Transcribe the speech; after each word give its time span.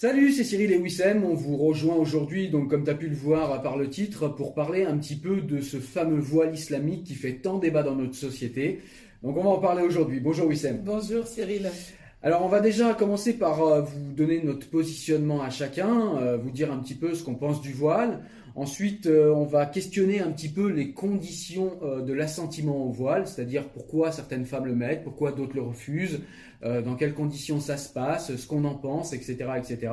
Salut, 0.00 0.30
c'est 0.30 0.44
Cyril 0.44 0.70
et 0.70 0.78
Wissem. 0.78 1.24
On 1.24 1.34
vous 1.34 1.56
rejoint 1.56 1.96
aujourd'hui, 1.96 2.50
donc 2.50 2.70
comme 2.70 2.84
tu 2.84 2.90
as 2.90 2.94
pu 2.94 3.08
le 3.08 3.16
voir 3.16 3.60
par 3.62 3.76
le 3.76 3.90
titre, 3.90 4.28
pour 4.28 4.54
parler 4.54 4.84
un 4.84 4.96
petit 4.96 5.16
peu 5.16 5.40
de 5.40 5.60
ce 5.60 5.78
fameux 5.78 6.20
voile 6.20 6.54
islamique 6.54 7.02
qui 7.02 7.14
fait 7.14 7.32
tant 7.32 7.58
débat 7.58 7.82
dans 7.82 7.96
notre 7.96 8.14
société. 8.14 8.80
Donc 9.24 9.36
on 9.36 9.42
va 9.42 9.50
en 9.50 9.58
parler 9.58 9.82
aujourd'hui. 9.82 10.20
Bonjour 10.20 10.46
Wissem. 10.46 10.82
Bonjour 10.84 11.26
Cyril. 11.26 11.68
Alors 12.22 12.44
on 12.44 12.48
va 12.48 12.60
déjà 12.60 12.94
commencer 12.94 13.32
par 13.32 13.60
euh, 13.60 13.80
vous 13.80 14.12
donner 14.12 14.40
notre 14.40 14.70
positionnement 14.70 15.42
à 15.42 15.50
chacun, 15.50 16.16
euh, 16.18 16.36
vous 16.36 16.52
dire 16.52 16.70
un 16.70 16.78
petit 16.78 16.94
peu 16.94 17.14
ce 17.14 17.24
qu'on 17.24 17.34
pense 17.34 17.60
du 17.60 17.72
voile. 17.72 18.20
Ensuite, 18.58 19.06
euh, 19.06 19.32
on 19.32 19.44
va 19.44 19.66
questionner 19.66 20.20
un 20.20 20.32
petit 20.32 20.48
peu 20.48 20.68
les 20.68 20.92
conditions 20.92 21.78
de 22.04 22.12
l'assentiment 22.12 22.84
au 22.86 22.90
voile, 22.90 23.28
c'est-à-dire 23.28 23.68
pourquoi 23.68 24.10
certaines 24.10 24.44
femmes 24.46 24.66
le 24.66 24.74
mettent, 24.74 25.04
pourquoi 25.04 25.30
d'autres 25.30 25.54
le 25.54 25.62
refusent, 25.62 26.20
dans 26.62 26.96
quelles 26.96 27.14
conditions 27.14 27.60
ça 27.60 27.76
se 27.76 27.92
passe, 27.92 28.34
ce 28.34 28.46
qu'on 28.48 28.64
en 28.64 28.74
pense, 28.74 29.12
etc., 29.12 29.36
etc. 29.58 29.92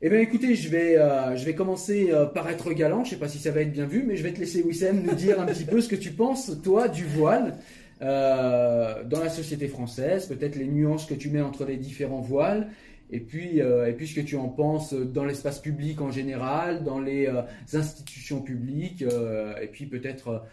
Eh 0.00 0.10
bien 0.10 0.20
écoutez, 0.20 0.54
je 0.54 0.68
vais, 0.68 0.96
euh, 0.96 1.36
je 1.36 1.44
vais 1.44 1.56
commencer 1.56 2.10
euh, 2.12 2.24
par 2.24 2.48
être 2.48 2.72
galant, 2.72 3.02
je 3.02 3.10
sais 3.10 3.16
pas 3.16 3.26
si 3.26 3.38
ça 3.38 3.50
va 3.50 3.62
être 3.62 3.72
bien 3.72 3.86
vu, 3.86 4.04
mais 4.06 4.16
je 4.16 4.22
vais 4.22 4.32
te 4.32 4.38
laisser 4.38 4.62
Wissem 4.62 5.02
nous 5.02 5.14
dire 5.16 5.40
un 5.40 5.46
petit 5.46 5.64
peu 5.64 5.80
ce 5.80 5.88
que 5.88 5.96
tu 5.96 6.12
penses, 6.12 6.52
toi, 6.62 6.86
du 6.86 7.04
voile 7.04 7.56
euh, 8.00 9.02
dans 9.02 9.18
la 9.18 9.28
société 9.28 9.66
française, 9.66 10.26
peut-être 10.26 10.54
les 10.54 10.68
nuances 10.68 11.04
que 11.04 11.14
tu 11.14 11.30
mets 11.30 11.40
entre 11.40 11.64
les 11.64 11.76
différents 11.76 12.20
voiles, 12.20 12.68
et 13.10 13.18
puis, 13.18 13.58
et 13.58 13.92
puis 13.96 14.06
ce 14.06 14.14
que 14.14 14.20
tu 14.20 14.36
en 14.36 14.48
penses 14.48 14.92
dans 14.92 15.24
l'espace 15.24 15.60
public 15.60 16.00
en 16.02 16.10
général, 16.10 16.84
dans 16.84 17.00
les 17.00 17.26
institutions 17.72 18.42
publiques, 18.42 19.02
et 19.02 19.66
puis 19.66 19.86
peut-être 19.86 20.44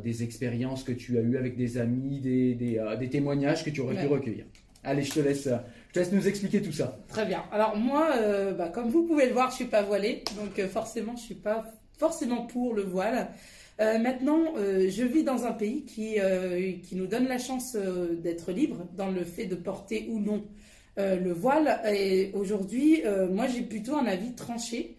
des 0.00 0.22
expériences 0.22 0.84
que 0.84 0.92
tu 0.92 1.18
as 1.18 1.22
eues 1.22 1.36
avec 1.36 1.56
des 1.56 1.76
amis, 1.76 2.20
des, 2.20 2.54
des, 2.54 2.80
des 3.00 3.10
témoignages 3.10 3.64
que 3.64 3.70
tu 3.70 3.80
aurais 3.80 4.00
pu 4.00 4.06
recueillir. 4.06 4.44
Allez, 4.84 5.02
je 5.02 5.12
te 5.12 5.20
laisse 5.20 5.48
je 5.94 6.00
laisse 6.00 6.12
nous 6.12 6.26
expliquer 6.26 6.60
tout 6.60 6.72
ça. 6.72 6.98
Très 7.06 7.24
bien. 7.24 7.44
Alors 7.52 7.76
moi, 7.76 8.08
euh, 8.16 8.52
bah, 8.52 8.68
comme 8.68 8.90
vous 8.90 9.04
pouvez 9.04 9.26
le 9.26 9.32
voir, 9.32 9.50
je 9.50 9.56
suis 9.56 9.64
pas 9.66 9.82
voilée, 9.82 10.24
donc 10.36 10.58
euh, 10.58 10.68
forcément, 10.68 11.14
je 11.16 11.22
suis 11.22 11.36
pas 11.36 11.72
forcément 11.98 12.46
pour 12.46 12.74
le 12.74 12.82
voile. 12.82 13.28
Euh, 13.80 13.98
maintenant, 13.98 14.54
je 14.56 15.04
vis 15.04 15.22
dans 15.22 15.46
un 15.46 15.52
pays 15.52 15.84
qui, 15.84 16.16
qui 16.82 16.96
nous 16.96 17.06
donne 17.06 17.26
la 17.26 17.38
chance 17.38 17.76
d'être 18.22 18.50
libre 18.52 18.88
dans 18.96 19.10
le 19.10 19.24
fait 19.24 19.46
de 19.46 19.54
porter 19.54 20.08
ou 20.10 20.20
non 20.20 20.44
le 20.96 21.32
voile. 21.32 21.80
Et 21.92 22.30
aujourd'hui, 22.34 23.02
moi, 23.30 23.46
j'ai 23.48 23.62
plutôt 23.62 23.96
un 23.96 24.06
avis 24.06 24.34
tranché. 24.34 24.96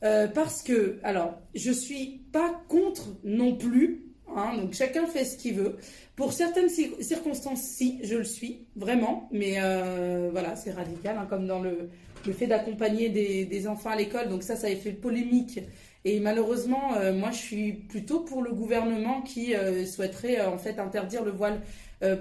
parce 0.00 0.62
que, 0.62 0.98
alors, 1.02 1.38
je 1.54 1.72
suis 1.72 2.22
pas 2.32 2.62
contre 2.68 3.18
non 3.22 3.54
plus 3.54 4.05
Hein, 4.36 4.56
donc 4.58 4.74
chacun 4.74 5.06
fait 5.06 5.24
ce 5.24 5.36
qu'il 5.36 5.54
veut. 5.54 5.76
Pour 6.14 6.32
certaines 6.32 6.68
circonstances, 6.68 7.62
si, 7.62 7.98
je 8.02 8.16
le 8.16 8.24
suis, 8.24 8.66
vraiment. 8.76 9.28
Mais 9.32 9.54
euh, 9.58 10.28
voilà, 10.30 10.56
c'est 10.56 10.72
radical, 10.72 11.16
hein, 11.18 11.26
comme 11.28 11.46
dans 11.46 11.60
le, 11.60 11.88
fait 12.32 12.46
d'accompagner 12.46 13.08
des, 13.08 13.68
enfants 13.68 13.90
à 13.90 13.96
l'école. 13.96 14.28
Donc 14.28 14.42
ça, 14.42 14.56
ça 14.56 14.66
a 14.66 14.76
fait 14.76 14.92
polémique. 14.92 15.60
Et 16.04 16.20
malheureusement, 16.20 16.94
euh, 16.96 17.12
moi, 17.12 17.30
je 17.32 17.38
suis 17.38 17.72
plutôt 17.72 18.20
pour 18.20 18.42
le 18.42 18.52
gouvernement 18.52 19.22
qui 19.22 19.54
euh, 19.54 19.84
souhaiterait 19.86 20.40
en 20.44 20.58
fait 20.58 20.78
interdire 20.78 21.24
le 21.24 21.32
voile 21.32 21.60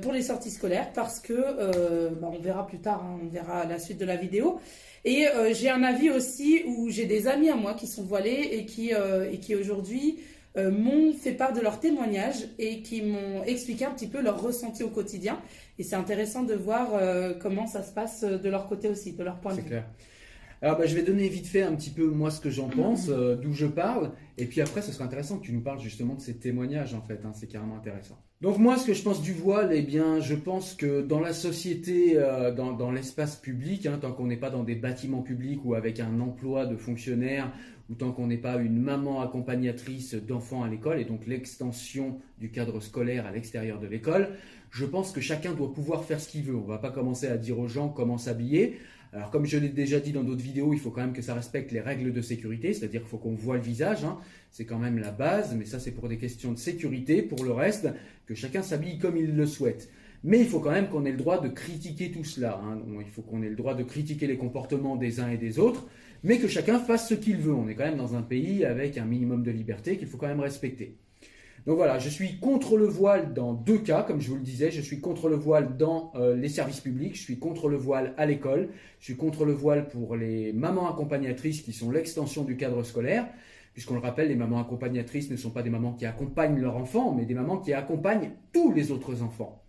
pour 0.01 0.13
les 0.13 0.21
sorties 0.21 0.51
scolaires 0.51 0.93
parce 0.93 1.19
que, 1.19 1.33
bah, 2.13 2.31
on 2.31 2.39
verra 2.39 2.65
plus 2.65 2.79
tard, 2.79 3.03
hein, 3.03 3.19
on 3.21 3.27
verra 3.27 3.65
la 3.65 3.77
suite 3.77 3.97
de 3.97 4.05
la 4.05 4.15
vidéo. 4.15 4.61
Et 5.03 5.25
j'ai 5.51 5.69
un 5.69 5.83
avis 5.83 6.09
aussi 6.09 6.63
où 6.65 6.89
j'ai 6.89 7.05
des 7.05 7.27
amis 7.27 7.49
à 7.49 7.55
moi 7.55 7.73
qui 7.73 7.85
sont 7.85 8.03
voilés 8.03 8.51
et 8.53 8.65
qui 8.65 9.53
aujourd'hui 9.53 10.17
euh, 10.57 10.71
m'ont 10.71 11.11
fait 11.13 11.33
part 11.33 11.51
de 11.51 11.59
leurs 11.59 11.79
témoignages 11.79 12.47
et 12.57 12.81
qui 12.81 13.01
m'ont 13.01 13.43
expliqué 13.43 13.83
un 13.83 13.91
petit 13.91 14.07
peu 14.07 14.21
leur 14.21 14.41
ressenti 14.41 14.83
au 14.83 14.89
quotidien. 14.89 15.39
Et 15.77 15.83
c'est 15.83 15.97
intéressant 15.97 16.43
de 16.43 16.53
voir 16.53 16.91
euh, 16.93 17.33
comment 17.33 17.67
ça 17.67 17.83
se 17.83 17.93
passe 17.93 18.23
de 18.23 18.49
leur 18.49 18.67
côté 18.67 18.87
aussi, 18.87 19.13
de 19.13 19.23
leur 19.23 19.39
point 19.39 19.51
de 19.51 19.57
vue. 19.57 19.63
C'est 19.63 19.69
clair. 19.69 19.85
Alors 20.61 20.77
bah, 20.77 20.85
je 20.85 20.95
vais 20.95 21.03
donner 21.03 21.27
vite 21.27 21.47
fait 21.47 21.61
un 21.61 21.75
petit 21.75 21.89
peu 21.89 22.07
moi 22.07 22.31
ce 22.31 22.39
que 22.39 22.49
j'en 22.49 22.69
pense, 22.69 23.09
euh, 23.09 23.35
d'où 23.35 23.51
je 23.51 23.65
parle, 23.65 24.11
et 24.37 24.45
puis 24.45 24.61
après 24.61 24.81
ce 24.81 24.93
sera 24.93 25.03
intéressant 25.03 25.37
que 25.37 25.45
tu 25.45 25.51
nous 25.51 25.61
parles 25.61 25.81
justement 25.81 26.15
de 26.15 26.21
ces 26.21 26.37
témoignages 26.37 26.93
en 26.93 27.01
fait, 27.01 27.19
hein, 27.25 27.33
c'est 27.33 27.47
carrément 27.47 27.75
intéressant. 27.75 28.17
Donc 28.41 28.57
moi 28.57 28.77
ce 28.77 28.87
que 28.87 28.93
je 28.93 29.03
pense 29.03 29.21
du 29.21 29.33
voile, 29.33 29.71
eh 29.73 29.81
bien 29.81 30.21
je 30.21 30.33
pense 30.33 30.73
que 30.73 31.01
dans 31.01 31.19
la 31.19 31.33
société, 31.33 32.17
dans, 32.55 32.71
dans 32.71 32.91
l'espace 32.91 33.35
public, 33.35 33.85
hein, 33.85 33.99
tant 34.01 34.13
qu'on 34.13 34.27
n'est 34.27 34.37
pas 34.37 34.49
dans 34.49 34.63
des 34.63 34.75
bâtiments 34.75 35.21
publics 35.21 35.59
ou 35.65 35.75
avec 35.75 35.99
un 35.99 36.19
emploi 36.21 36.65
de 36.65 36.77
fonctionnaire 36.77 37.51
ou 37.89 37.95
tant 37.95 38.11
qu'on 38.11 38.27
n'est 38.27 38.37
pas 38.37 38.57
une 38.57 38.81
maman 38.81 39.21
accompagnatrice 39.21 40.15
d'enfants 40.15 40.63
à 40.63 40.69
l'école, 40.69 40.99
et 40.99 41.05
donc 41.05 41.27
l'extension 41.27 42.19
du 42.39 42.49
cadre 42.49 42.79
scolaire 42.79 43.25
à 43.25 43.31
l'extérieur 43.31 43.79
de 43.79 43.87
l'école, 43.87 44.29
je 44.71 44.85
pense 44.85 45.11
que 45.11 45.21
chacun 45.21 45.53
doit 45.53 45.73
pouvoir 45.73 46.03
faire 46.03 46.19
ce 46.19 46.29
qu'il 46.29 46.43
veut. 46.43 46.55
On 46.55 46.63
ne 46.63 46.67
va 46.67 46.79
pas 46.79 46.91
commencer 46.91 47.27
à 47.27 47.37
dire 47.37 47.59
aux 47.59 47.67
gens 47.67 47.89
comment 47.89 48.17
s'habiller. 48.17 48.79
Alors 49.13 49.31
comme 49.31 49.45
je 49.45 49.57
l'ai 49.57 49.69
déjà 49.69 49.99
dit 49.99 50.11
dans 50.11 50.23
d'autres 50.23 50.43
vidéos, 50.43 50.73
il 50.73 50.79
faut 50.79 50.91
quand 50.91 51.01
même 51.01 51.13
que 51.13 51.21
ça 51.21 51.33
respecte 51.33 51.71
les 51.71 51.79
règles 51.79 52.11
de 52.11 52.21
sécurité, 52.21 52.73
c'est-à-dire 52.73 53.01
qu'il 53.01 53.09
faut 53.09 53.17
qu'on 53.17 53.35
voit 53.35 53.55
le 53.55 53.61
visage, 53.61 54.03
hein. 54.03 54.17
c'est 54.51 54.65
quand 54.65 54.79
même 54.79 54.97
la 54.97 55.11
base, 55.11 55.55
mais 55.55 55.65
ça 55.65 55.79
c'est 55.79 55.91
pour 55.91 56.09
des 56.09 56.17
questions 56.17 56.51
de 56.51 56.57
sécurité. 56.57 57.21
Pour 57.21 57.45
le 57.45 57.51
reste, 57.51 57.87
que 58.25 58.35
chacun 58.35 58.61
s'habille 58.61 58.97
comme 58.97 59.15
il 59.15 59.35
le 59.35 59.45
souhaite. 59.45 59.89
Mais 60.25 60.39
il 60.39 60.47
faut 60.47 60.59
quand 60.59 60.71
même 60.71 60.89
qu'on 60.89 61.05
ait 61.05 61.11
le 61.11 61.17
droit 61.17 61.39
de 61.39 61.49
critiquer 61.49 62.11
tout 62.11 62.23
cela. 62.23 62.59
Hein. 62.63 62.79
Il 62.99 63.11
faut 63.11 63.21
qu'on 63.21 63.43
ait 63.43 63.49
le 63.49 63.55
droit 63.55 63.75
de 63.75 63.83
critiquer 63.83 64.25
les 64.25 64.37
comportements 64.37 64.95
des 64.95 65.19
uns 65.19 65.29
et 65.29 65.37
des 65.37 65.59
autres 65.59 65.87
mais 66.25 66.39
que 66.39 66.47
chacun 66.47 66.79
fasse 66.79 67.07
ce 67.07 67.13
qu'il 67.13 67.37
veut. 67.37 67.53
On 67.53 67.67
est 67.69 67.75
quand 67.75 67.85
même 67.85 67.97
dans 67.97 68.15
un 68.15 68.23
pays 68.23 68.65
avec 68.65 68.97
un 68.97 69.05
minimum 69.05 69.43
de 69.43 69.51
liberté 69.51 69.95
qu'il 69.97 70.07
faut 70.07 70.17
quand 70.17 70.27
même 70.27 70.39
respecter. 70.39 70.97
Donc 71.67 71.77
voilà, 71.77 71.99
je 71.99 72.09
suis 72.09 72.39
contre 72.39 72.77
le 72.77 72.85
voile 72.85 73.33
dans 73.33 73.53
deux 73.53 73.77
cas, 73.77 74.03
comme 74.03 74.21
je 74.21 74.29
vous 74.29 74.35
le 74.35 74.41
disais, 74.41 74.71
je 74.71 74.81
suis 74.81 74.99
contre 74.99 75.29
le 75.29 75.35
voile 75.35 75.77
dans 75.77 76.11
euh, 76.15 76.35
les 76.35 76.49
services 76.49 76.79
publics, 76.79 77.15
je 77.15 77.21
suis 77.21 77.39
contre 77.39 77.69
le 77.69 77.77
voile 77.77 78.13
à 78.17 78.25
l'école, 78.25 78.69
je 78.99 79.05
suis 79.05 79.15
contre 79.15 79.45
le 79.45 79.53
voile 79.53 79.87
pour 79.87 80.15
les 80.15 80.51
mamans 80.53 80.89
accompagnatrices 80.91 81.61
qui 81.61 81.73
sont 81.73 81.89
l'extension 81.89 82.43
du 82.43 82.55
cadre 82.55 82.83
scolaire, 82.83 83.27
puisqu'on 83.73 83.95
le 83.95 83.99
rappelle, 83.99 84.27
les 84.27 84.35
mamans 84.35 84.59
accompagnatrices 84.59 85.29
ne 85.31 85.37
sont 85.37 85.51
pas 85.51 85.63
des 85.63 85.71
mamans 85.71 85.93
qui 85.93 86.05
accompagnent 86.05 86.59
leurs 86.59 86.75
enfants, 86.75 87.13
mais 87.15 87.25
des 87.25 87.33
mamans 87.33 87.57
qui 87.57 87.73
accompagnent 87.73 88.31
tous 88.51 88.71
les 88.71 88.91
autres 88.91 89.21
enfants. 89.23 89.64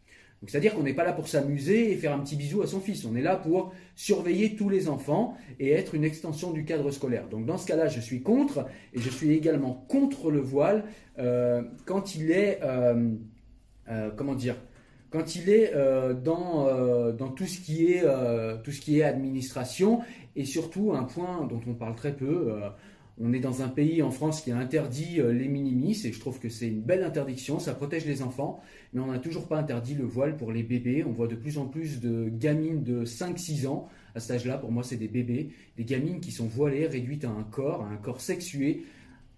C'est-à-dire 0.47 0.75
qu'on 0.75 0.83
n'est 0.83 0.95
pas 0.95 1.05
là 1.05 1.13
pour 1.13 1.29
s'amuser 1.29 1.93
et 1.93 1.97
faire 1.97 2.13
un 2.13 2.19
petit 2.19 2.37
bisou 2.37 2.63
à 2.63 2.67
son 2.67 2.81
fils. 2.81 3.05
On 3.05 3.17
est 3.17 3.23
là 3.23 3.37
pour 3.37 3.73
surveiller 3.95 4.55
tous 4.55 4.69
les 4.69 4.89
enfants 4.89 5.37
et 5.59 5.71
être 5.71 5.95
une 5.95 6.05
extension 6.05 6.53
du 6.53 6.65
cadre 6.65 6.91
scolaire. 6.91 7.29
Donc 7.29 7.47
dans 7.47 7.59
ce 7.59 7.67
cas-là, 7.67 7.89
je 7.89 8.01
suis 8.01 8.23
contre 8.23 8.67
et 8.93 9.01
je 9.01 9.09
suis 9.09 9.33
également 9.33 9.85
contre 9.89 10.31
le 10.31 10.41
voile 10.41 10.85
euh, 11.19 11.63
quand 11.87 12.15
il 12.15 12.31
est, 12.31 12.61
euh, 12.63 13.13
euh, 13.89 14.11
comment 14.15 14.35
dire, 14.35 14.57
quand 15.11 15.35
il 15.37 15.49
est 15.49 15.73
dans, 16.25 17.13
dans 17.13 17.29
tout, 17.29 17.47
ce 17.47 17.61
qui 17.61 17.87
est, 17.87 18.05
tout 18.63 18.73
ce 18.73 18.81
qui 18.81 18.99
est 18.99 19.03
administration 19.03 20.01
et 20.35 20.45
surtout 20.45 20.93
un 20.93 21.05
point 21.05 21.47
dont 21.47 21.61
on 21.67 21.75
parle 21.75 21.95
très 21.95 22.15
peu 22.15 22.61
on 23.19 23.33
est 23.33 23.41
dans 23.41 23.63
un 23.63 23.69
pays 23.69 24.03
en 24.03 24.11
France 24.11 24.43
qui 24.43 24.51
a 24.51 24.59
interdit 24.59 25.21
euh, 25.21 25.33
les 25.33 25.49
minimis 25.49 25.99
et 26.05 26.13
je 26.13 26.21
trouve 26.21 26.39
que 26.39 26.49
c'est 26.49 26.69
une 26.69 26.83
belle 26.83 27.03
interdiction, 27.03 27.59
ça 27.59 27.75
protège 27.75 28.05
les 28.05 28.23
enfants, 28.23 28.61
mais 28.93 29.01
on 29.01 29.07
n'a 29.07 29.19
toujours 29.19 29.49
pas 29.49 29.59
interdit 29.59 29.95
le 29.95 30.05
voile 30.05 30.37
pour 30.37 30.53
les 30.53 30.63
bébés. 30.63 31.05
On 31.07 31.13
voit 31.13 31.27
de 31.27 31.35
plus 31.35 31.59
en 31.59 31.67
plus 31.67 32.01
de 32.01 32.29
gamines 32.29 32.83
de 32.83 33.05
5-6 33.05 33.67
ans, 33.67 33.89
à 34.15 34.21
cet 34.21 34.33
âge-là, 34.33 34.59
pour 34.59 34.71
moi 34.71 34.83
c'est 34.83 34.97
des 34.97 35.09
bébés, 35.09 35.51
des 35.77 35.85
gamines 35.85 36.21
qui 36.21 36.31
sont 36.31 36.47
voilées, 36.47 36.87
réduites 36.87 37.25
à 37.25 37.31
un 37.31 37.45
corps, 37.45 37.83
à 37.83 37.89
un 37.89 37.97
corps 37.97 38.21
sexué. 38.21 38.85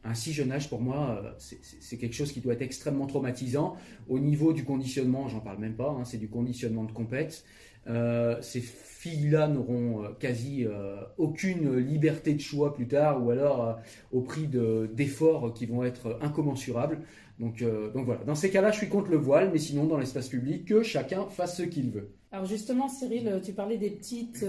Un 0.04 0.14
si 0.14 0.32
jeune 0.32 0.52
âge, 0.52 0.70
pour 0.70 0.80
moi, 0.80 1.20
euh, 1.24 1.32
c'est 1.80 1.98
quelque 1.98 2.14
chose 2.14 2.30
qui 2.32 2.40
doit 2.40 2.52
être 2.52 2.62
extrêmement 2.62 3.06
traumatisant. 3.06 3.76
Au 4.08 4.20
niveau 4.20 4.52
du 4.52 4.64
conditionnement, 4.64 5.28
j'en 5.28 5.40
parle 5.40 5.58
même 5.58 5.74
pas, 5.74 5.90
hein, 5.90 6.04
c'est 6.04 6.18
du 6.18 6.28
conditionnement 6.28 6.84
de 6.84 6.92
complexe. 6.92 7.44
Euh, 7.86 8.36
ces 8.42 8.60
filles-là 8.60 9.48
n'auront 9.48 10.04
euh, 10.04 10.08
quasi 10.18 10.66
euh, 10.66 10.96
aucune 11.16 11.76
liberté 11.76 12.34
de 12.34 12.40
choix 12.40 12.74
plus 12.74 12.88
tard, 12.88 13.24
ou 13.24 13.30
alors 13.30 13.78
au 14.12 14.20
prix 14.20 14.48
d'efforts 14.48 15.54
qui 15.54 15.66
vont 15.66 15.84
être 15.84 16.18
incommensurables. 16.20 17.00
Donc, 17.38 17.62
donc 17.94 18.04
voilà, 18.04 18.24
dans 18.24 18.34
ces 18.34 18.50
cas-là, 18.50 18.72
je 18.72 18.78
suis 18.78 18.88
contre 18.88 19.12
le 19.12 19.16
voile, 19.16 19.50
mais 19.52 19.60
sinon, 19.60 19.84
dans 19.84 19.96
l'espace 19.96 20.28
public, 20.28 20.64
que 20.64 20.82
chacun 20.82 21.26
fasse 21.28 21.58
ce 21.58 21.62
qu'il 21.62 21.92
veut. 21.92 22.10
Alors 22.32 22.46
justement, 22.46 22.88
Cyril, 22.88 23.40
tu 23.44 23.52
parlais 23.52 23.78
des 23.78 23.90
petites 23.90 24.44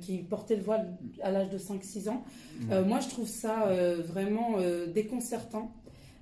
qui 0.00 0.18
portaient 0.18 0.54
le 0.54 0.62
voile 0.62 0.96
à 1.20 1.32
l'âge 1.32 1.50
de 1.50 1.58
5-6 1.58 2.08
ans. 2.08 2.22
moi, 2.86 3.00
je 3.00 3.08
trouve 3.08 3.26
ça 3.26 3.72
vraiment 4.06 4.58
déconcertant 4.94 5.74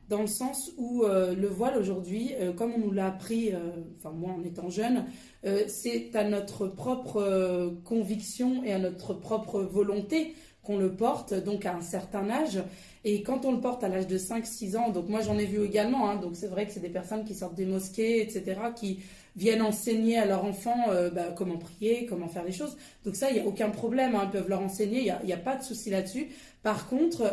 dans 0.08 0.23
le 0.23 0.26
sens 0.26 0.73
où 0.79 1.05
le 1.05 1.49
voile 1.49 1.76
aujourd'hui, 1.76 2.32
comme 2.56 2.73
on 2.75 2.79
nous 2.79 2.93
l'a 2.93 3.08
appris, 3.08 3.53
enfin 3.99 4.11
moi 4.11 4.32
en 4.32 4.43
étant 4.43 4.70
jeune, 4.70 5.05
euh, 5.44 5.64
c'est 5.68 6.14
à 6.16 6.24
notre 6.24 6.66
propre 6.66 7.18
euh, 7.18 7.70
conviction 7.84 8.64
et 8.64 8.72
à 8.72 8.78
notre 8.78 9.14
propre 9.14 9.60
volonté 9.60 10.34
qu'on 10.62 10.78
le 10.78 10.90
porte, 10.90 11.32
donc 11.32 11.64
à 11.64 11.74
un 11.74 11.80
certain 11.80 12.28
âge. 12.28 12.60
Et 13.04 13.22
quand 13.22 13.44
on 13.44 13.52
le 13.52 13.60
porte 13.60 13.84
à 13.84 13.88
l'âge 13.88 14.08
de 14.08 14.18
5-6 14.18 14.76
ans, 14.76 14.90
donc 14.90 15.08
moi 15.08 15.20
j'en 15.20 15.38
ai 15.38 15.44
vu 15.44 15.64
également, 15.64 16.10
hein, 16.10 16.16
donc 16.16 16.32
c'est 16.34 16.48
vrai 16.48 16.66
que 16.66 16.72
c'est 16.72 16.80
des 16.80 16.88
personnes 16.88 17.24
qui 17.24 17.34
sortent 17.34 17.54
des 17.54 17.66
mosquées, 17.66 18.20
etc., 18.20 18.56
qui 18.74 18.98
viennent 19.36 19.62
enseigner 19.62 20.18
à 20.18 20.26
leurs 20.26 20.44
enfants 20.44 20.86
euh, 20.88 21.10
bah, 21.10 21.26
comment 21.36 21.56
prier, 21.56 22.06
comment 22.06 22.26
faire 22.26 22.42
les 22.42 22.52
choses. 22.52 22.76
Donc 23.04 23.14
ça, 23.14 23.30
il 23.30 23.34
n'y 23.34 23.40
a 23.40 23.46
aucun 23.46 23.70
problème, 23.70 24.16
hein, 24.16 24.22
ils 24.24 24.30
peuvent 24.30 24.48
leur 24.48 24.60
enseigner, 24.60 24.98
il 24.98 25.26
n'y 25.26 25.32
a, 25.32 25.36
pas 25.36 25.54
de 25.54 25.62
souci 25.62 25.90
là-dessus. 25.90 26.30
Par 26.64 26.88
contre, 26.88 27.32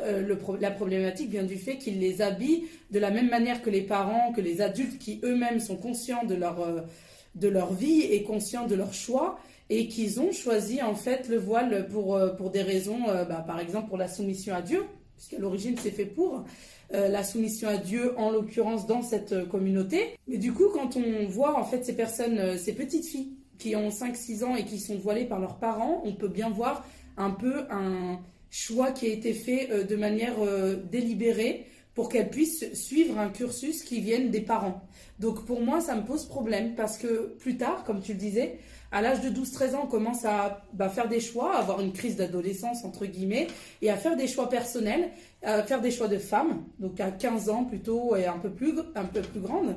la 0.59 0.69
problématique 0.69 1.31
vient 1.31 1.43
du 1.43 1.55
fait 1.55 1.77
qu'ils 1.77 1.99
les 1.99 2.21
habillent 2.21 2.67
de 2.91 2.99
la 2.99 3.09
même 3.09 3.29
manière 3.29 3.63
que 3.63 3.71
les 3.71 3.81
parents, 3.81 4.31
que 4.31 4.41
les 4.41 4.61
adultes 4.61 4.99
qui 4.99 5.21
eux-mêmes 5.23 5.59
sont 5.59 5.77
conscients 5.77 6.23
de 6.23 6.35
leur 6.35 6.57
de 7.35 7.47
leur 7.47 7.73
vie 7.73 8.01
et 8.01 8.23
conscients 8.23 8.67
de 8.67 8.75
leur 8.75 8.93
choix 8.93 9.39
et 9.69 9.87
qu'ils 9.87 10.19
ont 10.19 10.31
choisi 10.31 10.81
en 10.81 10.95
fait 10.95 11.27
le 11.29 11.37
voile 11.37 11.87
pour, 11.87 12.15
euh, 12.15 12.29
pour 12.29 12.51
des 12.51 12.61
raisons, 12.61 13.09
euh, 13.09 13.25
bah, 13.25 13.43
par 13.45 13.59
exemple 13.59 13.87
pour 13.87 13.97
la 13.97 14.07
soumission 14.07 14.53
à 14.53 14.61
Dieu, 14.61 14.83
puisqu'à 15.15 15.39
l'origine 15.39 15.75
c'est 15.81 15.91
fait 15.91 16.05
pour 16.05 16.45
euh, 16.93 17.07
la 17.07 17.23
soumission 17.23 17.69
à 17.69 17.77
Dieu 17.77 18.13
en 18.17 18.29
l'occurrence 18.29 18.85
dans 18.85 19.01
cette 19.01 19.47
communauté. 19.49 20.17
Mais 20.27 20.37
du 20.37 20.53
coup 20.53 20.69
quand 20.73 20.97
on 20.97 21.25
voit 21.27 21.57
en 21.57 21.63
fait 21.63 21.83
ces 21.83 21.95
personnes, 21.95 22.57
ces 22.57 22.73
petites 22.73 23.05
filles 23.05 23.31
qui 23.57 23.75
ont 23.75 23.89
5-6 23.89 24.43
ans 24.43 24.55
et 24.55 24.65
qui 24.65 24.79
sont 24.79 24.97
voilées 24.97 25.25
par 25.25 25.39
leurs 25.39 25.57
parents, 25.57 26.01
on 26.05 26.13
peut 26.13 26.27
bien 26.27 26.49
voir 26.49 26.85
un 27.17 27.31
peu 27.31 27.65
un 27.69 28.19
choix 28.51 28.91
qui 28.91 29.07
a 29.07 29.09
été 29.09 29.33
fait 29.33 29.85
de 29.85 29.95
manière 29.95 30.35
délibérée 30.91 31.65
pour 31.95 32.09
qu'elles 32.09 32.29
puissent 32.29 32.73
suivre 32.73 33.19
un 33.19 33.29
cursus 33.29 33.83
qui 33.83 34.01
vienne 34.01 34.31
des 34.31 34.41
parents. 34.41 34.81
Donc 35.19 35.45
pour 35.45 35.61
moi, 35.61 35.79
ça 35.79 35.95
me 35.95 36.03
pose 36.03 36.25
problème 36.25 36.75
parce 36.75 36.97
que 36.97 37.35
plus 37.39 37.57
tard, 37.57 37.83
comme 37.83 38.01
tu 38.01 38.13
le 38.13 38.19
disais, 38.19 38.57
à 38.91 39.01
l'âge 39.01 39.21
de 39.21 39.29
12-13 39.29 39.75
ans, 39.75 39.81
on 39.83 39.87
commence 39.87 40.23
à 40.25 40.61
bah, 40.73 40.89
faire 40.89 41.07
des 41.07 41.19
choix, 41.19 41.55
à 41.55 41.59
avoir 41.59 41.81
une 41.81 41.93
crise 41.93 42.15
d'adolescence, 42.15 42.83
entre 42.83 43.05
guillemets, 43.05 43.47
et 43.81 43.89
à 43.89 43.97
faire 43.97 44.15
des 44.15 44.27
choix 44.27 44.49
personnels, 44.49 45.09
à 45.41 45.63
faire 45.63 45.81
des 45.81 45.91
choix 45.91 46.07
de 46.07 46.19
femmes, 46.19 46.63
donc 46.79 46.99
à 46.99 47.11
15 47.11 47.49
ans 47.49 47.63
plutôt 47.63 48.15
et 48.15 48.25
un 48.25 48.37
peu 48.37 48.51
plus, 48.51 48.73
un 48.95 49.05
peu 49.05 49.21
plus 49.21 49.39
grande. 49.39 49.75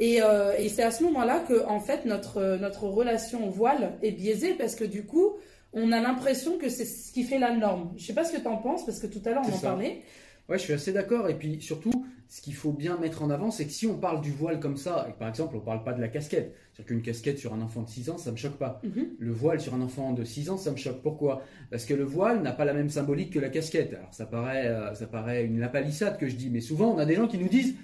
Et, 0.00 0.22
euh, 0.22 0.54
et 0.58 0.68
c'est 0.68 0.82
à 0.82 0.90
ce 0.90 1.04
moment-là 1.04 1.40
que, 1.40 1.64
en 1.66 1.78
fait, 1.78 2.06
notre, 2.06 2.56
notre 2.56 2.84
relation 2.84 3.46
au 3.46 3.50
voile 3.50 3.98
est 4.02 4.12
biaisée 4.12 4.54
parce 4.54 4.74
que 4.74 4.84
du 4.84 5.04
coup, 5.04 5.34
on 5.72 5.92
a 5.92 6.00
l'impression 6.00 6.58
que 6.58 6.68
c'est 6.68 6.86
ce 6.86 7.12
qui 7.12 7.22
fait 7.22 7.38
la 7.38 7.54
norme. 7.54 7.92
Je 7.96 8.06
sais 8.06 8.14
pas 8.14 8.24
ce 8.24 8.32
que 8.32 8.40
tu 8.40 8.48
en 8.48 8.56
penses 8.56 8.84
parce 8.84 8.98
que 8.98 9.06
tout 9.06 9.20
à 9.24 9.30
l'heure 9.30 9.42
on 9.46 9.54
en 9.54 9.58
parlait. 9.58 10.02
Ouais, 10.50 10.58
je 10.58 10.64
suis 10.64 10.72
assez 10.72 10.92
d'accord. 10.92 11.28
Et 11.28 11.34
puis 11.34 11.60
surtout, 11.60 12.04
ce 12.28 12.40
qu'il 12.40 12.54
faut 12.54 12.72
bien 12.72 12.98
mettre 12.98 13.22
en 13.22 13.30
avant, 13.30 13.52
c'est 13.52 13.66
que 13.66 13.70
si 13.70 13.86
on 13.86 13.96
parle 13.96 14.20
du 14.20 14.32
voile 14.32 14.58
comme 14.58 14.76
ça, 14.76 15.06
et 15.08 15.12
par 15.12 15.28
exemple, 15.28 15.56
on 15.56 15.60
parle 15.60 15.84
pas 15.84 15.92
de 15.92 16.00
la 16.00 16.08
casquette, 16.08 16.54
c'est-à-dire 16.72 16.86
qu'une 16.86 17.02
casquette 17.02 17.38
sur 17.38 17.54
un 17.54 17.60
enfant 17.60 17.82
de 17.82 17.88
6 17.88 18.10
ans, 18.10 18.18
ça 18.18 18.32
me 18.32 18.36
choque 18.36 18.56
pas. 18.56 18.80
Mhm. 18.82 19.10
Le 19.18 19.32
voile 19.32 19.60
sur 19.60 19.74
un 19.74 19.80
enfant 19.80 20.12
de 20.12 20.24
6 20.24 20.50
ans, 20.50 20.56
ça 20.56 20.72
me 20.72 20.76
choque. 20.76 21.02
Pourquoi? 21.02 21.42
Parce 21.70 21.84
que 21.84 21.94
le 21.94 22.02
voile 22.02 22.42
n'a 22.42 22.50
pas 22.50 22.64
la 22.64 22.74
même 22.74 22.90
symbolique 22.90 23.32
que 23.32 23.38
la 23.38 23.48
casquette. 23.48 23.94
Alors 23.94 24.12
ça 24.12 24.26
paraît, 24.26 24.66
euh, 24.66 24.92
ça 24.94 25.06
paraît 25.06 25.44
une 25.44 25.60
lapalissade 25.60 26.18
que 26.18 26.28
je 26.28 26.34
dis, 26.34 26.50
mais 26.50 26.60
souvent 26.60 26.94
on 26.94 26.98
a 26.98 27.06
des 27.06 27.14
gens 27.14 27.28
qui 27.28 27.38
nous 27.38 27.48
disent. 27.48 27.74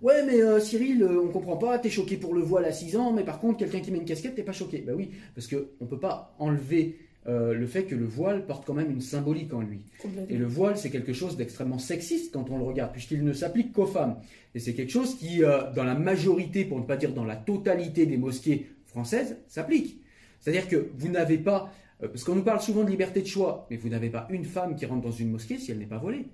Ouais, 0.00 0.24
mais 0.26 0.42
euh, 0.42 0.60
Cyril, 0.60 1.02
euh, 1.02 1.22
on 1.22 1.28
comprend 1.28 1.56
pas, 1.56 1.78
t'es 1.78 1.88
choqué 1.88 2.16
pour 2.16 2.34
le 2.34 2.42
voile 2.42 2.64
à 2.64 2.72
6 2.72 2.96
ans, 2.96 3.12
mais 3.12 3.22
par 3.22 3.38
contre, 3.38 3.58
quelqu'un 3.58 3.80
qui 3.80 3.90
met 3.90 3.98
une 3.98 4.04
casquette, 4.04 4.34
t'es 4.34 4.42
pas 4.42 4.52
choqué. 4.52 4.78
Ben 4.78 4.94
oui, 4.94 5.12
parce 5.34 5.46
qu'on 5.46 5.86
peut 5.86 6.00
pas 6.00 6.34
enlever 6.38 6.98
euh, 7.26 7.54
le 7.54 7.66
fait 7.66 7.84
que 7.84 7.94
le 7.94 8.04
voile 8.04 8.44
porte 8.44 8.66
quand 8.66 8.74
même 8.74 8.90
une 8.90 9.00
symbolique 9.00 9.54
en 9.54 9.62
lui. 9.62 9.80
Et 10.28 10.36
le 10.36 10.44
voile, 10.44 10.76
c'est 10.76 10.90
quelque 10.90 11.14
chose 11.14 11.38
d'extrêmement 11.38 11.78
sexiste 11.78 12.32
quand 12.32 12.50
on 12.50 12.58
le 12.58 12.64
regarde, 12.64 12.92
puisqu'il 12.92 13.24
ne 13.24 13.32
s'applique 13.32 13.72
qu'aux 13.72 13.86
femmes. 13.86 14.16
Et 14.54 14.58
c'est 14.58 14.74
quelque 14.74 14.92
chose 14.92 15.16
qui, 15.16 15.42
euh, 15.42 15.72
dans 15.72 15.84
la 15.84 15.94
majorité, 15.94 16.66
pour 16.66 16.78
ne 16.78 16.84
pas 16.84 16.98
dire 16.98 17.14
dans 17.14 17.24
la 17.24 17.36
totalité 17.36 18.04
des 18.04 18.18
mosquées 18.18 18.66
françaises, 18.84 19.38
s'applique. 19.48 20.02
C'est-à-dire 20.38 20.68
que 20.68 20.90
vous 20.98 21.08
n'avez 21.08 21.38
pas, 21.38 21.72
euh, 22.02 22.08
parce 22.08 22.24
qu'on 22.24 22.34
nous 22.34 22.42
parle 22.42 22.60
souvent 22.60 22.84
de 22.84 22.90
liberté 22.90 23.22
de 23.22 23.26
choix, 23.26 23.66
mais 23.70 23.78
vous 23.78 23.88
n'avez 23.88 24.10
pas 24.10 24.26
une 24.28 24.44
femme 24.44 24.76
qui 24.76 24.84
rentre 24.84 25.02
dans 25.02 25.10
une 25.10 25.30
mosquée 25.30 25.56
si 25.56 25.70
elle 25.70 25.78
n'est 25.78 25.86
pas 25.86 25.98
volée. 25.98 26.26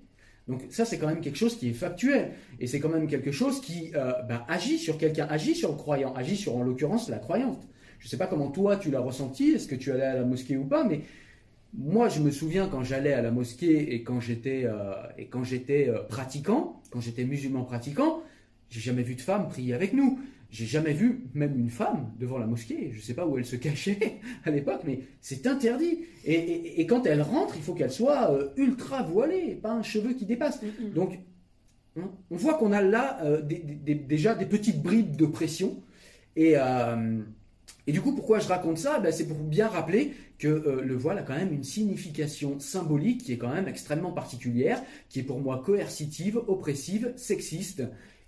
Donc 0.49 0.63
ça, 0.71 0.83
c'est 0.83 0.97
quand 0.97 1.07
même 1.07 1.21
quelque 1.21 1.37
chose 1.37 1.57
qui 1.57 1.69
est 1.69 1.73
factuel. 1.73 2.31
Et 2.59 2.67
c'est 2.67 2.81
quand 2.81 2.89
même 2.89 3.07
quelque 3.07 3.31
chose 3.31 3.61
qui 3.61 3.91
ben, 3.91 4.43
agit 4.49 4.79
sur 4.79 4.97
quelqu'un, 4.97 5.27
agit 5.29 5.55
sur 5.55 5.69
le 5.69 5.77
croyant, 5.77 6.13
agit 6.15 6.35
sur, 6.35 6.57
en 6.57 6.63
l'occurrence, 6.63 7.07
la 7.09 7.19
croyante. 7.19 7.65
Je 8.01 8.07
ne 8.07 8.09
sais 8.09 8.17
pas 8.17 8.25
comment 8.25 8.49
toi 8.49 8.77
tu 8.77 8.89
l'as 8.89 8.99
ressenti, 8.99 9.51
est-ce 9.51 9.67
que 9.67 9.75
tu 9.75 9.91
allais 9.91 10.03
à 10.03 10.15
la 10.15 10.25
mosquée 10.25 10.57
ou 10.57 10.65
pas, 10.65 10.83
mais 10.83 11.01
moi 11.77 12.09
je 12.09 12.19
me 12.19 12.31
souviens 12.31 12.67
quand 12.67 12.83
j'allais 12.83 13.13
à 13.13 13.21
la 13.21 13.29
mosquée 13.29 13.93
et 13.93 14.03
quand 14.03 14.19
j'étais 14.19 14.63
euh, 14.65 14.93
et 15.19 15.27
quand 15.27 15.43
j'étais 15.43 15.87
euh, 15.87 16.01
pratiquant, 16.01 16.81
quand 16.89 16.99
j'étais 16.99 17.25
musulman 17.25 17.63
pratiquant, 17.63 18.23
j'ai 18.69 18.79
jamais 18.79 19.03
vu 19.03 19.13
de 19.13 19.21
femme 19.21 19.47
prier 19.49 19.75
avec 19.75 19.93
nous. 19.93 20.19
J'ai 20.49 20.65
jamais 20.65 20.93
vu 20.93 21.27
même 21.35 21.57
une 21.57 21.69
femme 21.69 22.11
devant 22.19 22.39
la 22.39 22.47
mosquée. 22.47 22.89
Je 22.91 22.97
ne 22.97 23.01
sais 23.03 23.13
pas 23.13 23.27
où 23.27 23.37
elle 23.37 23.45
se 23.45 23.55
cachait 23.67 24.19
à 24.45 24.49
l'époque, 24.49 24.81
mais 24.83 25.01
c'est 25.21 25.45
interdit. 25.45 25.99
Et, 26.25 26.85
quand 26.87 27.05
elle 27.05 27.21
rentre, 27.21 27.55
il 27.55 27.61
faut 27.61 27.73
qu'elle 27.73 27.91
soit 27.91 28.31
euh, 28.33 28.49
ultra 28.57 29.03
voilée, 29.03 29.55
pas 29.61 29.71
un 29.71 29.83
cheveu 29.83 30.13
qui 30.13 30.25
dépasse. 30.25 30.59
Donc, 30.93 31.19
on, 31.95 32.09
voit 32.31 32.55
qu'on 32.55 32.73
a 32.73 32.81
là 32.81 33.21
déjà 33.43 34.35
des 34.35 34.45
petites 34.45 34.81
bribes 34.81 35.15
de 35.15 35.25
pression. 35.25 35.81
Et, 36.35 36.57
et 37.87 37.91
du 37.91 38.01
coup, 38.01 38.13
pourquoi 38.13 38.39
je 38.39 38.47
raconte 38.47 38.77
ça? 38.77 38.99
Ben, 38.99 39.11
C'est 39.11 39.27
pour 39.27 39.37
bien 39.37 39.67
rappeler 39.67 40.13
que 40.37 40.47
euh, 40.47 40.81
le 40.83 40.95
voile 40.95 41.17
a 41.17 41.23
quand 41.23 41.35
même 41.35 41.53
une 41.53 41.63
signification 41.63 42.59
symbolique 42.59 43.23
qui 43.23 43.33
est 43.33 43.37
quand 43.37 43.53
même 43.53 43.67
extrêmement 43.67 44.11
particulière, 44.11 44.81
qui 45.09 45.19
est 45.19 45.23
pour 45.23 45.39
moi 45.39 45.61
coercitive, 45.65 46.39
oppressive, 46.47 47.13
sexiste, 47.15 47.83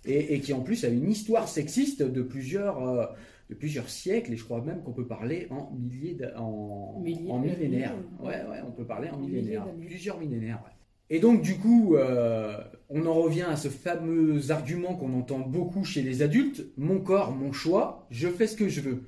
et, 0.06 0.40
qui 0.40 0.52
en 0.52 0.60
plus 0.60 0.84
a 0.84 0.88
une 0.88 1.10
histoire 1.10 1.48
sexiste 1.48 2.02
de 2.02 2.22
plusieurs, 2.22 2.86
euh, 2.86 3.06
de 3.48 3.54
plusieurs 3.54 3.88
siècles, 3.88 4.32
et 4.32 4.36
je 4.36 4.44
crois 4.44 4.60
même 4.60 4.82
qu'on 4.82 4.92
peut 4.92 5.06
parler 5.06 5.46
en 5.50 5.72
milliers, 5.72 6.18
en, 6.36 7.00
millénaires. 7.00 7.94
Ouais, 8.20 8.42
ouais, 8.50 8.60
on 8.66 8.72
peut 8.72 8.84
parler 8.84 9.08
en 9.08 9.18
millénaires, 9.18 9.66
plusieurs 9.80 10.18
millénaires. 10.18 10.62
Et 11.10 11.20
donc, 11.20 11.42
du 11.42 11.56
coup, 11.56 11.96
euh, 11.96 12.56
on 12.88 13.06
en 13.06 13.14
revient 13.14 13.42
à 13.42 13.56
ce 13.56 13.68
fameux 13.68 14.50
argument 14.50 14.94
qu'on 14.94 15.12
entend 15.14 15.38
beaucoup 15.38 15.84
chez 15.84 16.02
les 16.02 16.22
adultes 16.22 16.66
mon 16.76 16.98
corps, 16.98 17.32
mon 17.32 17.52
choix, 17.52 18.06
je 18.10 18.28
fais 18.28 18.46
ce 18.46 18.56
que 18.56 18.68
je 18.68 18.80
veux. 18.80 19.04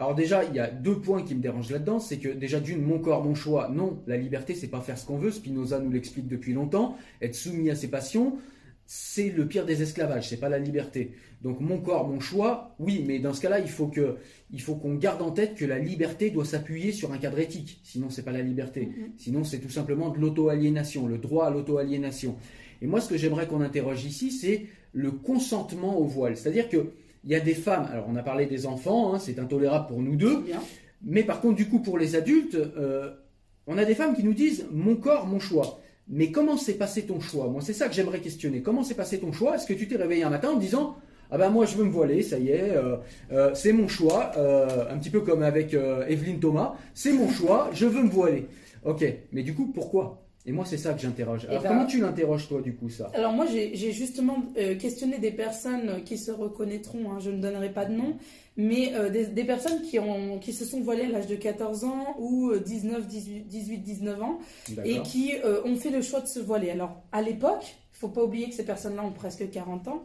Alors 0.00 0.14
déjà, 0.14 0.44
il 0.44 0.54
y 0.54 0.58
a 0.58 0.70
deux 0.70 0.98
points 0.98 1.22
qui 1.22 1.34
me 1.34 1.42
dérangent 1.42 1.70
là-dedans, 1.70 2.00
c'est 2.00 2.16
que 2.16 2.30
déjà 2.30 2.58
d'une, 2.58 2.80
mon 2.80 2.98
corps, 2.98 3.22
mon 3.22 3.34
choix, 3.34 3.68
non, 3.68 4.02
la 4.06 4.16
liberté, 4.16 4.54
c'est 4.54 4.68
pas 4.68 4.80
faire 4.80 4.96
ce 4.96 5.04
qu'on 5.04 5.18
veut, 5.18 5.30
Spinoza 5.30 5.78
nous 5.78 5.90
l'explique 5.90 6.26
depuis 6.26 6.54
longtemps, 6.54 6.96
être 7.20 7.34
soumis 7.34 7.68
à 7.68 7.74
ses 7.74 7.88
passions, 7.88 8.38
c'est 8.86 9.28
le 9.28 9.46
pire 9.46 9.66
des 9.66 9.82
esclavages, 9.82 10.30
c'est 10.30 10.40
pas 10.40 10.48
la 10.48 10.58
liberté. 10.58 11.12
Donc 11.42 11.60
mon 11.60 11.78
corps, 11.82 12.08
mon 12.08 12.18
choix, 12.18 12.74
oui, 12.78 13.04
mais 13.06 13.18
dans 13.18 13.34
ce 13.34 13.42
cas-là, 13.42 13.60
il 13.60 13.68
faut 13.68 13.88
que, 13.88 14.16
il 14.50 14.62
faut 14.62 14.74
qu'on 14.74 14.94
garde 14.94 15.20
en 15.20 15.32
tête 15.32 15.54
que 15.54 15.66
la 15.66 15.78
liberté 15.78 16.30
doit 16.30 16.46
s'appuyer 16.46 16.92
sur 16.92 17.12
un 17.12 17.18
cadre 17.18 17.38
éthique. 17.38 17.78
Sinon, 17.84 18.08
c'est 18.08 18.24
pas 18.24 18.32
la 18.32 18.40
liberté. 18.40 18.86
Mm-hmm. 18.86 19.10
Sinon, 19.18 19.44
c'est 19.44 19.58
tout 19.58 19.68
simplement 19.68 20.08
de 20.08 20.18
l'auto-aliénation, 20.18 21.08
le 21.08 21.18
droit 21.18 21.46
à 21.46 21.50
l'auto-aliénation. 21.50 22.36
Et 22.80 22.86
moi, 22.86 23.02
ce 23.02 23.10
que 23.10 23.18
j'aimerais 23.18 23.46
qu'on 23.46 23.60
interroge 23.60 24.02
ici, 24.06 24.32
c'est 24.32 24.64
le 24.94 25.10
consentement 25.10 25.98
au 25.98 26.06
voile. 26.06 26.38
C'est-à-dire 26.38 26.70
que 26.70 26.86
il 27.24 27.30
y 27.30 27.34
a 27.34 27.40
des 27.40 27.54
femmes, 27.54 27.86
alors 27.92 28.06
on 28.08 28.16
a 28.16 28.22
parlé 28.22 28.46
des 28.46 28.66
enfants, 28.66 29.14
hein, 29.14 29.18
c'est 29.18 29.38
intolérable 29.38 29.88
pour 29.88 30.00
nous 30.00 30.16
deux, 30.16 30.40
Bien. 30.40 30.60
mais 31.02 31.22
par 31.22 31.40
contre, 31.40 31.56
du 31.56 31.68
coup, 31.68 31.80
pour 31.80 31.98
les 31.98 32.16
adultes, 32.16 32.54
euh, 32.54 33.10
on 33.66 33.78
a 33.78 33.84
des 33.84 33.94
femmes 33.94 34.14
qui 34.14 34.24
nous 34.24 34.34
disent 34.34 34.66
mon 34.72 34.96
corps, 34.96 35.26
mon 35.26 35.38
choix. 35.38 35.80
Mais 36.08 36.32
comment 36.32 36.56
s'est 36.56 36.74
passé 36.74 37.02
ton 37.02 37.20
choix? 37.20 37.46
Moi, 37.48 37.60
c'est 37.60 37.72
ça 37.72 37.86
que 37.88 37.94
j'aimerais 37.94 38.18
questionner. 38.18 38.62
Comment 38.62 38.82
s'est 38.82 38.94
passé 38.94 39.20
ton 39.20 39.30
choix? 39.32 39.54
Est-ce 39.54 39.66
que 39.66 39.74
tu 39.74 39.86
t'es 39.86 39.96
réveillé 39.96 40.24
un 40.24 40.30
matin 40.30 40.50
en 40.50 40.56
disant 40.56 40.96
ah 41.30 41.38
ben 41.38 41.50
moi 41.50 41.64
je 41.64 41.76
veux 41.76 41.84
me 41.84 41.90
voiler, 41.90 42.22
ça 42.22 42.38
y 42.38 42.48
est, 42.48 42.70
euh, 42.70 42.96
euh, 43.30 43.54
c'est 43.54 43.72
mon 43.72 43.86
choix, 43.86 44.32
euh, 44.36 44.92
un 44.92 44.98
petit 44.98 45.10
peu 45.10 45.20
comme 45.20 45.42
avec 45.42 45.74
Evelyne 45.74 46.40
Thomas, 46.40 46.74
c'est 46.94 47.12
mon 47.12 47.28
choix, 47.30 47.70
je 47.72 47.86
veux 47.86 48.02
me 48.02 48.10
voiler. 48.10 48.46
Ok, 48.84 49.04
mais 49.32 49.42
du 49.42 49.54
coup 49.54 49.70
pourquoi? 49.72 50.26
Et 50.46 50.52
moi 50.52 50.64
c'est 50.64 50.78
ça 50.78 50.94
que 50.94 51.00
j'interroge. 51.00 51.46
Alors 51.48 51.62
ben- 51.62 51.68
comment 51.68 51.86
tu 51.86 52.00
l'interroges 52.00 52.48
toi 52.48 52.62
du 52.62 52.74
coup 52.74 52.88
ça? 52.88 53.10
Alors 53.14 53.32
moi 53.32 53.46
j'ai 53.46 53.92
justement 53.92 54.38
euh, 54.56 54.74
questionné 54.76 55.18
des 55.18 55.30
personnes 55.30 56.02
qui 56.04 56.16
se 56.16 56.30
reconnaîtront, 56.30 57.12
hein, 57.12 57.18
je 57.20 57.30
ne 57.30 57.40
donnerai 57.40 57.70
pas 57.70 57.84
de 57.84 57.92
nom, 57.92 58.16
mais 58.56 58.94
euh, 58.94 59.10
des, 59.10 59.26
des 59.26 59.44
personnes 59.44 59.82
qui, 59.82 59.98
ont, 59.98 60.38
qui 60.38 60.52
se 60.52 60.64
sont 60.64 60.80
voilées 60.80 61.04
à 61.04 61.08
l'âge 61.10 61.26
de 61.26 61.36
14 61.36 61.84
ans 61.84 62.16
ou 62.18 62.50
euh, 62.50 62.58
19, 62.60 63.06
18, 63.06 63.46
18 63.48 63.78
19 63.78 64.22
ans 64.22 64.38
et 64.84 65.00
qui 65.02 65.34
euh, 65.44 65.62
ont 65.64 65.76
fait 65.76 65.90
le 65.90 66.00
choix 66.00 66.20
de 66.20 66.26
se 66.26 66.40
voiler. 66.40 66.70
Alors 66.70 67.02
à 67.12 67.20
l'époque, 67.20 67.76
il 67.94 67.98
faut 67.98 68.08
pas 68.08 68.22
oublier 68.24 68.48
que 68.48 68.54
ces 68.54 68.64
personnes-là 68.64 69.04
ont 69.04 69.12
presque 69.12 69.50
40 69.50 69.88
ans, 69.88 70.04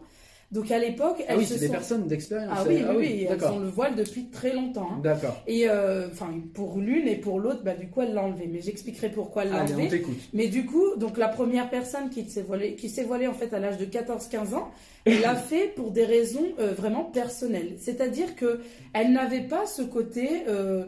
donc 0.56 0.72
à 0.72 0.80
l'époque 0.80 1.18
Ah 1.28 1.34
elles 1.34 1.38
oui, 1.38 1.46
se 1.46 1.54
c'est 1.54 1.60
des 1.60 1.68
sont... 1.68 1.72
personnes 1.74 2.08
d'expérience. 2.08 2.52
Ah 2.60 2.64
oui, 2.68 2.78
c'est- 2.80 2.90
oui, 2.90 2.96
oui, 2.98 3.28
elles 3.30 3.46
ont 3.46 3.60
le 3.60 3.68
voile 3.68 3.96
depuis 3.96 4.26
très 4.32 4.54
longtemps. 4.54 4.90
hein. 4.94 5.00
D'accord. 5.04 5.40
Et 5.46 5.70
euh, 5.70 6.08
enfin 6.12 6.30
pour 6.56 6.80
l'une 6.80 7.08
et 7.08 7.16
pour 7.18 7.40
l'autre, 7.40 7.62
bah, 7.64 7.76
du 7.76 7.88
coup 7.90 8.02
elle 8.02 8.14
l'a 8.16 8.24
enlevé, 8.24 8.50
mais 8.52 8.62
j'expliquerai 8.62 9.10
pourquoi 9.10 9.44
elle 9.44 9.52
l'a 9.52 9.64
enlevé. 9.64 10.04
Mais 10.34 10.48
du 10.48 10.66
coup, 10.66 10.96
donc 10.98 11.18
la 11.20 11.28
première 11.28 11.70
personne 11.70 12.10
qui 12.10 12.28
s'est 12.30 12.42
voilée, 12.42 12.74
qui 12.76 12.90
s'est 12.90 13.04
voilée 13.04 13.28
en 13.28 13.34
fait 13.34 13.54
à 13.54 13.60
l'âge 13.60 13.78
de 13.78 13.86
14-15 13.86 14.56
ans, 14.56 14.72
elle 15.06 15.22
l'a 15.22 15.36
fait 15.52 15.74
pour 15.76 15.92
des 15.92 16.06
raisons 16.06 16.48
euh, 16.60 16.74
vraiment 16.74 17.04
personnelles. 17.04 17.74
C'est-à-dire 17.78 18.36
que 18.36 18.62
elle 18.94 19.12
n'avait 19.14 19.42
pas 19.48 19.66
ce 19.68 19.84
côté 19.84 20.44
euh, 20.48 20.86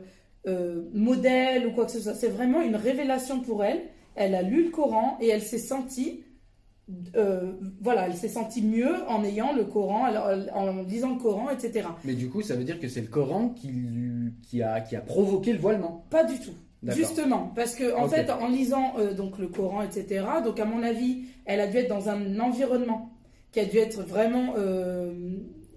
modèle 0.94 1.68
ou 1.68 1.72
quoi 1.72 1.86
que 1.86 1.92
ce 1.92 2.00
soit. 2.00 2.14
C'est 2.14 2.30
vraiment 2.30 2.62
une 2.62 2.76
révélation 2.76 3.42
pour 3.42 3.64
elle. 3.64 3.82
Elle 4.16 4.34
a 4.34 4.42
lu 4.42 4.64
le 4.66 4.70
Coran 4.72 5.18
et 5.22 5.28
elle 5.28 5.42
s'est 5.44 5.58
sentie, 5.60 6.24
euh, 7.16 7.54
voilà, 7.82 8.08
elle 8.08 8.16
s'est 8.16 8.30
sentie 8.30 8.62
mieux 8.62 8.96
en 9.08 9.24
ayant 9.24 9.54
le 9.54 9.66
Coran, 9.66 10.08
en 10.54 10.84
lisant 10.84 11.14
le 11.14 11.20
Coran, 11.20 11.50
etc. 11.50 11.88
Mais 12.06 12.14
du 12.14 12.30
coup 12.30 12.42
ça 12.42 12.56
veut 12.56 12.64
dire 12.64 12.80
que 12.80 12.88
c'est 12.88 13.02
le 13.02 13.08
Coran 13.08 13.50
qui, 13.50 13.74
qui, 14.44 14.62
a, 14.62 14.82
qui 14.82 14.96
a 14.96 15.02
provoqué 15.02 15.54
le 15.54 15.60
voilement. 15.60 16.06
Pas 16.10 16.24
du 16.24 16.40
tout. 16.40 16.54
Justement, 16.84 17.52
parce 17.56 17.76
que 17.76 17.96
en 17.98 18.08
fait, 18.08 18.30
en 18.30 18.48
lisant 18.48 18.94
euh, 19.00 19.14
donc 19.14 19.40
le 19.40 19.48
Coran, 19.48 19.82
etc. 19.82 20.26
Donc 20.44 20.60
à 20.60 20.66
mon 20.66 20.84
avis, 20.84 21.24
elle 21.46 21.60
a 21.60 21.68
dû 21.68 21.78
être 21.78 21.90
dans 21.90 22.10
un 22.10 22.40
environnement 22.40 23.12
qui 23.52 23.60
a 23.60 23.66
dû 23.66 23.78
être 23.78 24.04
vraiment 24.04 24.54
euh, 24.58 25.12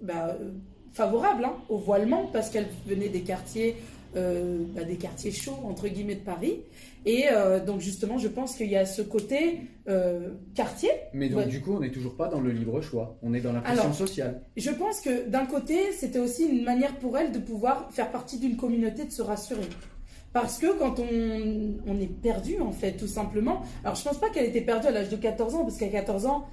bah, 0.01 0.37
favorable 0.93 1.45
hein, 1.45 1.53
au 1.69 1.77
voilement, 1.77 2.27
parce 2.31 2.49
qu'elle 2.49 2.67
venait 2.85 3.09
des 3.09 3.21
quartiers, 3.21 3.75
euh, 4.15 4.63
bah, 4.75 4.83
des 4.83 4.95
quartiers 4.97 5.31
chauds 5.31 5.57
entre 5.63 5.87
guillemets 5.87 6.15
de 6.15 6.21
Paris. 6.21 6.61
Et 7.05 7.25
euh, 7.31 7.63
donc 7.63 7.79
justement, 7.81 8.17
je 8.19 8.27
pense 8.27 8.55
qu'il 8.55 8.69
y 8.69 8.75
a 8.75 8.85
ce 8.85 9.01
côté 9.01 9.61
euh, 9.87 10.29
quartier. 10.53 10.89
Mais 11.13 11.29
donc 11.29 11.39
Ouais. 11.39 11.45
du 11.47 11.61
coup 11.61 11.73
on 11.73 11.79
n'est 11.79 11.91
toujours 11.91 12.15
pas 12.15 12.27
dans 12.27 12.39
le 12.41 12.51
libre 12.51 12.81
choix. 12.81 13.17
On 13.23 13.33
est 13.33 13.41
dans 13.41 13.53
la 13.53 13.61
pression 13.61 13.81
Alors, 13.83 13.95
sociale. 13.95 14.41
Je 14.57 14.69
pense 14.69 15.01
que 15.01 15.27
d'un 15.27 15.45
côté, 15.45 15.91
c'était 15.93 16.19
aussi 16.19 16.45
une 16.45 16.63
manière 16.63 16.95
pour 16.97 17.17
elle 17.17 17.31
de 17.31 17.39
pouvoir 17.39 17.89
faire 17.91 18.11
partie 18.11 18.37
d'une 18.37 18.55
communauté, 18.57 19.05
de 19.05 19.11
se 19.11 19.21
rassurer. 19.21 19.61
Parce 20.33 20.59
que 20.59 20.77
quand 20.79 20.97
on, 20.99 21.73
on 21.87 21.99
est 21.99 22.07
perdu, 22.21 22.61
en 22.61 22.71
fait, 22.71 22.93
tout 22.93 23.07
simplement. 23.07 23.63
Alors, 23.83 23.95
je 23.95 24.03
pense 24.03 24.17
pas 24.17 24.29
qu'elle 24.29 24.45
était 24.45 24.61
perdue 24.61 24.87
à 24.87 24.91
l'âge 24.91 25.09
de 25.09 25.17
14 25.17 25.55
ans, 25.55 25.63
parce 25.63 25.75
qu'à 25.77 25.89
14 25.89 26.25
ans, 26.25 26.45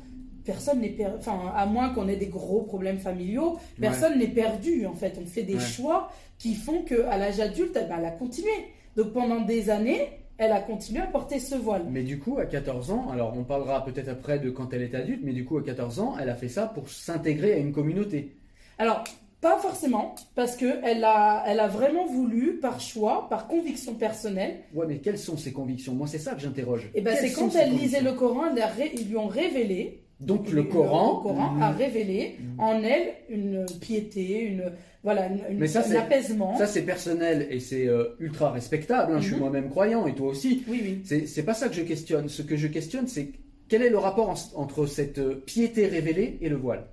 personne 0.48 0.80
n'est 0.80 0.88
perdu. 0.88 1.16
Enfin, 1.18 1.52
à 1.54 1.66
moins 1.66 1.90
qu'on 1.90 2.08
ait 2.08 2.16
des 2.16 2.26
gros 2.38 2.62
problèmes 2.62 2.98
familiaux, 2.98 3.58
personne 3.80 4.18
n'est 4.18 4.28
perdu, 4.44 4.86
en 4.86 4.94
fait. 4.94 5.18
On 5.22 5.26
fait 5.26 5.42
des 5.42 5.54
Ouais. 5.56 5.60
choix 5.60 6.10
qui 6.38 6.54
font 6.54 6.82
qu'à 6.82 7.16
l'âge 7.18 7.38
adulte, 7.40 7.76
eh 7.80 7.86
ben, 7.88 7.96
elle 7.98 8.06
a 8.06 8.10
continué. 8.12 8.50
Donc, 8.96 9.12
pendant 9.12 9.40
des 9.42 9.68
années, 9.70 10.08
elle 10.38 10.52
a 10.52 10.60
continué 10.60 11.00
à 11.02 11.06
porter 11.06 11.38
ce 11.38 11.54
voile. 11.56 11.84
Mais 11.90 12.02
du 12.02 12.18
coup, 12.18 12.38
à 12.38 12.46
14 12.46 12.90
ans, 12.92 13.10
alors 13.12 13.34
on 13.36 13.44
parlera 13.44 13.84
peut-être 13.84 14.08
après 14.08 14.38
de 14.38 14.48
quand 14.50 14.72
elle 14.72 14.82
est 14.82 14.94
adulte, 14.94 15.20
mais 15.22 15.32
du 15.32 15.44
coup, 15.44 15.58
à 15.58 15.62
14 15.62 16.00
ans, 16.00 16.14
elle 16.20 16.30
a 16.30 16.34
fait 16.34 16.48
ça 16.48 16.66
pour 16.66 16.88
s'intégrer 16.88 17.52
à 17.52 17.56
une 17.58 17.72
communauté. 17.72 18.36
Alors, 18.78 19.04
pas 19.40 19.58
forcément, 19.58 20.14
parce 20.34 20.56
que 20.56 20.80
elle 20.84 21.04
a, 21.04 21.44
elle 21.46 21.60
a 21.60 21.68
vraiment 21.68 22.06
voulu, 22.06 22.58
par 22.60 22.80
choix, 22.80 23.28
par 23.28 23.46
conviction 23.46 23.94
personnelle, 23.94 24.54
Ouais, 24.74 24.86
mais 24.88 24.98
quelles 24.98 25.18
sont 25.18 25.36
ses 25.36 25.52
conviction 25.52 25.94
Moi, 25.94 26.06
c'est 26.08 26.18
ça 26.18 26.34
que 26.34 26.40
j'interroge. 26.40 26.90
et 26.94 27.00
ben 27.00 27.14
Quelles 27.14 27.30
c'est 27.30 27.34
quand 27.34 27.54
elle 27.54 27.70
lisait 27.70 27.98
convictions? 27.98 28.04
le 28.04 28.12
Coran, 28.16 28.44
elle 28.56 28.90
ils 29.00 29.08
lui 29.08 29.16
ont 29.16 29.28
révélé, 29.28 30.02
Donc, 30.20 30.48
le, 30.50 30.56
le 30.56 30.62
Coran. 30.64 31.20
Coran 31.22 31.60
a 31.60 31.70
révélé 31.70 32.36
en 32.58 32.82
elle 32.82 33.14
une 33.28 33.64
piété, 33.80 34.40
une 34.40 34.64
voilà, 35.04 35.26
une, 35.26 35.58
Mais 35.58 35.68
ça, 35.68 35.84
un 35.86 35.94
apaisement. 35.94 36.58
Ça, 36.58 36.66
c'est 36.66 36.82
personnel 36.82 37.46
et 37.50 37.60
c'est 37.60 37.86
euh, 37.86 38.16
ultra 38.18 38.50
respectable. 38.50 39.12
hein. 39.12 39.20
Je 39.20 39.26
suis 39.26 39.34
Mhm. 39.34 39.40
moi-même 39.40 39.68
croyant 39.70 40.06
et 40.08 40.14
toi 40.14 40.28
aussi. 40.28 40.64
Oui, 40.68 40.80
oui. 41.06 41.24
C'est 41.26 41.44
pas 41.44 41.54
ça 41.54 41.68
que 41.68 41.74
je 41.74 41.82
questionne. 41.82 42.28
Ce 42.28 42.42
que 42.42 42.56
je 42.56 42.66
questionne, 42.66 43.06
c'est 43.06 43.28
quel 43.68 43.82
est 43.82 43.90
le 43.90 43.98
rapport 43.98 44.28
en- 44.30 44.60
entre 44.60 44.86
cette 44.86 45.18
euh, 45.18 45.36
piété 45.46 45.86
révélée 45.86 46.38
et 46.40 46.48
le 46.48 46.56
voile? 46.56 46.86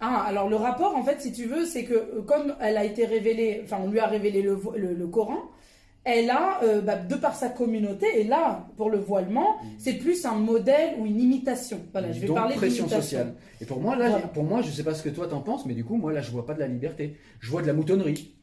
Ah, 0.00 0.24
alors 0.26 0.48
le 0.48 0.56
rapport, 0.56 0.96
en 0.96 1.04
fait, 1.04 1.20
si 1.20 1.30
tu 1.32 1.44
veux, 1.44 1.66
c'est 1.66 1.84
que 1.84 1.94
euh, 1.94 2.22
comme 2.26 2.54
elle 2.60 2.78
a 2.78 2.84
été 2.84 3.04
révélée, 3.04 3.60
enfin, 3.64 3.78
on 3.84 3.90
lui 3.90 3.98
a 4.00 4.06
révélé 4.06 4.40
le 4.42 5.06
Coran, 5.06 5.38
elle 6.04 6.30
a, 6.30 6.60
euh, 6.64 6.80
bah, 6.80 6.96
de 6.96 7.14
par 7.14 7.34
sa 7.36 7.48
communauté, 7.48 8.06
et 8.20 8.24
là, 8.24 8.66
pour 8.76 8.90
le 8.90 8.98
voilement, 8.98 9.56
c'est 9.78 9.94
plus 9.94 10.24
un 10.26 10.34
modèle 10.34 10.94
ou 10.98 11.06
une 11.06 11.20
imitation. 11.20 11.80
Voilà, 11.92 12.10
je 12.12 12.18
vais 12.18 12.24
Mm. 12.24 12.28
Donc, 12.28 12.36
parler 12.36 12.54
pression 12.56 12.88
sociale. 12.88 13.34
Et 13.60 13.64
pour 13.66 13.80
moi, 13.80 13.94
là, 13.96 14.08
Voilà. 14.10 14.26
pour 14.28 14.42
moi, 14.44 14.62
je 14.62 14.70
sais 14.70 14.82
pas 14.84 14.94
ce 14.94 15.02
que 15.02 15.08
toi 15.10 15.28
t'en 15.28 15.40
penses, 15.40 15.64
mais 15.66 15.74
du 15.74 15.84
coup, 15.84 15.96
moi, 15.96 16.12
là, 16.12 16.20
je 16.20 16.30
vois 16.30 16.44
pas 16.46 16.54
de 16.54 16.60
la 16.60 16.66
liberté. 16.68 17.16
Je 17.40 17.50
vois 17.50 17.62
de 17.62 17.66
la 17.68 17.72
moutonnerie. 17.72 18.34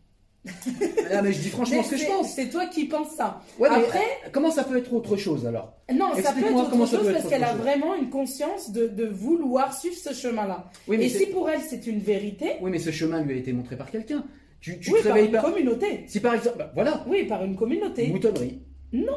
ah, 1.11 1.21
mais 1.21 1.33
je 1.33 1.41
dis 1.41 1.49
franchement 1.49 1.77
Mais 1.79 1.83
ce 1.83 1.89
que 1.91 1.97
je 1.97 2.05
pense. 2.05 2.29
C'est 2.33 2.49
toi 2.49 2.65
qui 2.67 2.85
penses 2.85 3.11
ça. 3.11 3.41
Ouais, 3.59 3.67
Après, 3.67 3.99
comment 4.31 4.51
ça 4.51 4.63
peut 4.63 4.77
être 4.77 4.93
autre 4.93 5.17
chose 5.17 5.45
alors 5.45 5.73
non, 5.93 6.11
ça 6.21 6.31
peut 6.31 6.45
être 6.45 6.55
autre 6.55 6.87
chose 6.87 7.07
être 7.07 7.13
parce 7.13 7.27
qu'elle 7.27 7.43
a 7.43 7.55
vraiment 7.55 7.93
une 7.95 8.09
conscience 8.09 8.71
de, 8.71 8.87
de 8.87 9.05
vouloir 9.05 9.77
suivre 9.77 9.97
ce 9.97 10.13
chemin-là. 10.13 10.69
Oui, 10.87 10.95
Et 11.01 11.09
si 11.09 11.25
pour 11.25 11.49
elle 11.49 11.59
c'est 11.61 11.87
une 11.87 11.99
vérité, 11.99 12.51
Oui, 12.61 12.71
mais 12.71 12.79
ce 12.79 12.91
chemin 12.91 13.21
lui 13.21 13.33
a 13.33 13.37
été 13.37 13.51
montré 13.51 13.75
par 13.75 13.91
quelqu'un. 13.91 14.23
Tu, 14.61 14.79
tu 14.79 14.91
oui, 14.91 14.99
te 15.01 15.07
par 15.07 15.17
une 15.17 15.31
pas. 15.31 15.41
communauté. 15.41 16.03
Si 16.07 16.19
par 16.19 16.33
exemple, 16.35 16.57
bah, 16.57 16.71
voilà, 16.73 17.05
Oui, 17.07 17.23
par 17.25 17.43
une 17.45 17.55
communauté. 17.55 18.07
moutonnerie. 18.07 18.61
Non, 18.91 19.13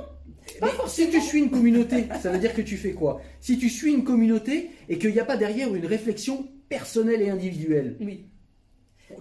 Mais 0.61 0.69
si 0.87 1.09
tu 1.09 1.21
suis 1.21 1.39
une 1.39 1.51
communauté, 1.51 2.05
ça 2.21 2.31
veut 2.31 2.39
dire 2.39 2.55
que 2.55 2.61
tu 2.63 2.77
fais 2.77 2.93
quoi? 2.93 3.21
Si 3.41 3.59
tu 3.59 3.69
suis 3.71 3.93
une 3.93 4.05
communauté 4.05 4.71
et 4.89 4.99
qu'il 4.99 5.13
n'y 5.13 5.19
a 5.21 5.25
pas 5.25 5.37
derrière 5.37 5.75
une 5.75 5.87
réflexion 5.87 6.47
personnelle 6.69 7.23
et 7.23 7.31
individuelle, 7.31 7.97
oui. 8.01 8.27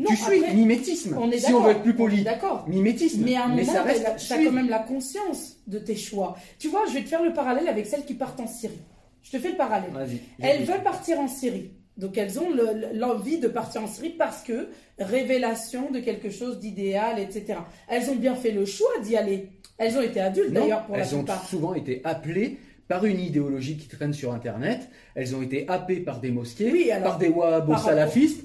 tu 0.08 0.16
suis 0.16 0.40
après, 0.44 0.54
mimétisme. 0.54 1.18
On 1.18 1.32
est 1.32 1.40
si 1.40 1.54
on 1.54 1.62
veut 1.64 1.72
être 1.72 1.84
plus 1.84 1.96
poli, 1.96 2.24
D'accord. 2.24 2.68
mimétisme. 2.68 3.24
Mais 3.24 3.36
à 3.36 3.46
un 3.46 3.48
moment, 3.50 3.64
tu 3.64 3.78
as 4.06 4.18
suivre. 4.18 4.44
quand 4.46 4.52
même 4.52 4.70
la 4.70 4.80
conscience 4.80 5.58
de 5.68 5.80
tes 5.80 5.96
choix. 5.96 6.36
Tu 6.60 6.68
vois, 6.68 6.86
je 6.88 6.94
vais 6.96 7.04
te 7.04 7.10
faire 7.10 7.24
le 7.24 7.34
parallèle 7.34 7.68
avec 7.70 7.86
celles 7.86 8.04
qui 8.06 8.14
partent 8.14 8.40
en 8.42 8.48
Syrie. 8.48 8.82
Je 9.24 9.32
te 9.32 9.40
fais 9.40 9.52
le 9.52 9.58
parallèle. 9.58 9.92
Elles 10.40 10.64
veulent 10.66 10.84
partir 10.84 11.20
en 11.20 11.28
Syrie. 11.28 11.72
Donc 11.98 12.18
elles 12.18 12.40
ont 12.40 12.50
le- 12.50 12.98
l'envie 12.98 13.40
de 13.40 13.48
partir 13.48 13.84
en 13.84 13.88
Syrie 13.88 14.16
parce 14.18 14.44
que 14.44 14.68
révélation 14.98 15.92
de 15.92 16.00
quelque 16.00 16.30
chose 16.30 16.60
d'idéal, 16.60 17.20
etc. 17.20 17.60
Elles 17.88 18.10
ont 18.10 18.16
bien 18.16 18.36
fait 18.36 18.52
le 18.52 18.66
choix 18.66 18.90
d'y 19.04 19.16
aller. 19.18 19.50
Elles 19.78 19.98
ont 19.98 20.02
été 20.02 20.20
adultes 20.20 20.52
d'ailleurs 20.54 20.86
pour 20.86 20.96
la 20.96 21.04
elles 21.04 21.16
ont 21.16 21.20
plupart. 21.20 21.48
souvent 21.48 21.74
été 21.74 22.02
appelées 22.04 22.58
par 22.88 23.06
une 23.06 23.20
idéologie 23.20 23.78
qui 23.78 23.88
traîne 23.88 24.14
sur 24.14 24.32
Internet. 24.34 24.90
Elles 25.16 25.36
ont 25.36 25.42
été 25.42 25.68
happées 25.68 26.00
par 26.02 26.20
des 26.20 26.32
mosquées, 26.32 26.72
Oui, 26.72 26.92
alors, 26.92 27.10
par 27.12 27.18
des 27.20 27.30
wahhabos 27.30 27.78
salafistes. 27.78 28.44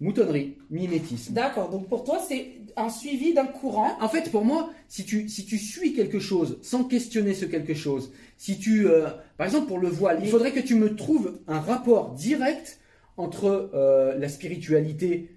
Moutonnerie, 0.00 0.56
mimétisme. 0.70 1.32
D'accord, 1.32 1.70
donc 1.70 1.88
pour 1.88 2.02
toi 2.04 2.18
c'est 2.28 2.46
un 2.76 2.88
suivi 2.90 3.32
d'un 3.32 3.46
courant. 3.46 3.96
En 4.00 4.08
fait, 4.08 4.30
pour 4.32 4.44
moi, 4.44 4.70
si 4.88 5.04
tu, 5.04 5.28
si 5.28 5.46
tu 5.46 5.56
suis 5.56 5.94
quelque 5.94 6.18
chose 6.18 6.58
sans 6.62 6.82
questionner 6.84 7.32
ce 7.32 7.44
quelque 7.44 7.74
chose, 7.74 8.12
si 8.36 8.58
tu, 8.58 8.88
euh, 8.88 9.06
par 9.38 9.46
exemple 9.46 9.68
pour 9.68 9.78
le 9.78 9.88
voile, 9.88 10.18
il 10.22 10.28
faudrait 10.28 10.50
que 10.50 10.58
tu 10.60 10.74
me 10.74 10.96
trouves 10.96 11.38
un 11.46 11.60
rapport 11.60 12.10
direct 12.10 12.80
entre 13.16 13.70
euh, 13.74 14.16
la 14.18 14.28
spiritualité 14.28 15.30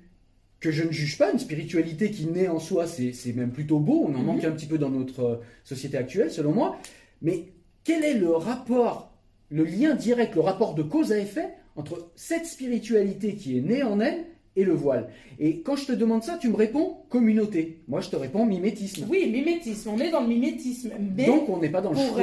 que 0.59 0.71
je 0.71 0.83
ne 0.83 0.91
juge 0.91 1.17
pas, 1.19 1.31
une 1.31 1.37
spiritualité 1.39 2.09
qui 2.09 2.25
naît 2.25 2.47
en 2.47 2.59
soi, 2.59 2.87
c'est 2.87 3.13
même 3.35 3.51
plutôt 3.51 3.79
beau, 3.79 4.05
on 4.07 4.15
en 4.15 4.19
Mhm. 4.19 4.25
manque 4.25 4.43
un 4.43 4.51
petit 4.51 4.65
peu 4.65 4.77
dans 4.79 4.89
notre 4.89 5.19
euh, 5.23 5.35
société 5.63 5.97
actuelle, 5.97 6.31
selon 6.31 6.51
moi. 6.51 6.77
Mais 7.21 7.45
quel 7.83 8.03
est 8.03 8.15
le 8.15 8.31
rapport, 8.31 9.11
le 9.49 9.63
lien 9.63 9.93
direct, 9.93 10.33
le 10.35 10.41
rapport 10.41 10.73
de 10.73 10.81
cause 10.83 11.11
à 11.11 11.19
effet 11.19 11.49
entre 11.75 12.09
cette 12.15 12.47
spiritualité 12.47 13.35
qui 13.35 13.57
est 13.57 13.61
née 13.61 13.83
en 13.83 13.99
elle 13.99 14.25
et 14.55 14.63
le 14.63 14.73
voile? 14.73 15.09
Et 15.39 15.61
quand 15.61 15.75
je 15.75 15.85
te 15.85 15.91
demande 15.91 16.23
ça, 16.23 16.39
tu 16.41 16.49
me 16.49 16.55
réponds 16.55 16.97
communauté. 17.09 17.83
Moi, 17.87 18.01
je 18.01 18.09
te 18.09 18.15
réponds 18.15 18.45
mimétisme. 18.47 19.05
Oui, 19.07 19.29
mimétisme, 19.31 19.89
on 19.89 19.99
est 19.99 20.09
dans 20.09 20.21
le 20.21 20.27
mimétisme. 20.27 20.91
Mais 21.15 21.27
Donc, 21.27 21.47
on 21.49 21.59
n'est 21.59 21.69
pas 21.69 21.81
dans 21.81 21.91
le 21.91 21.95
pour 21.95 22.07
choix. 22.17 22.21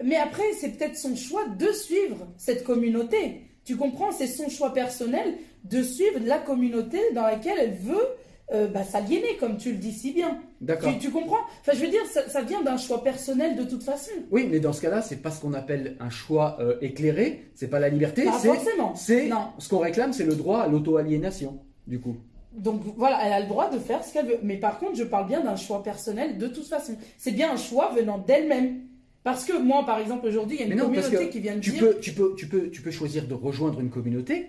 elle, 0.00 0.06
mais 0.06 0.16
après 0.16 0.44
c'est 0.58 0.68
peut-être 0.76 0.96
son 0.96 1.16
choix 1.16 1.46
de 1.58 1.72
suivre 1.72 2.26
cette 2.36 2.62
communauté. 2.64 3.46
Tu 3.70 3.76
comprends, 3.76 4.10
c'est 4.10 4.26
son 4.26 4.48
choix 4.48 4.72
personnel 4.72 5.34
de 5.62 5.80
suivre 5.80 6.18
la 6.26 6.38
communauté 6.38 6.98
dans 7.14 7.22
laquelle 7.22 7.56
elle 7.56 7.74
veut 7.74 8.04
euh, 8.52 8.66
bah, 8.66 8.82
s'aliéner, 8.82 9.36
comme 9.38 9.58
tu 9.58 9.70
le 9.70 9.76
dis 9.78 9.92
si 9.92 10.10
bien. 10.12 10.40
D'accord. 10.60 10.90
Tu, 10.94 10.98
tu 10.98 11.10
comprends? 11.10 11.38
Enfin, 11.60 11.70
je 11.72 11.80
veux 11.84 11.88
dire, 11.88 12.04
ça, 12.12 12.28
ça 12.28 12.42
vient 12.42 12.62
d'un 12.62 12.76
choix 12.78 13.04
personnel 13.04 13.54
de 13.54 13.62
toute 13.62 13.84
façon. 13.84 14.10
Oui, 14.32 14.48
mais 14.50 14.58
dans 14.58 14.72
ce 14.72 14.82
cas-là, 14.82 15.02
c'est 15.02 15.22
pas 15.22 15.30
ce 15.30 15.40
qu'on 15.40 15.52
appelle 15.54 15.96
un 16.00 16.10
choix 16.10 16.56
euh, 16.58 16.78
éclairé, 16.80 17.44
c'est 17.54 17.68
pas 17.68 17.78
la 17.78 17.88
liberté, 17.90 18.24
Pas 18.24 18.32
forcément. 18.32 18.96
c'est 18.96 19.28
Non. 19.28 19.50
ce 19.58 19.68
qu'on 19.68 19.78
réclame, 19.78 20.12
c'est 20.12 20.24
le 20.24 20.34
droit 20.34 20.58
à 20.58 20.66
l'auto-aliénation, 20.66 21.60
du 21.86 22.00
coup. 22.00 22.16
donc 22.52 22.80
voilà, 22.96 23.20
elle 23.24 23.32
a 23.34 23.40
le 23.40 23.46
droit 23.46 23.70
de 23.70 23.78
faire 23.78 24.02
ce 24.04 24.12
qu'elle 24.12 24.26
veut. 24.26 24.38
Mais 24.42 24.56
par 24.56 24.80
contre, 24.80 24.96
je 24.96 25.04
parle 25.04 25.28
bien 25.28 25.42
d'un 25.42 25.54
choix 25.54 25.84
personnel 25.84 26.38
de 26.38 26.48
toute 26.48 26.66
façon. 26.66 26.94
C'est 27.18 27.30
bien 27.30 27.52
un 27.52 27.56
choix 27.56 27.92
venant 27.94 28.18
d'elle-même. 28.18 28.80
Parce 29.22 29.44
que 29.44 29.58
moi, 29.58 29.84
par 29.84 29.98
exemple, 29.98 30.26
aujourd'hui, 30.26 30.56
il 30.58 30.60
y 30.60 30.62
a 30.64 30.72
une 30.72 30.78
non, 30.78 30.86
communauté 30.86 31.28
qui 31.28 31.40
vient 31.40 31.56
de 31.56 31.60
tu 31.60 31.72
dire. 31.72 31.80
peux, 31.80 31.98
tu 32.00 32.12
peux, 32.12 32.34
tu 32.36 32.46
peux, 32.46 32.70
tu 32.70 32.80
peux 32.82 32.90
choisir 32.90 33.26
de 33.26 33.34
rejoindre 33.34 33.80
une 33.80 33.90
communauté. 33.90 34.46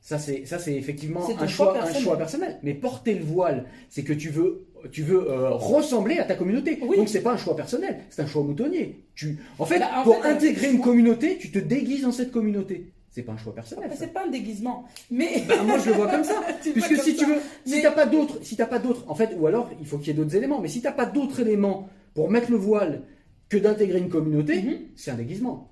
Ça, 0.00 0.18
c'est, 0.18 0.46
ça, 0.46 0.58
c'est 0.58 0.74
effectivement 0.74 1.20
un 1.28 1.46
choix, 1.46 1.46
choix 1.48 1.70
un 1.70 1.74
personnel. 1.80 2.02
choix 2.02 2.16
personnel. 2.16 2.58
Mais 2.62 2.74
porter 2.74 3.14
le 3.14 3.24
voile, 3.24 3.66
c'est 3.90 4.04
que 4.04 4.12
tu 4.12 4.30
veux, 4.30 4.66
tu 4.92 5.02
veux 5.02 5.28
euh, 5.30 5.50
ressembler 5.50 6.18
à 6.18 6.24
ta 6.24 6.34
communauté. 6.36 6.78
Oui. 6.80 6.96
Donc 6.96 7.08
c'est 7.08 7.22
pas 7.22 7.32
un 7.32 7.36
choix 7.36 7.56
personnel, 7.56 7.98
c'est 8.08 8.22
un 8.22 8.26
choix 8.26 8.42
moutonnier. 8.44 9.04
Tu, 9.16 9.38
en 9.58 9.66
fait, 9.66 9.80
Bah, 9.80 9.88
en 9.96 10.02
pour 10.04 10.22
fait, 10.22 10.28
intégrer 10.28 10.68
euh, 10.68 10.72
une 10.74 10.80
communauté, 10.80 11.38
tu 11.38 11.50
te 11.50 11.58
déguises 11.58 12.02
dans 12.02 12.12
cette 12.12 12.30
communauté. 12.30 12.92
C'est 13.10 13.22
pas 13.22 13.32
un 13.32 13.36
choix 13.38 13.54
personnel. 13.54 13.90
Ça. 13.90 13.96
c'est 13.96 14.12
pas 14.12 14.24
un 14.26 14.30
déguisement. 14.30 14.84
Mais. 15.10 15.42
Bah, 15.48 15.54
moi 15.64 15.78
je 15.78 15.90
le 15.90 15.96
vois 15.96 16.06
comme 16.08 16.22
ça. 16.24 16.40
Puisque 16.62 16.96
si 17.02 17.16
tu 17.16 17.24
veux, 17.24 17.38
si 17.64 17.76
Mais- 17.76 17.82
t'as 17.82 17.90
pas 17.90 18.06
d'autres, 18.06 18.38
si 18.42 18.56
t'as 18.56 18.66
pas 18.66 18.78
d'autres, 18.78 19.04
en 19.08 19.14
fait, 19.14 19.34
ou 19.36 19.46
alors 19.46 19.70
il 19.80 19.86
faut 19.86 19.98
qu'il 19.98 20.08
y 20.08 20.10
ait 20.10 20.14
d'autres 20.14 20.36
éléments. 20.36 20.60
Mais 20.60 20.68
si 20.68 20.80
t'as 20.82 20.92
pas 20.92 21.06
d'autres 21.06 21.40
éléments 21.40 21.88
pour 22.14 22.30
mettre 22.30 22.50
le 22.50 22.58
voile 22.58 23.02
que 23.48 23.56
d'intégrer 23.56 23.98
une 23.98 24.08
communauté, 24.08 24.62
Mhm. 24.62 24.78
c'est 24.96 25.10
un 25.10 25.14
déguisement. 25.14 25.70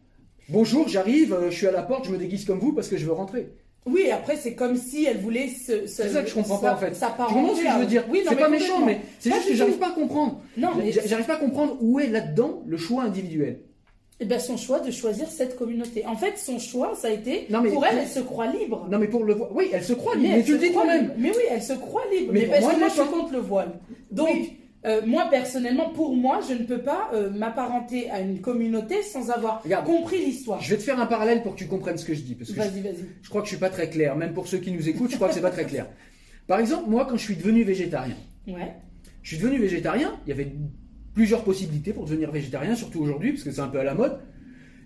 Bonjour, 0.49 0.89
j'arrive, 0.89 1.33
euh, 1.33 1.51
je 1.51 1.57
suis 1.57 1.67
à 1.67 1.73
la 1.73 1.83
porte, 1.83 2.07
je 2.07 2.11
me 2.13 2.19
déguise 2.19 2.45
comme 2.45 2.59
vous 2.59 2.73
parce 2.73 2.89
que 2.89 2.97
je 2.97 3.07
veux 3.07 3.13
rentrer. 3.13 3.49
Oui, 3.87 4.11
après, 4.11 4.37
c'est 4.37 4.55
comme 4.55 4.77
si 4.77 5.05
elle 5.05 5.19
voulait 5.19 5.49
se. 5.49 5.87
C'est 5.87 6.09
ça 6.09 6.23
que 6.23 6.29
je 6.29 6.35
comprends 6.35 6.57
pas 6.59 6.73
en 6.75 6.77
fait. 6.79 6.91
Tu 6.93 6.95
s'apparenter 6.97 7.35
comprends 7.35 7.55
ce 7.55 7.63
que 7.63 7.69
je 7.69 7.79
veux 7.79 7.87
dire 7.87 8.05
Oui, 8.11 8.23
C'est 8.27 8.37
pas 8.37 8.49
méchant, 8.49 8.85
mais 8.85 9.01
c'est 9.19 9.31
juste 9.31 9.49
que 9.49 9.55
j'arrive 9.55 9.77
pas 9.79 9.89
à 9.89 9.93
comprendre. 9.93 10.41
Non, 10.57 10.71
J'arrive 11.05 11.27
pas 11.27 11.35
à 11.35 11.39
comprendre 11.39 11.77
où 11.81 12.01
est 12.01 12.07
là-dedans 12.07 12.63
le 12.67 12.77
choix 12.79 13.03
individuel. 13.03 13.61
Eh 14.21 14.27
ben, 14.27 14.39
son 14.39 14.57
choix 14.57 14.79
de 14.81 14.91
choisir 14.93 15.29
cette 15.29 15.57
communauté. 15.57 16.07
En 16.07 16.17
fait, 16.17 16.39
son 16.39 16.59
choix, 16.61 16.95
ça 16.95 17.09
a 17.09 17.11
été. 17.11 17.47
Non, 17.51 17.61
mais- 17.61 17.71
pour 17.73 17.85
elle, 17.85 17.99
elle 17.99 18.09
se 18.09 18.21
croit 18.21 18.47
libre. 18.47 18.87
Non 18.91 18.99
mais 18.99 19.09
pour 19.09 19.25
le 19.25 19.35
voile, 19.35 19.51
oui, 19.55 19.69
elle 19.73 19.83
se 19.85 19.93
croit 19.93 20.15
libre, 20.15 20.37
mais, 20.37 20.45
tu 20.45 20.53
le 20.53 20.59
dis 20.59 20.73
toi-même. 20.73 21.13
Mais 21.19 21.31
oui, 21.31 21.43
elle 21.51 21.63
se 21.63 21.73
croit 21.75 22.05
libre. 22.13 22.33
Mais 22.33 22.41
Mais, 22.43 22.47
parce 22.47 22.61
moi, 22.63 22.75
que 22.75 22.79
moi, 22.79 22.89
je 22.89 22.95
je 22.97 23.01
suis 23.03 23.11
contre 23.11 23.33
le 23.33 23.41
voile. 23.41 23.73
Donc, 24.13 24.29
Oui. 24.33 24.53
Euh, 24.87 25.01
moi, 25.07 25.27
personnellement, 25.31 25.91
pour 25.91 26.15
moi, 26.15 26.41
je 26.49 26.55
ne 26.55 26.65
peux 26.65 26.81
pas 26.83 27.11
euh, 27.15 27.31
m'apparenter 27.31 28.11
à 28.11 28.21
une 28.21 28.41
communauté 28.41 29.03
sans 29.03 29.31
avoir 29.31 29.63
Regarde. 29.63 29.87
compris 29.87 30.25
l'histoire. 30.25 30.61
Je 30.61 30.71
vais 30.71 30.77
te 30.77 30.83
faire 30.83 31.01
un 31.01 31.07
parallèle 31.07 31.43
pour 31.43 31.55
que 31.55 31.59
tu 31.59 31.67
comprennes 31.67 31.97
ce 31.99 32.05
que 32.05 32.15
je 32.15 32.21
dis, 32.21 32.35
parce 32.35 32.51
que 32.51 32.57
je, 32.57 32.61
Vas-y, 32.61 32.81
vas-y. 32.83 33.05
je 33.23 33.29
crois 33.29 33.41
que 33.43 33.47
je 33.49 33.53
suis 33.53 33.61
pas 33.61 33.71
très 33.71 33.89
clair, 33.89 34.15
même 34.17 34.33
pour 34.35 34.47
ceux 34.49 34.59
qui 34.59 34.71
nous 34.73 34.89
écoutent, 34.89 35.11
je 35.11 35.17
crois 35.17 35.29
que 35.29 35.35
c'est 35.35 35.41
pas 35.41 35.51
très 35.51 35.65
clair. 35.65 35.87
Par 36.47 36.61
exemple, 36.61 36.89
moi, 36.91 37.07
quand 37.09 37.17
je 37.17 37.23
suis 37.25 37.37
devenu 37.37 37.63
végétarien, 37.65 38.17
Ouais. 38.47 38.75
je 39.23 39.35
suis 39.35 39.39
devenu 39.43 39.59
végétarien, 39.59 40.13
il 40.27 40.31
y 40.31 40.33
avait 40.33 40.53
plusieurs 41.15 41.45
possibilités 41.45 41.93
pour 41.93 42.05
devenir 42.05 42.31
végétarien, 42.31 42.75
surtout 42.75 43.01
aujourd'hui, 43.01 43.33
parce 43.33 43.45
que 43.45 43.51
c'est 43.53 43.61
un 43.61 43.69
peu 43.69 43.79
à 43.81 43.85
la 43.85 43.95
mode. 43.95 44.19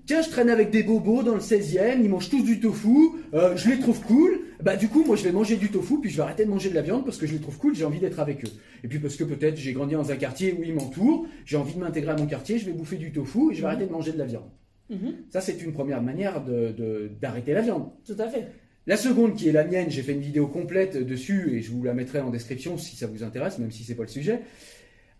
Tiens, 0.09 0.23
je 0.23 0.31
traîne 0.31 0.49
avec 0.49 0.71
des 0.71 0.83
bobos 0.83 1.23
dans 1.23 1.35
le 1.35 1.41
16e, 1.43 2.01
ils 2.03 2.09
mangent 2.09 2.31
tous 2.31 2.43
du 2.43 2.61
tofu, 2.61 3.11
euh, 3.35 3.55
je 3.59 3.69
les 3.69 3.79
trouve 3.79 4.01
cool. 4.07 4.41
Bah 4.63 4.75
du 4.75 4.89
coup, 4.89 5.05
moi 5.05 5.17
je 5.17 5.23
vais 5.23 5.33
manger 5.33 5.57
du 5.57 5.69
tofu, 5.71 6.01
puis 6.01 6.09
je 6.09 6.17
vais 6.17 6.23
arrêter 6.23 6.47
de 6.47 6.51
manger 6.51 6.71
de 6.71 6.75
la 6.75 6.81
viande 6.81 7.05
parce 7.05 7.19
que 7.19 7.27
je 7.27 7.35
les 7.35 7.41
trouve 7.41 7.59
cool, 7.59 7.75
j'ai 7.75 7.85
envie 7.85 8.01
d'être 8.01 8.19
avec 8.19 8.43
eux. 8.43 8.49
Et 8.83 8.89
puis 8.89 9.01
parce 9.01 9.17
que 9.17 9.25
peut-être 9.25 9.59
j'ai 9.59 9.75
grandi 9.75 9.93
dans 9.93 10.11
un 10.11 10.17
quartier 10.17 10.55
où 10.59 10.63
ils 10.65 10.73
m'entourent, 10.73 11.27
j'ai 11.45 11.59
envie 11.59 11.75
de 11.75 11.81
m'intégrer 11.81 12.13
à 12.13 12.17
mon 12.17 12.25
quartier, 12.27 12.59
je 12.59 12.65
vais 12.65 12.73
bouffer 12.73 12.97
du 12.97 13.13
tofu 13.13 13.53
et 13.53 13.55
je 13.55 13.61
vais 13.61 13.67
arrêter 13.67 13.85
de 13.85 13.93
manger 13.93 14.13
de 14.13 14.19
la 14.19 14.25
viande. 14.25 14.49
Mhm. 14.89 15.15
Ça, 15.29 15.43
c'est 15.43 15.61
une 15.63 15.75
première 15.75 16.01
manière 16.01 16.43
de- 16.43 16.73
de- 16.73 17.11
d'arrêter 17.21 17.53
la 17.53 17.61
viande. 17.61 17.91
Tout 18.07 18.17
à 18.19 18.29
fait. 18.29 18.47
La 18.87 18.97
seconde, 18.97 19.35
qui 19.35 19.47
est 19.51 19.53
la 19.53 19.65
mienne, 19.65 19.91
j'ai 19.91 20.01
fait 20.01 20.13
une 20.15 20.23
vidéo 20.23 20.47
complète 20.47 20.97
dessus 20.97 21.51
et 21.55 21.61
je 21.61 21.71
vous 21.71 21.83
la 21.85 21.93
mettrai 21.93 22.21
en 22.21 22.31
description 22.31 22.79
si 22.79 22.97
ça 22.97 23.07
vous 23.07 23.23
intéresse, 23.25 23.59
même 23.59 23.71
si 23.71 23.85
c'est 23.85 23.95
pas 23.95 24.05
le 24.05 24.09
sujet. 24.09 24.41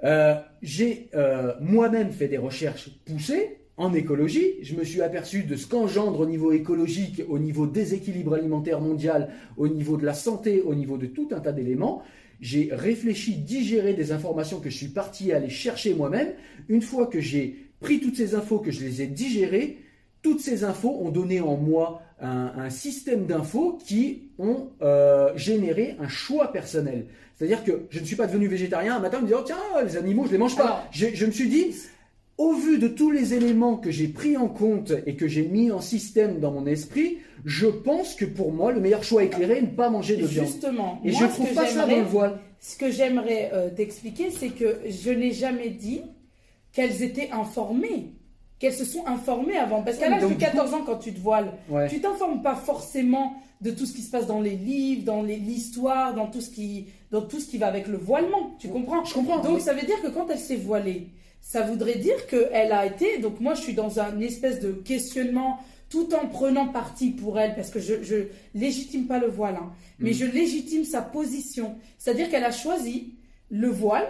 Euh, 0.05 0.37
j'ai 0.63 1.11
euh, 1.15 1.53
moi-même 1.61 2.11
fait 2.11 2.29
des 2.29 2.39
recherches 2.39 2.89
poussées 3.05 3.59
en 3.79 3.95
écologie. 3.95 4.55
Je 4.63 4.75
me 4.75 4.85
suis 4.85 5.01
aperçu 5.01 5.45
de 5.45 5.57
ce 5.57 5.67
qu'engendre 5.67 6.21
au 6.21 6.27
niveau 6.27 6.53
écologique, 6.53 7.23
au 7.29 7.39
niveau 7.39 7.67
déséquilibre 7.67 8.35
alimentaire 8.35 8.81
mondial, 8.81 9.31
au 9.57 9.69
niveau 9.69 9.97
de 9.97 10.05
la 10.05 10.15
santé, 10.15 10.61
au 10.61 10.75
niveau 10.75 10.99
de 10.99 11.07
tout 11.07 11.29
un 11.33 11.41
tas 11.41 11.53
d'éléments. 11.53 12.03
J'ai 12.41 12.69
réfléchi, 12.73 13.37
digéré 13.37 13.95
des 13.95 14.13
informations 14.13 14.61
que 14.61 14.71
je 14.71 14.77
suis 14.77 14.89
parti 14.89 15.33
aller 15.33 15.49
chercher 15.49 15.95
moi-même. 15.95 16.29
Une 16.69 16.83
fois 16.83 17.07
que 17.07 17.21
j'ai 17.21 17.57
pris 17.81 18.01
toutes 18.01 18.17
ces 18.17 18.35
infos, 18.35 18.59
que 18.59 18.71
je 18.71 18.81
les 18.85 19.03
ai 19.03 19.07
digérées, 19.07 19.79
toutes 20.23 20.41
ces 20.41 20.65
infos 20.65 20.99
ont 21.01 21.11
donné 21.11 21.41
en 21.41 21.57
moi 21.57 22.03
un, 22.21 22.53
un 22.57 22.71
système 22.71 23.27
d'infos 23.27 23.79
qui 23.85 24.31
ont 24.39 24.71
euh, 24.83 25.31
généré 25.37 25.97
un 26.01 26.09
choix 26.09 26.51
personnel. 26.53 27.07
C'est-à-dire 27.37 27.63
que 27.63 27.83
je 27.91 28.01
ne 28.01 28.05
suis 28.05 28.17
pas 28.17 28.27
devenu 28.27 28.49
végétarien 28.49 28.97
un 28.97 29.01
matin 29.01 29.19
en 29.19 29.23
me 29.23 29.27
disant 29.27 29.43
tiens 29.45 29.57
les 29.85 29.97
animaux 29.97 30.25
je 30.27 30.33
les 30.33 30.39
mange 30.39 30.57
pas. 30.57 30.65
Alors- 30.65 30.89
je, 30.91 31.07
je 31.15 31.25
me 31.27 31.31
suis 31.31 31.49
dit 31.49 31.67
au 32.39 32.55
vu 32.55 32.79
de 32.79 32.89
tous 32.89 33.11
les 33.11 33.35
éléments 33.35 33.77
que 33.77 33.91
j'ai 33.91 34.09
pris 34.09 34.37
en 34.37 34.49
compte 34.49 34.93
et 35.07 35.17
que 35.17 35.27
j'ai 35.29 35.43
mis 35.47 35.71
en 35.73 35.81
système 35.81 36.39
dans 36.39 36.53
mon 36.53 36.67
esprit, 36.67 37.19
je 37.45 37.67
pense 37.67 38.15
que 38.15 38.25
pour 38.25 38.53
moi 38.53 38.73
le 38.73 38.81
meilleur 38.81 39.03
choix 39.05 39.25
éclairé 39.25 39.59
est 39.59 39.63
de 39.63 39.67
ne 39.67 39.71
pas 39.77 39.91
manger 39.91 40.17
de 40.17 40.25
viande. 40.25 40.47
Justement, 40.47 41.01
Et 41.05 41.11
moi, 41.11 41.21
je 41.21 41.27
ce 41.27 41.33
trouve 41.33 41.53
pas 41.53 41.67
ça 41.67 41.85
dans 41.87 41.97
le 41.97 42.03
voile. 42.03 42.39
Ce 42.61 42.77
que 42.77 42.91
j'aimerais 42.91 43.51
euh, 43.53 43.71
t'expliquer, 43.71 44.31
c'est 44.31 44.51
que 44.51 44.79
je 44.89 45.11
n'ai 45.11 45.33
jamais 45.33 45.71
dit 45.71 46.01
qu'elles 46.73 47.03
étaient 47.03 47.31
informées, 47.33 48.13
qu'elles 48.59 48.73
se 48.75 48.85
sont 48.85 49.07
informées 49.07 49.57
avant. 49.57 49.83
Parce 49.83 49.99
qu'à 49.99 50.09
l'âge 50.09 50.23
de 50.23 50.29
du 50.29 50.35
coup- 50.35 50.41
14 50.41 50.75
ans, 50.75 50.83
quand 50.87 50.99
tu 50.99 51.13
te 51.13 51.21
voiles, 51.21 51.53
Ouais. 51.69 51.89
tu 51.89 52.01
t'informes 52.01 52.43
pas 52.43 52.55
forcément 52.57 53.35
de 53.61 53.71
tout 53.73 53.87
ce 53.87 53.95
qui 53.95 54.03
se 54.03 54.11
passe 54.13 54.27
dans 54.29 54.41
les 54.41 54.55
livres, 54.57 55.03
dans 55.05 55.23
l'histoire, 55.23 56.15
dans 56.15 56.27
tout 56.27 56.41
ce 56.41 56.51
qui, 56.51 56.87
dans 57.11 57.23
tout 57.23 57.41
ce 57.41 57.49
qui 57.49 57.59
va 57.59 57.67
avec 57.67 57.89
le 57.89 57.97
voilement. 57.97 58.57
Tu 58.61 58.69
comprends? 58.69 59.05
Je 59.05 59.15
comprends. 59.15 59.41
Donc 59.41 59.61
ça 59.61 59.73
veut 59.75 59.85
dire 59.87 60.01
que 60.03 60.09
quand 60.09 60.27
elle 60.31 60.39
s'est 60.39 60.57
voilée, 60.57 61.09
ça 61.41 61.63
voudrait 61.63 61.97
dire 61.99 62.27
qu'elle 62.27 62.73
a 62.73 62.87
été. 62.87 63.19
Donc 63.19 63.41
moi, 63.41 63.55
je 63.55 63.63
suis 63.63 63.75
dans 63.75 64.01
un 64.01 64.21
espèce 64.21 64.61
de 64.61 64.73
questionnement 64.73 65.59
tout 65.89 66.13
en 66.15 66.27
prenant 66.29 66.69
parti 66.69 67.11
pour 67.13 67.39
elle, 67.41 67.55
parce 67.55 67.71
que 67.71 67.81
je, 67.81 68.03
je 68.03 68.27
légitime 68.55 69.07
pas 69.07 69.19
le 69.19 69.29
voile, 69.29 69.57
hein, 69.57 69.73
mais 69.99 70.11
Mm. 70.11 70.15
je 70.15 70.25
légitime 70.27 70.85
sa 70.85 71.01
position. 71.01 71.77
C'est-à-dire 71.97 72.29
qu'elle 72.29 72.45
a 72.45 72.51
choisi 72.53 73.15
le 73.51 73.69
voile 73.69 74.07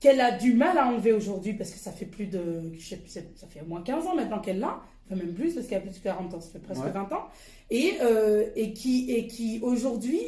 qu'elle 0.00 0.20
a 0.20 0.30
du 0.36 0.52
mal 0.54 0.78
à 0.78 0.86
enlever 0.86 1.12
aujourd'hui, 1.12 1.54
parce 1.54 1.70
que 1.70 1.78
ça 1.78 1.90
fait 1.92 2.04
plus 2.06 2.26
de. 2.26 2.72
je 2.78 2.84
sais 2.88 2.96
plus, 2.96 3.10
ça 3.10 3.46
fait 3.48 3.60
au 3.62 3.66
moins 3.66 3.82
15 3.82 4.06
ans 4.06 4.14
maintenant 4.14 4.38
qu'elle 4.40 4.58
l'a, 4.60 4.80
enfin 5.06 5.16
même 5.16 5.34
plus, 5.34 5.54
parce 5.54 5.66
qu'elle 5.66 5.78
a 5.78 5.80
plus 5.80 5.90
de 5.98 6.02
40 6.02 6.34
ans, 6.34 6.40
ça 6.40 6.50
fait 6.50 6.58
presque 6.60 6.84
Ouais. 6.84 6.90
20 6.92 7.12
ans, 7.12 7.26
et, 7.70 7.94
euh, 8.02 8.46
et 8.56 8.72
qui, 8.72 9.10
et 9.12 9.26
qui 9.26 9.58
aujourd'hui. 9.62 10.20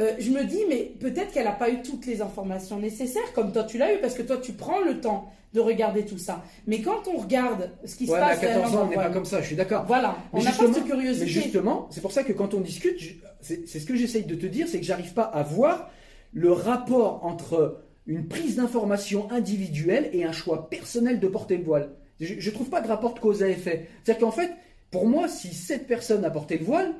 Euh, 0.00 0.12
je 0.18 0.30
me 0.30 0.44
dis, 0.44 0.60
mais 0.68 0.92
peut-être 1.00 1.32
qu'elle 1.32 1.44
n'a 1.44 1.52
pas 1.52 1.70
eu 1.70 1.82
toutes 1.82 2.06
les 2.06 2.22
informations 2.22 2.78
nécessaires, 2.78 3.32
comme 3.34 3.52
toi 3.52 3.64
tu 3.64 3.78
l'as 3.78 3.94
eu, 3.94 3.98
parce 4.00 4.14
que 4.14 4.22
toi 4.22 4.36
tu 4.36 4.52
prends 4.52 4.80
le 4.80 5.00
temps 5.00 5.32
de 5.54 5.60
regarder 5.60 6.04
tout 6.04 6.18
ça. 6.18 6.44
Mais 6.66 6.82
quand 6.82 7.08
on 7.08 7.16
regarde 7.16 7.70
ce 7.84 7.96
qui 7.96 8.06
se 8.06 8.12
mais 8.12 8.18
à 8.18 8.28
passe 8.28 8.40
14 8.40 8.56
réellement 8.56 8.78
ans, 8.78 8.84
on 8.86 8.90
n'est 8.90 8.94
pas 8.96 9.10
comme 9.10 9.24
ça, 9.24 9.40
je 9.40 9.46
suis 9.46 9.56
d'accord. 9.56 9.86
Voilà, 9.86 10.16
on 10.32 10.38
Mais 10.38 10.44
n'a 10.44 10.52
pas 10.52 10.72
cette 10.72 10.84
curiosité. 10.84 11.24
Mais 11.24 11.30
justement, 11.30 11.88
c'est 11.90 12.00
pour 12.00 12.12
ça 12.12 12.22
que 12.22 12.32
quand 12.32 12.54
on 12.54 12.60
discute, 12.60 13.00
c'est 13.40 13.66
ce 13.66 13.86
que 13.86 13.96
j'essaye 13.96 14.24
de 14.24 14.34
te 14.34 14.46
dire, 14.46 14.68
c'est 14.68 14.78
que 14.78 14.86
j'arrive 14.86 15.14
pas 15.14 15.24
à 15.24 15.42
voir 15.42 15.90
le 16.32 16.52
rapport 16.52 17.24
entre 17.24 17.80
une 18.06 18.28
prise 18.28 18.56
d'information 18.56 19.30
individuelle 19.32 20.10
et 20.12 20.24
un 20.24 20.32
choix 20.32 20.68
personnel 20.70 21.18
de 21.18 21.28
porter 21.28 21.56
le 21.56 21.64
voile. 21.64 21.90
Je, 22.20 22.34
je 22.38 22.50
trouve 22.50 22.68
pas 22.68 22.80
de 22.80 22.88
rapport 22.88 23.14
de 23.14 23.20
cause 23.20 23.42
à 23.42 23.48
effet. 23.48 23.88
C'est-à-dire 24.04 24.26
qu'en 24.26 24.32
fait, 24.32 24.50
pour 24.90 25.06
moi, 25.06 25.28
si 25.28 25.54
cette 25.54 25.86
personne 25.86 26.24
a 26.24 26.30
porté 26.30 26.58
le 26.58 26.64
voile, 26.64 26.94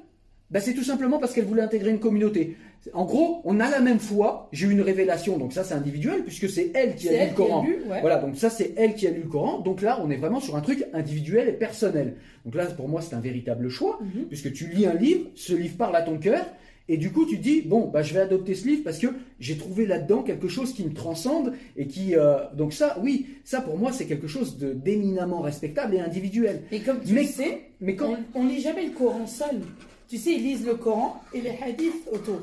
bah, 0.51 0.61
c'est 0.61 0.75
tout 0.75 0.85
simplement 0.85 1.19
parce 1.19 1.33
qu'elle 1.35 1.45
voulait 1.45 1.63
intégrer 1.63 1.91
une 1.91 1.99
communauté. 2.01 2.57
En 2.95 3.05
gros, 3.05 3.43
on 3.45 3.59
a 3.61 3.69
la 3.69 3.81
même 3.81 3.99
foi, 3.99 4.49
j'ai 4.53 4.67
eu 4.69 4.71
une 4.71 4.81
révélation, 4.81 5.37
donc 5.37 5.53
ça 5.53 5.65
c'est 5.65 5.75
individuel, 5.75 6.23
puisque 6.25 6.49
c'est 6.49 6.71
elle 6.75 6.95
qui 6.95 7.09
a 7.09 7.25
lu 7.25 7.31
le 7.31 7.37
Coran. 7.37 7.65
lu, 7.65 7.77
ouais. 7.91 8.01
Voilà, 8.01 8.17
donc 8.19 8.37
ça 8.37 8.51
c'est 8.51 8.73
elle 8.77 8.95
qui 8.95 9.07
a 9.07 9.11
lu 9.11 9.23
le 9.25 9.29
Coran, 9.29 9.59
donc 9.59 9.83
là 9.83 10.01
on 10.03 10.11
est 10.11 10.17
vraiment 10.17 10.41
sur 10.41 10.57
un 10.57 10.61
truc 10.61 10.85
individuel 10.95 11.49
et 11.49 11.53
personnel. 11.53 12.15
Donc 12.45 12.55
là 12.55 12.67
pour 12.67 12.89
moi 12.89 13.03
c'est 13.03 13.15
un 13.15 13.21
véritable 13.21 13.69
choix, 13.69 13.99
Mhm. 14.01 14.27
puisque 14.27 14.53
tu 14.53 14.69
lis 14.69 14.87
un 14.87 14.95
livre, 14.95 15.27
ce 15.35 15.55
livre 15.55 15.77
parle 15.77 15.97
à 15.97 16.03
ton 16.03 16.19
cœur, 16.19 16.47
et 16.89 16.97
du 16.97 17.11
coup 17.11 17.27
tu 17.27 17.37
te 17.37 17.43
dis, 17.43 17.61
bon, 17.63 17.89
bah, 17.89 18.03
je 18.03 18.15
vais 18.15 18.21
adopter 18.21 18.55
ce 18.55 18.67
livre 18.67 18.83
parce 18.85 18.99
que 18.99 19.09
j'ai 19.41 19.59
trouvé 19.59 19.85
là-dedans 19.85 20.23
quelque 20.23 20.49
chose 20.49 20.73
qui 20.73 20.85
me 20.85 20.95
transcende, 20.95 21.55
et 21.77 21.89
qui... 21.89 22.17
euh, 22.17 22.37
donc 22.55 22.73
ça, 22.73 22.97
oui, 23.03 23.27
ça 23.45 23.61
pour 23.61 23.77
moi 23.77 23.91
c'est 23.93 24.07
quelque 24.07 24.29
chose 24.29 24.57
de- 24.57 24.73
d'éminemment 24.73 25.41
respectable 25.41 25.97
et 25.97 26.01
individuel. 26.01 26.63
Et 26.73 26.79
comme 26.79 27.01
tu 27.05 27.13
Mais- 27.13 27.23
le 27.23 27.27
sais, 27.29 27.61
Mais 27.81 27.97
quand... 27.97 28.17
on, 28.35 28.41
on 28.43 28.47
lit 28.47 28.61
jamais 28.61 28.85
le 28.87 28.93
Coran 28.93 29.27
seul. 29.27 29.61
Tu 30.09 30.17
sais, 30.17 30.33
ils 30.33 30.43
lisent 30.43 30.65
le 30.67 30.75
Coran 30.75 31.21
et 31.35 31.41
les 31.43 31.59
hadiths 31.63 32.09
autour. 32.11 32.41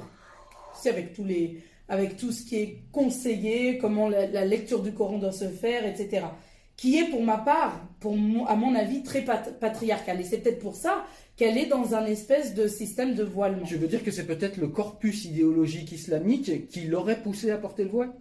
C'est 0.79 0.89
avec 0.89 1.13
tous 1.13 1.23
les, 1.23 1.63
avec 1.89 2.15
tout 2.15 2.31
ce 2.31 2.43
qui 2.45 2.57
est 2.57 2.83
conseillé, 2.91 3.77
comment 3.79 4.07
la, 4.07 4.27
la 4.27 4.45
lecture 4.45 4.83
du 4.83 4.93
Coran 4.93 5.17
doit 5.17 5.31
se 5.31 5.49
faire, 5.49 5.85
etc. 5.85 6.27
Qui 6.77 6.97
est 6.99 7.09
pour 7.09 7.23
ma 7.23 7.37
part, 7.37 7.81
pour 7.99 8.15
mon- 8.17 8.45
à 8.45 8.55
mon 8.55 8.75
avis, 8.75 9.01
très 9.01 9.21
pat- 9.21 9.59
patriarcal. 9.59 10.19
Et 10.21 10.23
c'est 10.23 10.39
peut-être 10.39 10.59
pour 10.59 10.75
ça 10.75 11.05
qu'elle 11.37 11.57
est 11.57 11.65
dans 11.65 11.95
un 11.95 12.05
espèce 12.05 12.53
de 12.53 12.67
système 12.67 13.15
de 13.15 13.23
voilement. 13.23 13.65
Je 13.65 13.77
veux 13.77 13.87
dire 13.87 14.03
que 14.03 14.11
c'est 14.11 14.27
peut-être 14.27 14.57
le 14.57 14.67
corpus 14.67 15.25
idéologique 15.25 15.91
islamique 15.91 16.67
qui 16.67 16.81
l'aurait 16.81 17.21
poussé 17.21 17.49
à 17.49 17.57
porter 17.57 17.83
le 17.85 17.89
voile? 17.89 18.13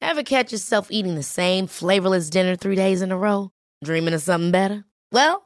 Ever 0.00 0.22
catch 0.22 0.52
yourself 0.52 0.86
eating 0.90 1.16
the 1.16 1.22
same 1.24 1.66
flavorless 1.66 2.30
dinner 2.30 2.54
three 2.56 2.76
days 2.76 3.02
in 3.02 3.10
a 3.10 3.16
row? 3.16 3.50
Dreaming 3.82 4.14
of 4.14 4.20
something 4.20 4.52
better? 4.52 4.84
Well, 5.12 5.45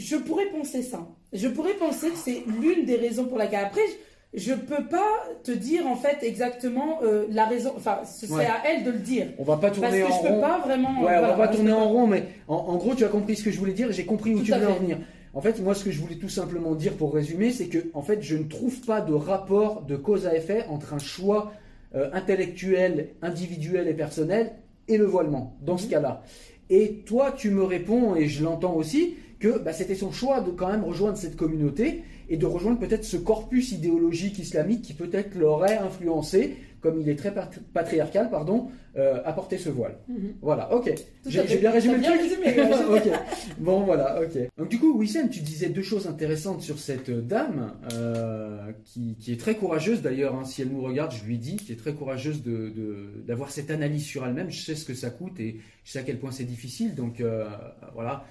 Je 0.00 0.16
pourrais 0.16 0.46
penser 0.46 0.82
ça. 0.82 1.06
Je 1.32 1.48
pourrais 1.48 1.74
penser 1.74 2.08
que 2.10 2.16
c'est 2.16 2.42
l'une 2.60 2.84
des 2.86 2.96
raisons 2.96 3.26
pour 3.26 3.38
laquelle. 3.38 3.64
Après, 3.64 3.80
je, 4.34 4.40
je 4.48 4.54
peux 4.54 4.84
pas 4.88 5.10
te 5.44 5.50
dire 5.52 5.86
en 5.86 5.96
fait 5.96 6.18
exactement 6.22 7.00
euh, 7.02 7.26
la 7.30 7.44
raison. 7.46 7.72
Enfin, 7.76 8.00
ce 8.04 8.26
serait 8.26 8.46
Ouais. 8.46 8.50
à 8.50 8.62
elle 8.68 8.84
de 8.84 8.90
le 8.92 8.98
dire. 8.98 9.26
On 9.38 9.44
va 9.44 9.56
pas 9.56 9.68
Parce 9.70 9.78
tourner 9.78 10.00
que 10.00 10.06
en 10.06 10.16
je 10.16 10.22
peux 10.22 10.34
rond. 10.34 10.40
pas 10.40 10.58
vraiment. 10.60 10.90
Ouais, 10.98 11.02
voilà, 11.18 11.34
on 11.34 11.36
va 11.36 11.46
pas 11.46 11.52
je 11.52 11.56
tourner 11.56 11.72
en 11.72 11.88
rond, 11.88 12.06
mais 12.06 12.24
en, 12.48 12.54
en 12.56 12.76
gros, 12.76 12.94
tu 12.94 13.04
as 13.04 13.08
compris 13.08 13.36
ce 13.36 13.44
que 13.44 13.50
je 13.50 13.58
voulais 13.58 13.72
dire. 13.74 13.92
J'ai 13.92 14.06
compris 14.06 14.34
où 14.34 14.38
Tout 14.38 14.44
tu 14.46 14.52
voulais 14.52 14.66
en 14.66 14.74
venir. 14.74 14.98
En 15.34 15.40
fait, 15.40 15.60
moi, 15.60 15.74
ce 15.76 15.84
que 15.84 15.92
je 15.92 16.00
voulais 16.00 16.16
tout 16.16 16.28
simplement 16.28 16.74
dire 16.74 16.94
pour 16.96 17.14
résumer, 17.14 17.52
c'est 17.52 17.66
que, 17.68 17.78
en 17.94 18.02
fait, 18.02 18.20
je 18.22 18.36
ne 18.36 18.42
trouve 18.44 18.80
pas 18.80 19.00
de 19.00 19.12
rapport 19.12 19.82
de 19.82 19.94
cause 19.94 20.26
à 20.26 20.34
effet 20.36 20.64
entre 20.68 20.92
un 20.94 20.98
choix 20.98 21.52
euh, 21.94 22.10
intellectuel, 22.12 23.10
individuel 23.22 23.86
et 23.88 23.94
personnel 23.94 24.52
et 24.88 24.96
le 24.98 25.04
voilement, 25.04 25.56
dans 25.62 25.74
Mhm. 25.74 25.78
ce 25.78 25.86
cas-là. 25.88 26.22
Et 26.68 27.02
toi, 27.06 27.32
tu 27.36 27.50
me 27.50 27.62
réponds, 27.62 28.16
et 28.16 28.26
je 28.28 28.42
l'entends 28.44 28.74
aussi, 28.74 29.16
que 29.40 29.58
bah, 29.58 29.72
c'était 29.72 29.94
son 29.96 30.12
choix 30.12 30.40
de 30.40 30.50
quand 30.52 30.68
même 30.70 30.84
rejoindre 30.84 31.16
cette 31.18 31.34
communauté 31.36 32.04
et 32.28 32.36
de 32.36 32.46
rejoindre 32.46 32.78
peut-être 32.78 33.04
ce 33.04 33.16
corpus 33.16 33.72
idéologique 33.72 34.38
islamique 34.38 34.82
qui 34.82 34.94
peut-être 34.94 35.34
l'aurait 35.34 35.78
influencé, 35.78 36.56
comme 36.80 37.00
il 37.00 37.08
est 37.08 37.16
très 37.16 37.34
pat- 37.34 37.58
patriarcal, 37.74 38.30
pardon, 38.30 38.68
euh, 38.96 39.20
à 39.24 39.32
porter 39.32 39.58
ce 39.58 39.68
voile. 39.68 39.96
Mhm. 40.08 40.34
Voilà, 40.42 40.72
ok. 40.74 40.92
J'ai 41.26 41.58
bien 41.58 41.70
résumé 41.70 41.96
le 41.96 42.02
truc 42.02 42.20
résumé, 42.20 42.46
ouais, 42.46 42.84
Ok. 42.96 43.12
Bon, 43.58 43.80
voilà, 43.80 44.20
ok. 44.22 44.38
Donc 44.58 44.68
du 44.68 44.78
coup, 44.78 44.96
Wissem, 44.98 45.28
tu 45.30 45.40
disais 45.40 45.68
deux 45.70 45.82
choses 45.82 46.06
intéressantes 46.06 46.62
sur 46.62 46.78
cette 46.78 47.10
dame, 47.10 47.72
euh, 47.94 48.70
qui, 48.84 49.16
qui 49.18 49.32
est 49.32 49.40
très 49.40 49.54
courageuse 49.56 50.00
d'ailleurs, 50.02 50.34
hein, 50.34 50.44
si 50.44 50.62
elle 50.62 50.68
nous 50.68 50.82
regarde, 50.82 51.12
je 51.12 51.24
lui 51.24 51.38
dis, 51.38 51.56
qui 51.56 51.72
est 51.72 51.76
très 51.76 51.94
courageuse 51.94 52.42
de- 52.42 52.68
de- 52.70 53.22
d'avoir 53.26 53.50
cette 53.50 53.70
analyse 53.70 54.04
sur 54.04 54.26
elle-même. 54.26 54.50
Je 54.50 54.62
sais 54.62 54.74
ce 54.74 54.84
que 54.84 54.94
ça 54.94 55.10
coûte 55.10 55.38
et 55.40 55.56
je 55.84 55.92
sais 55.92 55.98
à 55.98 56.02
quel 56.02 56.18
point 56.18 56.30
c'est 56.30 56.44
difficile, 56.44 56.94
donc 56.94 57.20
euh, 57.20 57.46
voilà, 57.94 58.24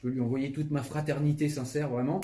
peux 0.00 0.08
lui 0.08 0.20
envoyer 0.20 0.52
toute 0.52 0.70
ma 0.70 0.82
fraternité 0.82 1.48
sincère, 1.48 1.88
vraiment. 1.90 2.20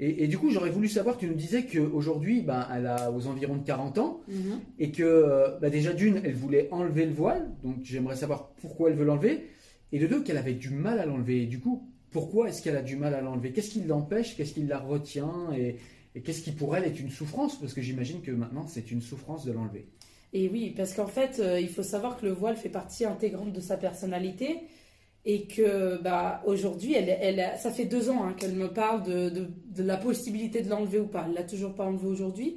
Et, 0.00 0.24
et 0.24 0.28
du 0.28 0.38
coup, 0.38 0.50
j'aurais 0.50 0.70
voulu 0.70 0.88
savoir, 0.88 1.18
tu 1.18 1.26
nous 1.26 1.34
disais 1.34 1.64
qu'aujourd'hui, 1.64 2.42
ben, 2.42 2.66
elle 2.72 2.86
a 2.86 3.10
aux 3.10 3.26
environs 3.26 3.56
de 3.56 3.64
40 3.66 3.98
ans, 3.98 4.20
Mhm. 4.28 4.60
et 4.78 4.90
que 4.92 5.58
bah, 5.60 5.70
déjà 5.70 5.92
d'une, 5.92 6.20
elle 6.24 6.34
voulait 6.34 6.68
enlever 6.70 7.04
le 7.06 7.12
voile, 7.12 7.50
donc 7.64 7.78
j'aimerais 7.82 8.14
savoir 8.16 8.50
pourquoi 8.60 8.90
elle 8.90 8.96
veut 8.96 9.04
l'enlever, 9.04 9.48
et 9.90 9.98
de 9.98 10.06
deux, 10.06 10.22
qu'elle 10.22 10.36
avait 10.38 10.54
du 10.54 10.70
mal 10.70 11.00
à 11.00 11.06
l'enlever. 11.06 11.42
Et 11.42 11.46
du 11.46 11.58
coup, 11.58 11.88
pourquoi 12.10 12.48
est-ce 12.48 12.62
qu'elle 12.62 12.76
a 12.76 12.82
du 12.82 12.94
mal 12.96 13.12
à 13.14 13.20
l'enlever? 13.20 13.50
Qu'est-ce 13.52 13.70
qui 13.70 13.80
l'empêche? 13.82 14.36
Qu'est-ce 14.36 14.54
qui 14.54 14.62
la 14.62 14.78
retient? 14.78 15.32
Et, 15.56 15.76
et 16.14 16.20
qu'est-ce 16.20 16.42
qui 16.42 16.52
pour 16.52 16.76
elle 16.76 16.84
est 16.84 17.00
une 17.00 17.10
souffrance? 17.10 17.58
Parce 17.58 17.74
que 17.74 17.82
j'imagine 17.82 18.20
que 18.22 18.30
maintenant, 18.30 18.66
c'est 18.68 18.90
une 18.92 19.00
souffrance 19.02 19.44
de 19.44 19.52
l'enlever. 19.52 19.86
Et 20.32 20.48
oui, 20.48 20.74
parce 20.76 20.92
qu'en 20.94 21.06
fait, 21.06 21.40
euh, 21.40 21.58
il 21.58 21.68
faut 21.70 21.82
savoir 21.82 22.18
que 22.20 22.26
le 22.26 22.32
voile 22.32 22.56
fait 22.56 22.68
partie 22.68 23.04
intégrante 23.04 23.52
de 23.52 23.60
sa 23.60 23.76
personnalité 23.78 24.58
et 25.28 25.42
que 25.42 26.00
bah, 26.00 26.40
aujourd'hui, 26.46 26.94
elle, 26.94 27.10
elle, 27.20 27.52
ça 27.58 27.70
fait 27.70 27.84
deux 27.84 28.08
ans 28.08 28.24
hein, 28.24 28.34
qu'elle 28.34 28.54
me 28.54 28.68
parle 28.68 29.02
de, 29.02 29.28
de, 29.28 29.46
de 29.76 29.82
la 29.82 29.98
possibilité 29.98 30.62
de 30.62 30.70
l'enlever 30.70 31.00
ou 31.00 31.06
pas. 31.06 31.26
Elle 31.28 31.34
l'a 31.34 31.42
toujours 31.42 31.74
pas 31.74 31.84
enlevé 31.84 32.08
aujourd'hui. 32.08 32.56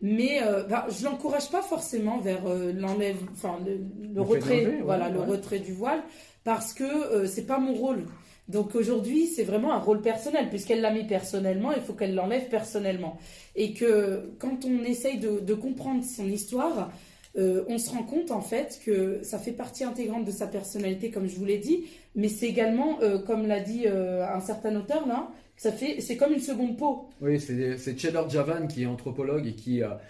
Mais 0.00 0.40
euh, 0.40 0.62
bah, 0.62 0.86
je 0.88 1.04
l'encourage 1.04 1.50
pas 1.50 1.62
forcément 1.62 2.18
vers 2.18 2.46
euh, 2.46 2.72
l'enlève, 2.72 3.16
enfin 3.32 3.58
le, 3.66 4.20
retrait, 4.20 4.66
ouais, 4.66 4.80
voilà, 4.84 5.08
le 5.08 5.20
retrait 5.20 5.58
du 5.58 5.72
voile, 5.72 6.00
parce 6.44 6.72
que 6.72 6.84
euh, 6.84 7.26
c'est 7.26 7.46
pas 7.46 7.58
mon 7.58 7.74
rôle. 7.74 8.04
Donc 8.48 8.76
aujourd'hui, 8.76 9.26
c'est 9.26 9.44
vraiment 9.44 9.72
un 9.72 9.78
rôle 9.78 10.00
personnel, 10.00 10.48
puisqu'elle 10.48 10.80
l'a 10.80 10.92
mis 10.92 11.04
personnellement, 11.04 11.72
il 11.72 11.82
faut 11.82 11.92
qu'elle 11.92 12.14
l'enlève 12.14 12.48
personnellement. 12.48 13.18
Et 13.56 13.74
que 13.74 14.32
quand 14.38 14.64
on 14.64 14.84
essaye 14.84 15.18
de, 15.18 15.40
de 15.40 15.54
comprendre 15.54 16.04
son 16.04 16.28
histoire, 16.28 16.92
euh, 17.38 17.64
on 17.68 17.78
se 17.78 17.90
rend 17.90 18.02
compte 18.02 18.30
en 18.30 18.40
fait 18.40 18.80
que 18.84 19.20
ça 19.22 19.38
fait 19.38 19.52
partie 19.52 19.84
intégrante 19.84 20.24
de 20.24 20.30
sa 20.30 20.46
personnalité, 20.46 21.10
comme 21.10 21.26
je 21.28 21.36
vous 21.36 21.44
l'ai 21.44 21.58
dit, 21.58 21.84
mais 22.14 22.28
c'est 22.28 22.46
également, 22.46 23.00
euh, 23.00 23.18
comme 23.18 23.46
l'a 23.46 23.60
dit 23.60 23.84
euh, 23.86 24.26
un 24.26 24.40
certain 24.40 24.74
auteur 24.76 25.06
là, 25.06 25.30
ça 25.56 25.72
fait, 25.72 26.00
c'est 26.00 26.16
comme 26.16 26.32
une 26.32 26.40
seconde 26.40 26.76
peau. 26.76 27.08
Oui, 27.20 27.40
c'est 27.40 27.98
Cheddar 27.98 28.28
Javan 28.28 28.66
qui 28.66 28.82
est 28.82 28.86
anthropologue 28.86 29.46
et 29.46 29.54
qui, 29.54 29.82
a- 29.82 30.00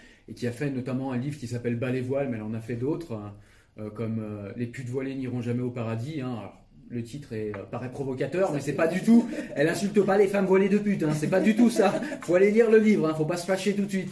fait 0.51 0.69
notamment 0.71 1.11
un 1.11 1.17
livre 1.17 1.37
qui 1.37 1.47
s'appelle 1.47 1.75
Bas 1.77 1.91
les 1.91 2.01
mais 2.29 2.37
elle 2.37 2.43
en 2.43 2.53
a 2.53 2.61
fait 2.61 2.75
d'autres, 2.75 3.13
hein, 3.13 3.33
comme 3.95 4.23
Les 4.55 4.67
putes 4.67 4.89
voilées 4.89 5.15
n'iront 5.15 5.41
jamais 5.41 5.61
au 5.61 5.71
paradis. 5.71 6.21
hein. 6.21 6.51
Le 6.93 7.03
titre 7.03 7.33
est, 7.33 7.51
euh, 7.55 7.63
paraît 7.69 7.89
provocateur, 7.89 8.51
mais 8.53 8.59
c'est 8.59 8.73
pas 8.73 8.87
du 8.87 9.01
tout. 9.01 9.27
Elle 9.55 9.67
insulte 9.69 9.99
pas 10.01 10.17
les 10.17 10.27
femmes 10.27 10.45
voilées 10.45 10.69
de 10.69 10.77
pute, 10.77 11.03
hein, 11.03 11.11
c'est 11.13 11.27
pas 11.29 11.39
du 11.39 11.55
tout 11.55 11.69
ça. 11.69 11.93
Faut 12.21 12.35
aller 12.35 12.51
lire 12.51 12.69
le 12.69 12.77
livre, 12.77 13.07
hein, 13.07 13.13
faut 13.15 13.25
pas 13.25 13.37
se 13.37 13.45
fâcher 13.45 13.73
tout 13.73 13.85
de 13.85 13.89
suite. 13.89 14.11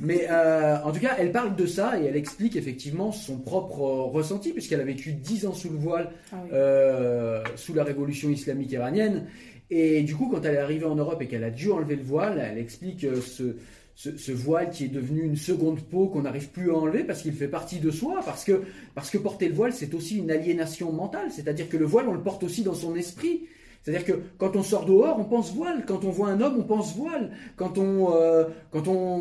Mais 0.00 0.26
euh, 0.30 0.76
en 0.84 0.92
tout 0.92 1.00
cas, 1.00 1.16
elle 1.18 1.32
parle 1.32 1.56
de 1.56 1.66
ça 1.66 2.00
et 2.00 2.06
elle 2.06 2.16
explique 2.16 2.56
effectivement 2.56 3.12
son 3.12 3.38
propre 3.38 3.82
euh, 3.82 4.02
ressenti, 4.04 4.52
puisqu'elle 4.52 4.80
a 4.80 4.84
vécu 4.84 5.12
10 5.12 5.46
ans 5.46 5.54
sous 5.54 5.70
le 5.70 5.76
voile 5.78 6.10
Ah 6.32 6.36
oui. 6.42 6.50
euh, 6.52 7.42
sous 7.56 7.74
la 7.74 7.84
révolution 7.84 8.30
islamique 8.30 8.72
iranienne. 8.72 9.26
Et 9.72 10.02
du 10.02 10.16
coup, 10.16 10.28
quand 10.32 10.44
elle 10.44 10.54
est 10.56 10.58
arrivée 10.58 10.86
en 10.86 10.96
Europe 10.96 11.22
et 11.22 11.26
qu'elle 11.28 11.44
a 11.44 11.50
dû 11.50 11.70
enlever 11.70 11.94
le 11.94 12.02
voile, 12.02 12.42
elle 12.44 12.58
explique 12.58 13.06
ce, 13.22 13.54
ce, 14.00 14.32
voile 14.32 14.70
qui 14.70 14.86
est 14.86 14.88
devenu 14.88 15.22
une 15.22 15.36
seconde 15.36 15.80
peau 15.80 16.06
qu'on 16.06 16.22
n'arrive 16.22 16.48
plus 16.48 16.70
à 16.70 16.74
enlever 16.74 17.04
parce 17.04 17.20
qu'il 17.20 17.34
fait 17.34 17.48
partie 17.48 17.80
de 17.80 17.90
soi, 17.90 18.20
parce 18.24 18.44
que, 18.44 19.18
porter 19.18 19.48
le 19.48 19.54
voile, 19.54 19.74
c'est 19.74 19.92
aussi 19.92 20.16
une 20.16 20.30
aliénation 20.30 20.90
mentale. 20.90 21.30
C'est-à-dire 21.30 21.68
que 21.68 21.76
le 21.76 21.84
voile, 21.84 22.08
on 22.08 22.14
le 22.14 22.22
porte 22.22 22.42
aussi 22.42 22.62
dans 22.62 22.74
son 22.74 22.96
esprit. 22.96 23.42
C'est-à-dire 23.82 24.06
que 24.06 24.22
quand 24.38 24.56
on 24.56 24.62
sort 24.62 24.86
dehors, 24.86 25.18
on 25.18 25.24
pense 25.24 25.54
voile. 25.54 25.84
Quand 25.86 26.04
on 26.04 26.10
voit 26.10 26.28
un 26.28 26.40
homme, 26.40 26.56
on 26.60 26.64
pense 26.64 26.96
voile. 26.96 27.30
Quand 27.56 27.76
on, 27.76 28.14
euh, 28.14 28.44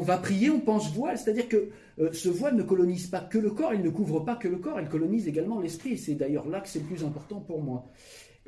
va 0.02 0.18
prier, 0.18 0.50
on 0.50 0.62
pense 0.62 0.94
voile. 0.94 1.18
C'est-à-dire 1.18 1.50
que 1.50 1.70
euh, 2.00 2.14
ce 2.14 2.30
voile 2.30 2.56
ne 2.56 2.64
colonise 2.64 3.08
pas 3.08 3.20
que 3.20 3.38
le 3.38 3.50
corps, 3.50 3.74
il 3.74 3.82
ne 3.82 3.90
couvre 3.90 4.22
pas 4.22 4.36
que 4.36 4.48
le 4.48 4.58
corps, 4.58 4.80
il 4.80 4.88
colonise 4.88 5.28
également 5.28 5.60
l'esprit. 5.60 5.98
C'est 5.98 6.16
d'ailleurs 6.16 6.48
là 6.48 6.62
que 6.62 6.70
c'est 6.70 6.80
le 6.80 6.86
plus 6.86 7.04
important 7.04 7.42
pour 7.42 7.62
moi. 7.62 7.90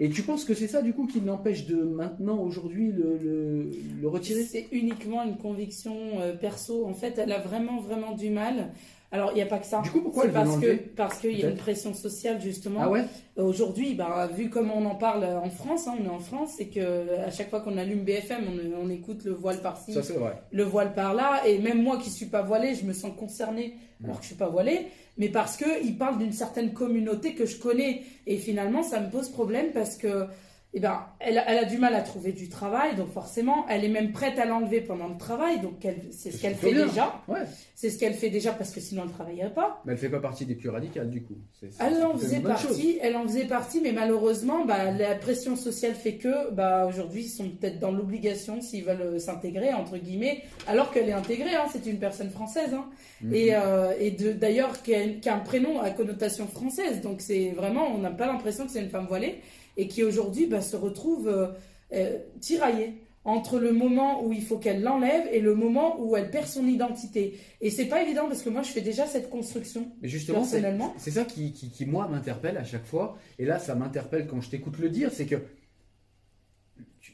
Et 0.04 0.10
tu 0.10 0.24
penses 0.24 0.46
que 0.46 0.56
c'est 0.56 0.68
ça, 0.68 0.82
du 0.82 0.94
coup, 0.94 1.06
qui 1.06 1.20
l'empêche 1.20 1.68
de 1.68 1.76
maintenant, 1.76 2.40
aujourd'hui, 2.40 2.92
le, 2.92 3.70
le, 4.02 4.08
retirer? 4.08 4.42
C'est 4.42 4.68
uniquement 4.72 5.22
une 5.22 5.38
conviction 5.38 5.96
euh, 6.20 6.36
perso. 6.36 6.88
En 6.88 6.96
fait, 6.96 7.20
elle 7.20 7.32
a 7.32 7.38
vraiment, 7.38 7.80
vraiment 7.80 8.16
du 8.16 8.32
mal. 8.32 8.72
Alors, 9.14 9.32
il 9.32 9.36
n'y 9.36 9.42
a 9.42 9.46
pas 9.46 9.58
que 9.60 9.66
ça. 9.66 9.82
Du 9.82 9.90
coup, 9.92 10.02
pourquoi 10.02 10.24
elle 10.26 10.32
parce 10.32 10.58
que 10.58 10.76
Parce 10.96 11.18
qu'il 11.20 11.38
y 11.38 11.44
a 11.44 11.50
une 11.50 11.58
pression 11.58 11.94
sociale, 11.94 12.40
justement. 12.42 12.80
Ah 12.84 12.90
ouais? 12.90 13.04
Aujourd'hui, 13.36 13.94
bah, 13.94 14.30
vu 14.34 14.50
comme 14.50 14.72
on 14.72 14.86
en 14.86 14.96
parle 14.96 15.26
en 15.26 15.50
France, 15.50 15.88
hein, 15.88 15.96
on 16.00 16.06
est 16.06 16.10
en 16.10 16.20
France, 16.20 16.52
c'est 16.58 16.68
que 16.68 17.20
à 17.26 17.30
chaque 17.32 17.50
fois 17.50 17.60
qu'on 17.62 17.78
allume 17.78 18.04
BFM, 18.04 18.44
on, 18.48 18.86
on 18.86 18.90
écoute 18.90 19.24
le 19.26 19.34
voile 19.34 19.58
par-ci, 19.62 19.94
Ça, 19.94 20.02
c'est 20.04 20.14
vrai. 20.14 20.42
le 20.52 20.64
voile 20.64 20.94
par-là. 20.94 21.42
Et 21.46 21.58
même 21.60 21.82
moi 21.84 21.98
qui 21.98 22.10
suis 22.10 22.28
pas 22.28 22.42
voilée, 22.42 22.74
je 22.76 22.86
me 22.86 22.94
sens 22.94 23.12
concernée 23.18 23.76
alors 24.04 24.18
que 24.18 24.24
je 24.24 24.28
suis 24.28 24.38
pas 24.38 24.50
voilée. 24.50 24.88
Mais 25.18 25.28
parce 25.30 25.58
que 25.58 25.84
il 25.84 25.98
parle 25.98 26.18
d'une 26.18 26.32
certaine 26.32 26.74
communauté 26.74 27.34
que 27.36 27.46
je 27.46 27.58
connais. 27.58 28.04
Et 28.28 28.38
finalement, 28.38 28.82
ça 28.82 29.00
me 29.02 29.10
pose 29.10 29.30
problème 29.30 29.72
parce 29.74 29.98
que 29.98 30.26
eh 30.74 30.80
ben, 30.80 31.06
elle, 31.20 31.38
a- 31.38 31.50
elle 31.52 31.58
a 31.58 31.66
du 31.66 31.78
mal 31.78 31.94
à 31.96 32.02
trouver 32.02 32.32
du 32.32 32.48
travail, 32.48 32.96
donc 32.96 33.12
forcément, 33.12 33.66
elle 33.70 33.84
est 33.84 33.90
même 33.90 34.12
prête 34.14 34.40
à 34.40 34.46
l'enlever 34.46 34.80
pendant 34.82 35.08
le 35.10 35.18
travail, 35.18 35.60
donc 35.60 35.86
c'est 36.12 36.32
ce 36.32 36.42
qu'elle 36.42 36.56
fait 36.56 36.72
bien. 36.72 36.88
déjà. 36.88 37.22
Ouais. 37.28 37.42
C'est 37.76 37.90
ce 37.90 37.98
qu'elle 38.00 38.14
fait 38.14 38.30
déjà 38.30 38.54
parce 38.54 38.72
que 38.72 38.80
sinon 38.80 39.02
elle 39.04 39.10
ne 39.10 39.14
travaillerait 39.14 39.54
pas. 39.54 39.82
Mais 39.86 39.94
elle 39.94 39.98
fait 39.98 40.08
pas 40.10 40.20
partie 40.20 40.46
des 40.46 40.56
plus 40.56 40.70
radicales, 40.70 41.10
du 41.10 41.24
coup. 41.24 41.36
Elle 41.80 42.04
en 42.06 42.16
faisait 42.18 42.40
partie, 42.40 43.00
elle 43.02 43.16
en 43.18 43.24
faisait 43.24 43.46
partie, 43.46 43.82
mais 43.82 43.92
malheureusement, 43.92 44.64
bah, 44.66 44.92
la 44.92 45.16
pression 45.16 45.56
sociale 45.56 45.94
fait 45.96 46.16
que, 46.16 46.52
bah, 46.52 46.86
aujourd'hui, 46.88 47.24
ils 47.24 47.30
sont 47.30 47.50
peut-être 47.50 47.80
dans 47.80 47.92
l'obligation 47.92 48.62
s'ils 48.62 48.86
veulent 48.86 49.02
euh, 49.02 49.20
s'intégrer 49.20 49.74
entre 49.74 49.98
guillemets, 49.98 50.44
alors 50.68 50.92
qu'elle 50.92 51.10
est 51.10 51.14
intégrée, 51.14 51.56
hein, 51.56 51.66
c'est 51.72 51.86
une 51.86 51.98
personne 52.00 52.30
française, 52.30 52.74
hein, 52.74 52.86
Mhm. 53.22 53.34
et, 53.36 53.50
euh, 53.56 53.94
et 54.00 54.12
d'ailleurs 54.12 54.82
qui 54.82 54.96
a, 54.96 55.08
qui 55.10 55.28
a 55.30 55.36
un 55.36 55.40
prénom 55.40 55.80
à 55.82 55.90
connotation 55.92 56.48
française, 56.48 57.02
donc 57.02 57.22
c'est 57.22 57.50
vraiment, 57.50 57.88
on 57.94 57.98
n'a 58.00 58.10
pas 58.12 58.26
l'impression 58.28 58.66
que 58.66 58.72
c'est 58.72 58.82
une 58.82 58.90
femme 58.90 59.06
voilée, 59.08 59.42
et 59.78 59.88
qui 59.88 60.04
aujourd'hui 60.04 60.48
bah, 60.48 60.62
se 60.62 60.76
retrouve 60.76 61.28
euh, 61.28 61.48
euh, 61.94 62.18
tiraillée 62.40 63.02
entre 63.24 63.60
le 63.60 63.72
moment 63.72 64.26
où 64.26 64.34
il 64.34 64.42
faut 64.42 64.58
qu'elle 64.58 64.82
l'enlève 64.82 65.28
et 65.32 65.40
le 65.40 65.54
moment 65.54 66.02
où 66.02 66.18
elle 66.18 66.32
perd 66.32 66.48
son 66.48 66.66
identité. 66.66 67.40
Et 67.62 67.70
c'est 67.70 67.86
pas 67.86 68.02
évident 68.02 68.28
parce 68.28 68.42
que 68.42 68.50
moi 68.50 68.64
je 68.64 68.70
fais 68.70 68.82
déjà 68.82 69.06
cette 69.06 69.30
construction 69.30 69.88
Mais 70.02 70.08
justement, 70.08 70.44
c'est 70.44 70.62
personnellement. 70.62 70.94
c'est 70.98 71.12
ça 71.12 71.26
qui, 71.26 71.54
qui, 71.54 71.70
qui, 71.70 71.86
moi, 71.86 72.08
m'interpelle 72.08 72.58
à 72.58 72.64
chaque 72.64 72.86
fois. 72.86 73.18
Et 73.38 73.46
là, 73.46 73.60
ça 73.60 73.76
m'interpelle 73.76 74.26
quand 74.28 74.42
je 74.42 74.50
t'écoute 74.50 74.80
le 74.80 74.90
dire, 74.90 75.12
c'est 75.14 75.28
que 75.28 75.36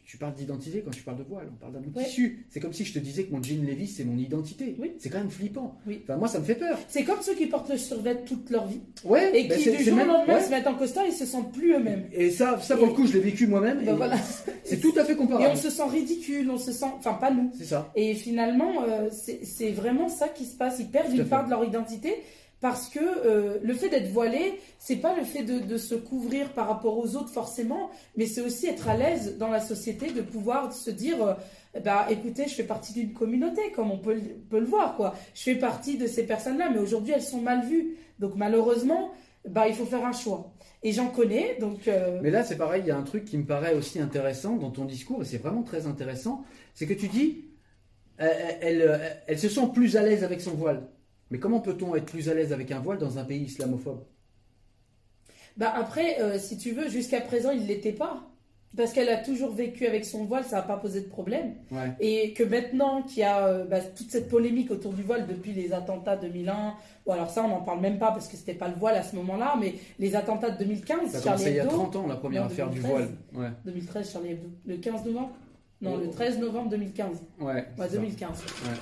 tu, 0.06 0.12
tu 0.12 0.18
parles 0.18 0.34
d'identité 0.34 0.82
quand 0.84 0.92
tu 0.92 1.04
parles 1.04 1.18
de 1.18 1.24
voile, 1.24 1.48
on 1.52 1.56
parle 1.60 1.74
d'un 1.74 1.80
Ouais. 2.00 2.06
tissu. 2.06 2.46
C'est 2.50 2.60
comme 2.60 2.74
si 2.74 2.86
je 2.86 2.94
te 2.94 3.00
disais 3.00 3.24
que 3.26 3.32
mon 3.34 3.42
jean 3.42 3.66
Levi's 3.66 3.96
c'est 3.98 4.04
mon 4.04 4.18
identité. 4.18 4.76
Oui. 4.80 4.92
C'est 5.00 5.10
quand 5.10 5.18
même 5.20 5.30
flippant. 5.30 5.78
Oui. 5.88 6.02
Enfin, 6.04 6.18
moi 6.18 6.28
ça 6.28 6.40
me 6.40 6.46
fait 6.46 6.56
peur. 6.56 6.78
C'est 6.88 7.04
comme 7.04 7.22
ceux 7.22 7.36
qui 7.36 7.48
portent 7.48 7.70
le 7.70 7.78
survêt 7.78 8.22
toute 8.26 8.50
leur 8.50 8.68
vie 8.68 8.80
Ouais. 9.06 9.32
et 9.40 9.48
ben, 9.48 9.58
qui 9.58 9.70
du 9.72 9.84
jour 9.84 9.94
au 9.94 9.96
même- 9.98 10.08
lendemain 10.08 10.36
ouais. 10.36 10.44
se 10.44 10.50
mettent 10.50 10.68
en 10.68 10.76
costard 10.76 11.06
et 11.06 11.12
se 11.12 11.26
sentent 11.26 11.52
plus 11.54 11.74
eux-mêmes. 11.74 12.06
Et 12.14 12.30
ça, 12.32 12.60
ça 12.62 12.76
pour 12.76 12.86
Et- 12.86 12.90
le 12.90 12.96
coup, 12.96 13.06
je 13.08 13.14
l'ai 13.14 13.20
vécu 13.20 13.48
moi-même. 13.48 13.84
Ben 13.84 13.94
et 13.94 13.98
voilà. 13.98 14.18
C'est 14.64 14.80
tout 14.80 14.94
à 14.98 15.04
fait 15.06 15.14
Et 15.14 15.16
comparable. 15.16 15.50
on 15.54 15.56
se 15.56 15.70
sent 15.70 15.84
ridicule, 15.92 16.50
on 16.52 16.58
se 16.58 16.72
sent, 16.72 16.86
enfin 16.98 17.14
pas 17.14 17.32
nous. 17.32 17.52
C'est 17.58 17.66
ça. 17.66 17.92
Et 17.96 18.14
finalement, 18.16 18.84
euh, 18.88 19.10
c'est 19.12 19.72
vraiment 19.72 20.10
ça 20.10 20.28
qui 20.30 20.46
se 20.46 20.56
passe. 20.56 20.78
Ils 20.80 20.88
perdent 20.90 21.14
une 21.14 21.26
part 21.26 21.46
de 21.46 21.50
leur 21.52 21.64
identité 21.64 22.14
parce 22.60 22.90
que 22.90 23.00
euh, 23.00 23.60
le 23.62 23.74
fait 23.74 23.90
d'être 23.90 24.10
voilé, 24.10 24.60
c'est 24.80 24.96
pas 24.96 25.16
le 25.16 25.24
fait 25.24 25.44
de, 25.44 25.78
se 25.78 25.94
couvrir 25.96 26.50
par 26.54 26.68
rapport 26.68 26.98
aux 26.98 27.16
autres 27.16 27.30
forcément, 27.30 27.92
mais 28.16 28.26
c'est 28.26 28.42
aussi 28.42 28.68
être 28.68 28.90
à 28.90 28.98
l'aise 28.98 29.38
dans 29.38 29.50
la 29.50 29.60
société, 29.60 30.12
de 30.12 30.22
pouvoir 30.22 30.74
se 30.74 30.90
dire, 30.90 31.24
euh, 31.24 31.34
bah 31.84 32.08
écoutez, 32.10 32.46
je 32.48 32.56
fais 32.56 32.64
partie 32.64 32.94
d'une 32.94 33.14
communauté, 33.14 33.72
comme 33.76 33.92
on 33.92 34.00
peut, 34.00 34.20
peut 34.50 34.60
le 34.60 34.66
voir, 34.66 34.96
quoi. 34.96 35.14
Je 35.36 35.44
fais 35.44 35.56
partie 35.56 35.98
de 35.98 36.08
ces 36.08 36.26
personnes-là, 36.26 36.72
mais 36.74 36.80
aujourd'hui 36.80 37.14
elles 37.14 37.22
sont 37.22 37.42
mal 37.42 37.64
vues. 37.64 37.96
Donc 38.20 38.34
malheureusement, 38.36 39.12
bah 39.48 39.68
il 39.68 39.76
faut 39.76 39.86
faire 39.86 40.06
un 40.06 40.14
choix. 40.14 40.52
Et 40.82 40.92
j'en 40.92 41.08
connais, 41.08 41.58
donc. 41.60 41.88
euh, 41.88 42.20
Mais 42.24 42.32
là, 42.32 42.44
c'est 42.44 42.58
pareil, 42.58 42.82
il 42.84 42.88
y 42.88 42.92
a 42.92 42.98
un 42.98 43.04
truc 43.04 43.26
qui 43.26 43.38
me 43.38 43.46
paraît 43.46 43.76
aussi 43.76 44.00
intéressant 44.00 44.56
dans 44.56 44.72
ton 44.72 44.86
discours, 44.86 45.22
et 45.22 45.26
c'est 45.26 45.38
vraiment 45.38 45.64
très 45.64 45.86
intéressant, 45.86 46.44
c'est 46.74 46.88
que 46.88 46.94
tu 46.94 47.08
dis, 47.08 47.46
elle 48.18 49.38
se 49.38 49.48
sent 49.48 49.70
plus 49.76 49.96
à 49.96 50.02
l'aise 50.02 50.24
avec 50.24 50.42
son 50.42 50.52
voile. 50.52 50.88
Mais 51.32 51.40
comment 51.40 51.60
peut-on 51.60 51.96
être 51.96 52.06
plus 52.06 52.30
à 52.30 52.34
l'aise 52.34 52.54
avec 52.54 52.72
un 52.72 52.80
voile 52.80 52.98
dans 52.98 53.18
un 53.18 53.24
pays 53.24 53.44
islamophobe? 53.44 54.04
Bah 55.58 55.74
après, 55.76 56.22
euh, 56.22 56.38
si 56.38 56.58
tu 56.58 56.72
veux, 56.72 56.88
jusqu'à 56.88 57.20
présent, 57.22 57.52
il 57.52 57.66
l'était 57.66 57.92
pas. 57.92 58.24
Parce 58.76 58.92
qu'elle 58.94 59.10
a 59.10 59.18
toujours 59.18 59.52
vécu 59.54 59.88
avec 59.88 60.06
son 60.06 60.26
voile, 60.26 60.44
ça 60.44 60.58
n'a 60.58 60.62
pas 60.62 60.78
posé 60.78 61.02
de 61.02 61.08
problème. 61.08 61.56
Ouais. 61.72 61.94
Et 62.00 62.34
que 62.34 62.44
maintenant 62.44 63.02
qu'il 63.02 63.20
y 63.20 63.24
a 63.24 63.48
euh, 63.48 63.66
bah, 63.66 63.80
toute 63.80 64.12
cette 64.12 64.30
polémique 64.30 64.70
autour 64.70 64.94
du 64.94 65.02
voile 65.02 65.26
depuis 65.26 65.54
les 65.54 65.74
attentats 65.74 66.18
2001, 66.18 66.76
ou 67.06 67.12
alors 67.12 67.30
ça 67.30 67.44
on 67.44 67.48
n'en 67.48 67.62
parle 67.62 67.80
même 67.80 67.98
pas 67.98 68.12
parce 68.12 68.28
que 68.28 68.36
c'était 68.36 68.54
pas 68.54 68.68
le 68.68 68.76
voile 68.76 68.96
à 68.96 69.04
ce 69.04 69.16
moment-là, 69.16 69.56
mais 69.60 69.76
les 70.00 70.16
attentats 70.16 70.52
de 70.52 70.60
2015, 70.60 71.10
Ça 71.10 71.18
a 71.18 71.22
Charlie 71.22 71.24
commencé 71.24 71.50
il 71.50 71.56
y 71.56 71.60
a 71.60 71.64
Hebdo, 71.64 71.76
30 71.76 71.96
ans, 71.96 72.08
la 72.08 72.16
première 72.18 72.44
affaire 72.44 72.70
du 72.70 72.80
2013. 72.80 73.10
voile. 73.34 73.46
Ouais. 73.46 73.52
2013 73.66 74.12
Charlie 74.12 74.32
Hebdo, 74.32 74.50
le 74.66 74.78
15 74.78 75.06
novembre 75.06 75.32
Non, 75.80 75.94
Oh. 75.96 76.00
le 76.04 76.10
13 76.10 76.40
novembre 76.40 76.70
2015. 76.72 77.22
Ouais. 77.40 77.54
Ouais, 77.54 77.64
c'est 77.78 77.84
ça. 77.84 77.88
2015. 77.98 78.30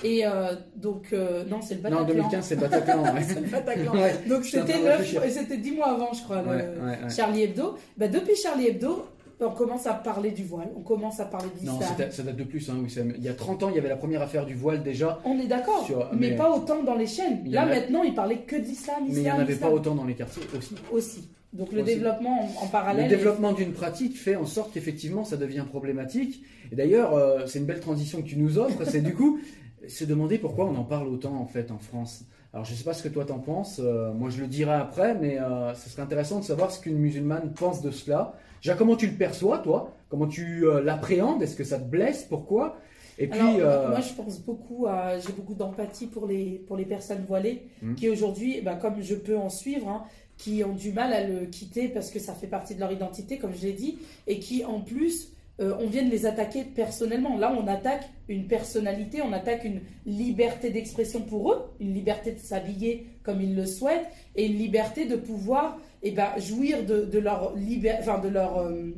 Ouais. 0.03 0.09
Et 0.09 0.25
euh, 0.25 0.55
donc, 0.77 1.07
euh, 1.11 1.43
non, 1.45 1.59
c'est 1.61 1.75
le 1.75 1.81
Bataclan. 1.81 2.01
Non, 2.01 2.07
2015, 2.07 2.45
c'est 2.45 2.55
Bataclan. 2.55 3.03
ouais. 3.13 3.21
C'est 3.27 3.41
le 3.41 3.47
Bataclan. 3.47 3.93
Donc 4.29 4.45
c'était 4.45 4.63
train 4.63 4.79
de 4.79 4.83
neuf- 4.85 4.97
réfléchir. 4.99 5.21
c'était 5.29 5.57
10 5.57 5.71
mois 5.73 5.87
avant, 5.91 6.13
je 6.13 6.23
crois, 6.23 6.41
le-. 6.41 7.09
Charlie 7.09 7.43
Hebdo. 7.43 7.75
Bah, 7.97 8.07
depuis 8.07 8.35
Charlie 8.37 8.67
Hebdo, 8.67 9.07
on 9.41 9.51
commence 9.51 9.85
à 9.87 9.93
parler 9.93 10.31
du 10.31 10.45
voile, 10.45 10.69
on 10.77 10.79
commence 10.79 11.19
à 11.19 11.25
parler 11.25 11.49
de 11.61 11.65
Non, 11.65 11.77
ça 11.81 11.93
date 11.97 12.35
de 12.37 12.43
plus. 12.45 12.69
Hein, 12.69 12.75
Wissam. 12.81 13.11
Il 13.17 13.23
y 13.23 13.27
a 13.27 13.33
30 13.33 13.63
ans, 13.63 13.69
il 13.69 13.75
y 13.75 13.79
avait 13.79 13.89
la 13.89 13.97
première 13.97 14.21
affaire 14.21 14.45
du 14.45 14.55
voile 14.55 14.81
déjà, 14.81 15.19
On 15.25 15.37
est 15.37 15.47
d'accord, 15.47 15.85
Sur- 15.85 16.09
mais, 16.13 16.29
mais- 16.29 16.35
pas 16.37 16.49
autant 16.49 16.81
dans 16.83 16.95
les 16.95 17.07
chaînes. 17.07 17.43
Là 17.47 17.63
a- 17.63 17.65
maintenant, 17.65 18.03
il 18.03 18.13
parlait 18.15 18.37
que 18.37 18.55
d'islam, 18.55 18.99
islam, 19.01 19.05
mais 19.09 19.15
il 19.19 19.23
n'y 19.23 19.31
en 19.31 19.39
avait 19.39 19.55
pas 19.55 19.69
autant 19.69 19.95
dans 19.95 20.05
les 20.05 20.15
quartiers 20.15 20.43
aussi. 20.57 20.75
aussi. 20.93 21.29
Donc 21.55 21.71
le 21.71 21.83
développement 21.83 22.49
en, 22.61 22.65
en 22.65 22.67
parallèle. 22.67 23.05
Le 23.09 23.09
développement 23.09 23.53
d'une 23.53 23.71
pratique 23.71 24.17
fait 24.17 24.35
en 24.35 24.45
sorte 24.45 24.73
qu'effectivement 24.73 25.23
ça 25.23 25.37
devient 25.37 25.63
problématique. 25.67 26.43
Et 26.71 26.75
d'ailleurs, 26.75 27.13
euh, 27.13 27.45
c'est 27.47 27.59
une 27.59 27.65
belle 27.65 27.79
transition 27.79 28.21
que 28.21 28.27
tu 28.27 28.37
nous 28.37 28.57
offres, 28.57 28.83
c'est 28.85 29.01
du 29.01 29.13
coup 29.13 29.39
se 29.87 30.03
demander 30.03 30.37
pourquoi 30.37 30.65
on 30.65 30.75
en 30.75 30.83
parle 30.83 31.07
autant 31.07 31.35
en 31.35 31.45
fait 31.45 31.71
en 31.71 31.79
France. 31.79 32.23
Alors 32.53 32.65
je 32.65 32.73
sais 32.73 32.83
pas 32.83 32.93
ce 32.93 33.03
que 33.03 33.09
toi 33.09 33.25
t'en 33.25 33.39
penses, 33.39 33.79
euh, 33.83 34.13
moi 34.13 34.29
je 34.29 34.39
le 34.41 34.47
dirai 34.47 34.73
après, 34.73 35.13
mais 35.15 35.39
euh, 35.39 35.73
ce 35.75 35.89
serait 35.89 36.01
intéressant 36.01 36.39
de 36.39 36.45
savoir 36.45 36.71
ce 36.71 36.79
qu'une 36.81 36.97
musulmane 36.97 37.53
pense 37.53 37.81
de 37.81 37.91
cela. 37.91 38.33
Déjà 38.61 38.75
comment 38.75 38.95
tu 38.95 39.07
le 39.07 39.13
perçois 39.13 39.59
toi, 39.59 39.93
comment 40.09 40.27
tu 40.27 40.65
l'appréhendes, 40.83 41.41
est-ce 41.43 41.55
que 41.55 41.63
ça 41.63 41.77
te 41.77 41.83
blesse, 41.83 42.23
pourquoi? 42.29 42.77
Et 43.17 43.27
puis 43.27 43.39
Alors, 43.39 43.55
euh, 43.59 43.89
moi, 43.89 44.01
je 44.01 44.13
pense 44.13 44.39
beaucoup 44.41 44.87
à, 44.87 45.17
j'ai 45.19 45.31
beaucoup 45.31 45.53
d'empathie 45.53 46.07
pour 46.07 46.27
les, 46.27 46.61
pour 46.67 46.75
les 46.75 46.85
personnes 46.85 47.23
voilées 47.27 47.67
Mhm. 47.81 47.95
qui 47.95 48.09
aujourd'hui, 48.09 48.61
bah, 48.61 48.75
comme 48.75 49.01
je 49.01 49.15
peux 49.15 49.37
en 49.37 49.49
suivre, 49.49 49.87
hein, 49.87 50.03
qui 50.37 50.63
ont 50.63 50.73
du 50.73 50.91
mal 50.91 51.13
à 51.13 51.25
le 51.25 51.45
quitter 51.45 51.87
parce 51.87 52.11
que 52.11 52.19
ça 52.19 52.33
fait 52.33 52.47
partie 52.47 52.75
de 52.75 52.79
leur 52.79 52.91
identité, 52.91 53.37
comme 53.37 53.53
je 53.55 53.61
l'ai 53.65 53.73
dit, 53.73 53.99
et 54.27 54.39
qui 54.39 54.65
en 54.65 54.81
plus, 54.81 55.29
euh, 55.61 55.73
on 55.79 55.87
vient 55.87 56.03
de 56.03 56.09
les 56.11 56.25
attaquer 56.25 56.63
personnellement. 56.63 57.37
Là, 57.37 57.55
on 57.57 57.65
attaque 57.67 58.09
une 58.27 58.47
personnalité, 58.47 59.21
on 59.21 59.31
attaque 59.31 59.63
une 59.63 59.79
liberté 60.05 60.69
d'expression 60.69 61.21
pour 61.21 61.53
eux, 61.53 61.61
une 61.79 61.93
liberté 61.93 62.33
de 62.33 62.39
s'habiller 62.39 63.07
comme 63.23 63.41
ils 63.41 63.55
le 63.55 63.65
souhaitent, 63.65 64.07
et 64.35 64.45
une 64.47 64.57
liberté 64.57 65.05
de 65.05 65.15
pouvoir 65.15 65.79
eh 66.03 66.11
ben, 66.11 66.29
jouir 66.37 66.85
de, 66.85 67.17
leur 67.19 67.55
libé- 67.55 67.95
enfin, 67.99 68.19
de 68.19 68.27
leur, 68.27 68.57
euh, 68.57 68.91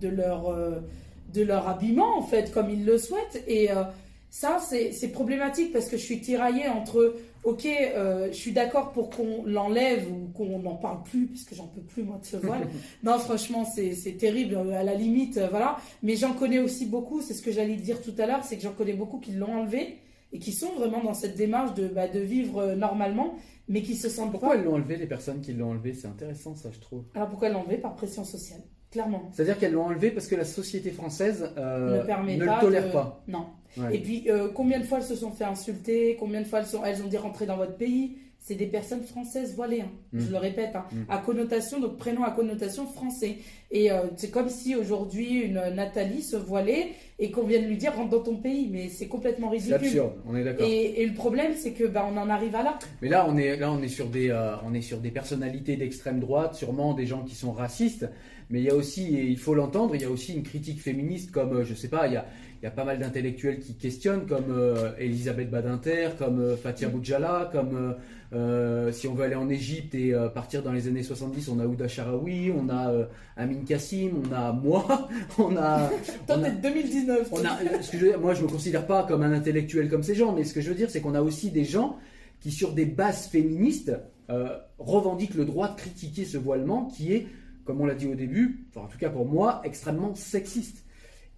de 0.00 0.08
leur, 0.08 0.48
euh, 0.48 0.80
de 1.32 1.42
leur 1.42 1.68
habillement 1.68 2.16
en 2.16 2.22
fait, 2.22 2.52
comme 2.52 2.70
ils 2.70 2.84
le 2.84 2.96
souhaitent. 2.96 3.42
Et 3.48 3.70
ça, 4.34 4.58
c'est 4.58 5.12
problématique 5.12 5.72
parce 5.72 5.88
que 5.88 5.96
je 5.96 6.02
suis 6.02 6.20
tiraillée 6.20 6.66
entre, 6.66 7.14
ok, 7.44 7.66
euh, 7.66 8.26
je 8.32 8.36
suis 8.36 8.50
d'accord 8.50 8.90
pour 8.90 9.10
qu'on 9.10 9.44
l'enlève 9.46 10.10
ou 10.10 10.26
qu'on 10.36 10.58
n'en 10.58 10.74
parle 10.74 11.04
plus, 11.04 11.28
parce 11.28 11.44
que 11.44 11.54
j'en 11.54 11.68
peux 11.68 11.82
plus 11.82 12.02
moi 12.02 12.18
de 12.20 12.26
ce 12.26 12.38
voile. 12.38 12.66
non, 13.04 13.16
franchement, 13.20 13.64
c'est 13.64 14.16
terrible, 14.18 14.56
euh, 14.56 14.76
à 14.76 14.82
la 14.82 14.94
limite, 14.96 15.36
euh, 15.36 15.46
voilà. 15.50 15.76
Mais 16.02 16.16
j'en 16.16 16.32
connais 16.32 16.58
aussi 16.58 16.84
beaucoup, 16.86 17.22
c'est 17.22 17.32
ce 17.32 17.42
que 17.42 17.52
j'allais 17.52 17.76
dire 17.76 18.02
tout 18.02 18.12
à 18.18 18.26
l'heure, 18.26 18.42
c'est 18.42 18.56
que 18.56 18.62
j'en 18.64 18.72
connais 18.72 18.94
beaucoup 18.94 19.20
qui 19.20 19.30
l'ont 19.30 19.54
enlevé 19.60 19.98
et 20.32 20.40
qui 20.40 20.50
sont 20.50 20.72
vraiment 20.72 21.00
dans 21.00 21.14
cette 21.14 21.36
démarche 21.36 21.72
de, 21.74 21.86
bah, 21.86 22.08
de 22.08 22.18
vivre 22.18 22.74
normalement, 22.74 23.36
mais 23.68 23.82
qui 23.82 23.94
se 23.94 24.08
sentent 24.08 24.32
pourquoi 24.32 24.48
pas. 24.48 24.54
elles 24.56 24.64
l'ont 24.64 24.74
enlevé 24.74 24.96
les 24.96 25.06
personnes 25.06 25.42
qui 25.42 25.52
l'ont 25.52 25.70
enlevé? 25.70 25.94
C'est 25.94 26.08
intéressant 26.08 26.56
ça 26.56 26.70
je 26.72 26.80
trouve. 26.80 27.04
Alors 27.14 27.28
pourquoi 27.28 27.50
l'enlever 27.50 27.76
Par 27.76 27.94
pression 27.94 28.24
sociale, 28.24 28.62
clairement. 28.90 29.30
C'est-à-dire 29.32 29.60
qu'elles 29.60 29.74
l'ont 29.74 29.84
enlevé 29.84 30.10
parce 30.10 30.26
que 30.26 30.34
la 30.34 30.44
société 30.44 30.90
française 30.90 31.52
euh, 31.56 32.00
ne 32.00 32.04
permet 32.04 32.36
ne 32.36 32.46
pas 32.46 32.56
le 32.56 32.60
tolère 32.62 32.86
de- 32.88 32.92
pas. 32.92 33.22
Non. 33.28 33.46
Ouais. 33.76 33.96
Et 33.96 33.98
puis, 33.98 34.24
euh, 34.28 34.48
combien 34.54 34.78
de 34.78 34.84
fois 34.84 34.98
elles 34.98 35.04
se 35.04 35.16
sont 35.16 35.30
fait 35.32 35.44
insulter 35.44 36.16
Combien 36.18 36.40
de 36.40 36.46
fois 36.46 36.60
elles, 36.60 36.66
sont, 36.66 36.84
elles 36.84 37.02
ont 37.02 37.08
dit 37.08 37.16
rentrer 37.16 37.46
dans 37.46 37.56
votre 37.56 37.76
pays 37.76 38.16
C'est 38.40 38.54
des 38.54 38.66
personnes 38.66 39.02
françaises 39.02 39.54
voilées, 39.56 39.80
hein. 39.80 39.90
Mm. 40.12 40.20
je 40.20 40.30
le 40.30 40.36
répète, 40.36 40.70
hein. 40.74 40.84
Mm. 40.92 41.02
à 41.08 41.18
connotation, 41.18 41.80
donc 41.80 41.96
prénom 41.96 42.22
à 42.24 42.30
connotation 42.30 42.86
français. 42.86 43.38
Et 43.70 43.90
euh, 43.90 44.02
c'est 44.16 44.30
comme 44.30 44.48
si 44.48 44.76
aujourd'hui 44.76 45.40
une 45.40 45.60
Nathalie 45.74 46.22
se 46.22 46.36
voilait 46.36 46.90
et 47.18 47.30
qu'on 47.30 47.42
vienne 47.44 47.66
lui 47.66 47.76
dire 47.76 47.94
rentre 47.96 48.10
dans 48.10 48.22
ton 48.22 48.36
pays, 48.36 48.68
mais 48.70 48.88
c'est 48.88 49.08
complètement 49.08 49.48
C'est 49.50 49.74
ridicule. 49.74 49.74
absurde, 50.00 50.12
on 50.28 50.36
est 50.36 50.44
d'accord. 50.44 50.66
Et, 50.68 51.02
et 51.02 51.06
le 51.06 51.14
problème, 51.14 51.52
c'est 51.56 51.72
que 51.72 51.84
bah, 51.84 52.06
on 52.08 52.16
en 52.16 52.28
arrive 52.28 52.54
à 52.54 52.62
là. 52.62 52.78
Mais 53.02 53.08
là, 53.08 53.26
on 53.28 53.36
est 53.36 53.56
là, 53.56 53.72
on 53.72 53.82
est 53.82 53.88
sur 53.88 54.06
des, 54.06 54.30
euh, 54.30 54.54
on 54.64 54.74
est 54.74 54.82
sur 54.82 54.98
des 54.98 55.10
personnalités 55.10 55.76
d'extrême 55.76 56.20
droite, 56.20 56.54
sûrement 56.54 56.94
des 56.94 57.06
gens 57.06 57.24
qui 57.24 57.34
sont 57.34 57.52
racistes. 57.52 58.08
Mais 58.50 58.60
il 58.60 58.64
y 58.64 58.70
a 58.70 58.74
aussi, 58.74 59.16
et 59.16 59.24
il 59.24 59.38
faut 59.38 59.54
l'entendre, 59.54 59.94
il 59.94 60.02
y 60.02 60.04
a 60.04 60.10
aussi 60.10 60.34
une 60.34 60.42
critique 60.42 60.80
féministe, 60.80 61.30
comme 61.30 61.64
je 61.64 61.74
sais 61.74 61.88
pas, 61.88 62.06
il 62.08 62.12
y 62.12 62.16
a, 62.16 62.26
y 62.64 62.66
a 62.66 62.70
pas 62.70 62.84
mal 62.84 62.98
d'intellectuels 62.98 63.60
qui 63.60 63.74
questionnent, 63.74 64.26
comme 64.26 64.46
euh, 64.48 64.92
Elisabeth 64.98 65.50
Badinter, 65.50 66.08
comme 66.18 66.40
euh, 66.40 66.56
Fatia 66.56 66.88
Boudjala, 66.88 67.50
comme 67.52 67.94
euh, 68.32 68.90
si 68.90 69.06
on 69.06 69.12
veut 69.14 69.24
aller 69.24 69.34
en 69.34 69.50
Égypte 69.50 69.94
et 69.94 70.14
partir 70.34 70.62
dans 70.62 70.72
les 70.72 70.88
années 70.88 71.02
70, 71.02 71.46
on 71.50 71.60
a 71.60 71.66
Ouda 71.66 71.86
Sharawi, 71.88 72.50
on 72.52 72.70
a 72.70 73.06
Amin 73.36 73.64
Kassim, 73.68 74.12
on 74.26 74.32
a 74.32 74.52
moi, 74.52 75.08
on 75.38 75.54
a, 75.58 75.90
Toi, 76.26 76.36
on 76.38 76.42
a- 76.42 76.50
t'es 76.50 76.56
de 76.56 76.62
2019. 76.62 77.28
on 77.32 77.44
a, 77.44 77.82
ce 77.82 77.90
que 77.90 77.98
je 77.98 78.02
veux 78.06 78.10
dire, 78.12 78.20
moi, 78.20 78.32
je 78.32 78.42
me 78.42 78.48
considère 78.48 78.86
pas 78.86 79.04
comme 79.04 79.22
un 79.22 79.32
intellectuel 79.32 79.90
comme 79.90 80.02
ces 80.02 80.14
gens, 80.14 80.32
mais 80.32 80.44
ce 80.44 80.54
que 80.54 80.62
je 80.62 80.70
veux 80.70 80.74
dire, 80.74 80.88
c'est 80.88 81.02
qu'on 81.02 81.14
a 81.14 81.20
aussi 81.20 81.50
des 81.50 81.64
gens 81.64 81.98
qui, 82.40 82.50
sur 82.50 82.72
des 82.72 82.86
bases 82.86 83.26
féministes, 83.26 83.92
revendiquent 84.78 85.34
le 85.34 85.44
droit 85.44 85.68
de 85.68 85.76
critiquer 85.76 86.24
ce 86.24 86.38
voilement 86.38 86.86
qui 86.86 87.12
est, 87.12 87.26
comme 87.66 87.82
on 87.82 87.86
l'a 87.86 87.94
dit 87.94 88.06
au 88.06 88.14
début, 88.14 88.64
enfin, 88.70 88.86
en 88.86 88.88
tout 88.88 88.96
cas 88.98 89.10
pour 89.10 89.26
moi, 89.26 89.60
extrêmement 89.64 90.14
sexiste. 90.14 90.83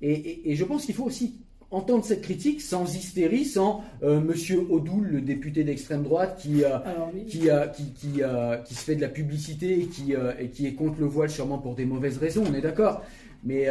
Et, 0.02 0.12
et- 0.12 0.50
et 0.50 0.56
je 0.56 0.64
pense 0.64 0.84
qu'il 0.86 0.94
faut 0.94 1.04
aussi 1.04 1.34
entendre 1.70 2.04
cette 2.04 2.22
critique 2.22 2.60
sans 2.60 2.94
hystérie, 2.94 3.44
sans 3.44 3.82
euh, 4.02 4.20
Monsieur 4.20 4.66
Odoul, 4.70 5.06
le 5.08 5.20
député 5.20 5.64
d'extrême 5.64 6.02
droite, 6.04 6.38
qui, 6.40 6.62
euh, 6.62 6.76
Alors, 6.84 7.10
oui. 7.14 7.24
qui, 7.26 7.50
euh, 7.50 7.66
qui, 7.66 7.92
qui, 7.92 8.22
euh, 8.22 8.56
qui 8.58 8.74
se 8.74 8.84
fait 8.84 8.94
de 8.94 9.00
la 9.00 9.08
publicité 9.08 9.80
et 9.80 9.86
qui, 9.86 10.14
et 10.38 10.48
qui 10.48 10.66
est 10.66 10.74
contre 10.74 11.00
le 11.00 11.06
voile 11.06 11.30
sûrement 11.30 11.58
pour 11.58 11.74
des 11.74 11.84
mauvaises 11.84 12.18
raisons, 12.18 12.44
on 12.48 12.54
est 12.54 12.60
d'accord. 12.60 13.02
Mais 13.44 13.66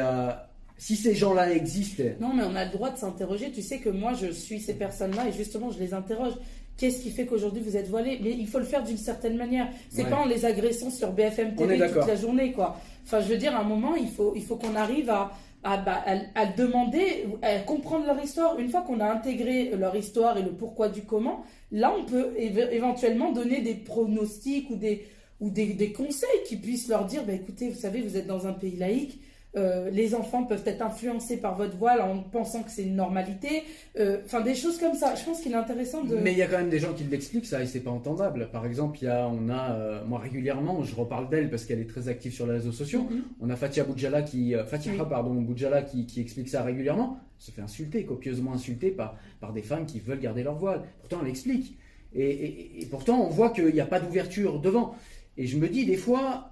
si 0.77 0.95
ces 0.97 1.15
gens-là 1.15 1.53
existent, 1.53 2.03
Non, 2.19 2.33
mais 2.33 2.43
on 2.43 2.55
a 2.55 2.65
le 2.65 2.71
droit 2.71 2.89
de 2.91 2.97
s'interroger. 2.97 3.51
Tu 3.51 3.61
sais 3.61 3.79
que 3.79 3.89
moi, 3.89 4.13
je 4.13 4.27
suis 4.31 4.59
ces 4.59 4.73
personnes-là 4.73 5.29
et 5.29 5.31
justement, 5.31 5.71
je 5.71 5.79
les 5.79 5.93
interroge. 5.93 6.33
Qu'est-ce 6.77 7.01
qui 7.01 7.09
fait 7.11 7.25
qu'aujourd'hui 7.25 7.61
vous 7.65 7.77
êtes 7.77 7.87
voilés? 7.87 8.19
Mais 8.21 8.31
il 8.37 8.47
faut 8.47 8.59
le 8.59 8.65
faire 8.65 8.83
d'une 8.83 8.97
certaine 8.97 9.37
manière. 9.37 9.69
C'est 9.89 10.03
Ouais. 10.03 10.09
pas 10.09 10.17
en 10.17 10.25
les 10.25 10.43
agressant 10.43 10.89
sur 10.89 11.13
BFM 11.13 11.55
TV 11.55 11.77
toute 11.87 12.05
la 12.07 12.15
journée, 12.17 12.51
quoi. 12.51 12.77
Enfin, 13.05 13.21
je 13.21 13.27
veux 13.29 13.37
dire, 13.37 13.55
à 13.55 13.61
un 13.61 13.63
moment, 13.63 13.95
il 13.95 14.09
faut, 14.09 14.33
il 14.35 14.43
faut 14.43 14.57
qu'on 14.57 14.75
arrive 14.75 15.09
à, 15.09 15.31
à, 15.65 15.77
bah, 15.77 16.01
à, 16.05 16.41
à 16.41 16.45
demander, 16.45 17.25
à 17.41 17.59
comprendre 17.59 18.05
leur 18.05 18.23
histoire. 18.23 18.57
Une 18.59 18.69
fois 18.69 18.81
qu'on 18.81 18.99
a 19.01 19.11
intégré 19.11 19.71
leur 19.75 19.95
histoire 19.95 20.37
et 20.37 20.43
le 20.43 20.51
pourquoi 20.51 20.87
du 20.89 21.01
comment, 21.01 21.43
là, 21.71 21.93
on 21.97 22.05
peut 22.05 22.33
éve- 22.37 22.71
éventuellement 22.71 23.31
donner 23.33 23.61
des 23.61 23.73
pronostics 23.75 24.69
ou 24.69 24.75
des, 24.77 25.05
ou 25.41 25.49
des, 25.49 25.73
des 25.73 25.91
conseils 25.91 26.43
qui 26.47 26.55
puissent 26.55 26.87
leur 26.87 27.05
dire, 27.05 27.25
bah, 27.25 27.33
écoutez, 27.33 27.69
vous 27.69 27.79
savez, 27.79 28.01
vous 28.01 28.15
êtes 28.15 28.27
dans 28.27 28.47
un 28.47 28.53
pays 28.53 28.77
laïque. 28.77 29.19
Euh, 29.55 29.89
les 29.89 30.13
enfants 30.15 30.43
peuvent 30.43 30.63
être 30.65 30.81
influencés 30.81 31.37
par 31.37 31.55
votre 31.55 31.77
voile 31.77 32.01
en 32.01 32.19
pensant 32.19 32.61
que 32.63 32.69
c'est 32.71 32.83
une 32.83 32.95
normalité. 32.95 33.63
Euh, 33.99 34.17
Enfin, 34.25 34.41
des 34.41 34.55
choses 34.55 34.77
comme 34.79 34.93
ça. 34.95 35.15
Je 35.15 35.23
pense 35.23 35.41
qu'il 35.41 35.51
est 35.53 35.55
intéressant 35.55 36.03
de. 36.03 36.15
Mais 36.17 36.31
il 36.33 36.37
y 36.37 36.41
a 36.41 36.47
quand 36.47 36.57
même 36.57 36.69
des 36.69 36.79
gens 36.79 36.93
qui 36.93 37.03
l'expliquent 37.05 37.45
ça 37.45 37.61
et 37.63 37.65
c'est 37.67 37.79
pas 37.79 37.91
entendable. 37.91 38.49
Par 38.51 38.65
exemple, 38.65 38.97
il 39.01 39.05
y 39.05 39.07
a, 39.07 39.27
on 39.27 39.49
a, 39.49 39.71
euh, 39.73 40.05
moi 40.05 40.19
régulièrement, 40.19 40.83
je 40.83 40.93
reparle 40.95 41.29
d'elle 41.29 41.49
parce 41.49 41.65
qu'elle 41.65 41.79
est 41.79 41.89
très 41.89 42.07
active 42.09 42.33
sur 42.33 42.45
les 42.47 42.53
réseaux 42.53 42.71
sociaux. 42.71 43.03
Mhm. 43.09 43.21
On 43.41 43.49
a 43.49 43.55
Fatia 43.55 43.83
Boudjala 43.83 44.21
qui, 44.23 44.53
Fatiha, 44.67 44.93
Oui. 44.95 45.01
pardon, 45.09 45.33
Boudjala 45.35 45.81
qui, 45.83 46.05
qui 46.05 46.21
explique 46.21 46.49
ça 46.49 46.63
régulièrement. 46.63 47.19
Elle 47.39 47.45
se 47.45 47.51
fait 47.51 47.61
insulter, 47.61 48.05
copieusement 48.05 48.53
insulter 48.53 48.91
par, 48.91 49.17
par 49.39 49.53
des 49.53 49.61
femmes 49.61 49.85
qui 49.85 49.99
veulent 49.99 50.19
garder 50.19 50.43
leur 50.43 50.55
voile. 50.55 50.81
Pourtant, 51.01 51.19
elle 51.23 51.29
explique. 51.29 51.77
Et, 52.13 52.23
et- 52.29 52.81
et 52.81 52.85
pourtant, 52.85 53.25
on 53.25 53.29
voit 53.29 53.49
qu'il 53.49 53.73
n'y 53.73 53.79
a 53.81 53.85
pas 53.85 53.99
d'ouverture 53.99 54.59
devant. 54.59 54.95
Et 55.37 55.47
je 55.47 55.57
me 55.57 55.67
dis 55.67 55.85
des 55.85 55.97
fois, 55.97 56.51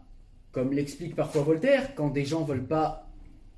comme 0.54 0.72
l'explique 0.72 1.16
parfois 1.16 1.42
Voltaire, 1.42 1.94
quand 1.96 2.10
des 2.10 2.24
gens 2.24 2.44
veulent 2.44 2.66
pas 2.66 3.10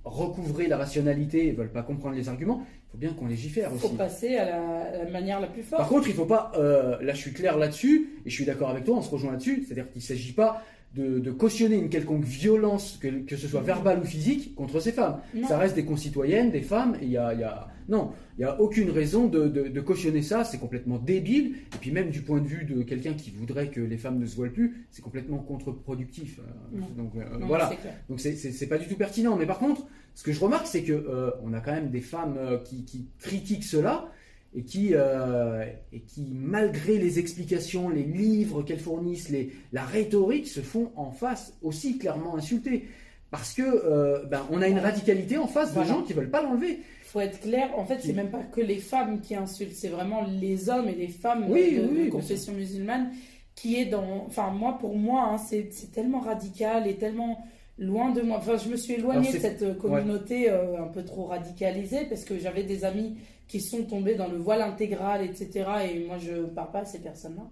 recouvrer 0.03 0.67
la 0.67 0.77
rationalité, 0.77 1.51
veulent 1.51 1.71
pas 1.71 1.83
comprendre 1.83 2.15
les 2.15 2.29
arguments, 2.29 2.65
il 2.87 2.91
faut 2.91 2.97
bien 2.97 3.13
qu'on 3.13 3.27
légifère 3.27 3.69
Il 3.71 3.75
aussi. 3.75 3.87
faut 3.89 3.95
passer 3.95 4.37
à 4.37 4.45
la, 4.45 4.61
à 5.01 5.03
la 5.03 5.11
manière 5.11 5.39
la 5.39 5.47
plus 5.47 5.61
forte. 5.63 5.79
Par 5.81 5.89
contre, 5.89 6.07
il 6.07 6.13
faut 6.13 6.25
pas. 6.25 6.51
euh, 6.57 7.01
là, 7.01 7.13
je 7.13 7.19
suis 7.19 7.33
clair 7.33 7.57
là-dessus, 7.57 8.09
et 8.25 8.29
je 8.29 8.33
suis 8.35 8.45
d'accord 8.45 8.69
avec 8.69 8.85
toi, 8.85 8.97
on 8.97 9.01
se 9.01 9.09
rejoint 9.09 9.31
là-dessus. 9.31 9.63
C'est-à-dire 9.65 9.89
qu'il 9.91 9.99
ne 10.01 10.05
s'agit 10.05 10.33
pas 10.33 10.63
de, 10.95 11.19
de 11.19 11.31
cautionner 11.31 11.75
une 11.75 11.89
quelconque 11.89 12.23
violence, 12.23 12.97
que, 13.01 13.07
que 13.25 13.35
ce 13.35 13.47
soit 13.47 13.61
verbale 13.61 13.99
ou 13.99 14.05
physique, 14.05 14.55
contre 14.55 14.79
ces 14.79 14.91
femmes. 14.91 15.19
Non. 15.33 15.47
Ça 15.47 15.57
reste 15.57 15.75
des 15.75 15.85
concitoyennes, 15.85 16.51
des 16.51 16.61
femmes, 16.61 16.95
et 17.01 17.05
il 17.05 17.11
y 17.11 17.17
a, 17.17 17.33
y 17.33 17.43
a- 17.43 17.67
non, 17.89 18.13
il 18.37 18.41
n'y 18.41 18.45
a 18.45 18.59
aucune 18.59 18.89
raison 18.89 19.27
de, 19.27 19.47
de- 19.47 19.67
de 19.67 19.81
cautionner 19.81 20.21
ça. 20.23 20.43
C'est 20.43 20.57
complètement 20.57 20.97
débile. 20.97 21.55
Et 21.75 21.77
puis 21.79 21.91
même 21.91 22.09
du 22.09 22.21
point 22.21 22.39
de 22.39 22.47
vue 22.47 22.65
de 22.65 22.81
quelqu'un 22.81 23.13
qui 23.13 23.29
voudrait 23.29 23.67
que 23.69 23.79
les 23.81 23.97
femmes 23.97 24.17
ne 24.19 24.25
se 24.25 24.35
voilent 24.35 24.53
plus, 24.53 24.87
c'est 24.89 25.01
complètement 25.03 25.37
contre-productif. 25.37 26.39
Euh. 26.39 26.79
Donc 26.97 27.11
euh, 27.15 27.37
Non, 27.39 27.45
voilà. 27.47 27.65
Donc 28.09 28.19
c'est- 28.19 28.67
pas 28.67 28.77
du 28.77 28.87
tout 28.87 28.95
pertinent. 28.95 29.35
Mais 29.35 29.45
par 29.45 29.59
contre, 29.59 29.85
ce 30.15 30.23
que 30.23 30.31
je 30.31 30.39
remarque, 30.39 30.65
c'est 30.67 30.83
que 30.83 30.93
euh, 30.93 31.31
on 31.43 31.53
a 31.53 31.59
quand 31.59 31.73
même 31.73 31.89
des 31.91 32.01
femmes 32.01 32.37
qui, 32.63 32.85
qui 32.85 33.07
critiquent 33.19 33.63
cela 33.65 34.09
et 34.55 34.63
qui, 34.63 34.91
euh, 34.93 35.65
et 35.91 35.99
qui, 35.99 36.31
malgré 36.33 36.97
les 36.97 37.19
explications, 37.19 37.89
les 37.89 38.03
livres 38.03 38.63
qu'elles 38.63 38.79
fournissent, 38.79 39.29
les, 39.29 39.51
la 39.73 39.83
rhétorique, 39.83 40.47
se 40.47 40.61
font 40.61 40.91
en 40.95 41.11
face 41.11 41.53
aussi 41.61 41.97
clairement 41.97 42.35
insulter. 42.37 42.85
Parce 43.31 43.53
que 43.53 43.63
euh, 43.63 44.23
ben, 44.25 44.45
on 44.51 44.61
a 44.61 44.67
une 44.67 44.79
radicalité 44.79 45.37
en 45.37 45.47
face 45.47 45.73
Voilà. 45.73 45.89
de 45.89 45.93
gens 45.95 46.01
qui 46.03 46.13
veulent 46.13 46.29
pas 46.29 46.41
l'enlever. 46.41 46.79
faut 47.03 47.19
être 47.19 47.41
clair, 47.41 47.69
en 47.77 47.85
fait, 47.85 47.99
c'est 48.01 48.13
même 48.13 48.29
pas 48.29 48.43
que 48.43 48.61
les 48.61 48.77
femmes 48.77 49.19
qui 49.19 49.35
insultent, 49.35 49.73
c'est 49.75 49.89
vraiment 49.89 50.23
les 50.39 50.69
hommes 50.69 50.87
et 50.87 50.95
les 50.95 51.09
femmes 51.09 51.45
Oui, 51.49 51.75
de, 51.77 51.87
oui, 51.87 52.09
confession 52.09 52.53
musulmane 52.53 53.11
qui 53.55 53.77
est 53.77 53.85
dans. 53.85 54.25
Enfin, 54.27 54.51
moi, 54.51 54.77
pour 54.79 54.95
moi, 54.97 55.29
hein, 55.31 55.37
c'est 55.37 55.69
tellement 55.91 56.19
radical 56.19 56.87
et 56.87 56.95
tellement 56.95 57.45
loin 57.77 58.11
de 58.11 58.21
moi. 58.21 58.37
Enfin, 58.37 58.57
je 58.57 58.69
me 58.69 58.77
suis 58.77 58.93
éloignée 58.93 59.31
de 59.33 59.37
cette 59.37 59.61
euh, 59.63 59.73
communauté 59.73 60.49
euh, 60.49 60.81
un 60.81 60.87
peu 60.87 61.03
trop 61.03 61.25
radicalisée 61.25 62.05
parce 62.07 62.23
que 62.23 62.37
j'avais 62.39 62.63
des 62.63 62.85
amis 62.85 63.17
qui 63.47 63.61
sont 63.61 63.83
tombés 63.83 64.15
dans 64.15 64.27
le 64.27 64.37
voile 64.37 64.61
intégral, 64.61 65.23
etc. 65.23 65.65
Et 65.93 65.99
moi, 66.05 66.17
je 66.17 66.45
parle 66.47 66.71
pas 66.71 66.79
à 66.79 66.85
ces 66.85 66.99
personnes-là. 66.99 67.43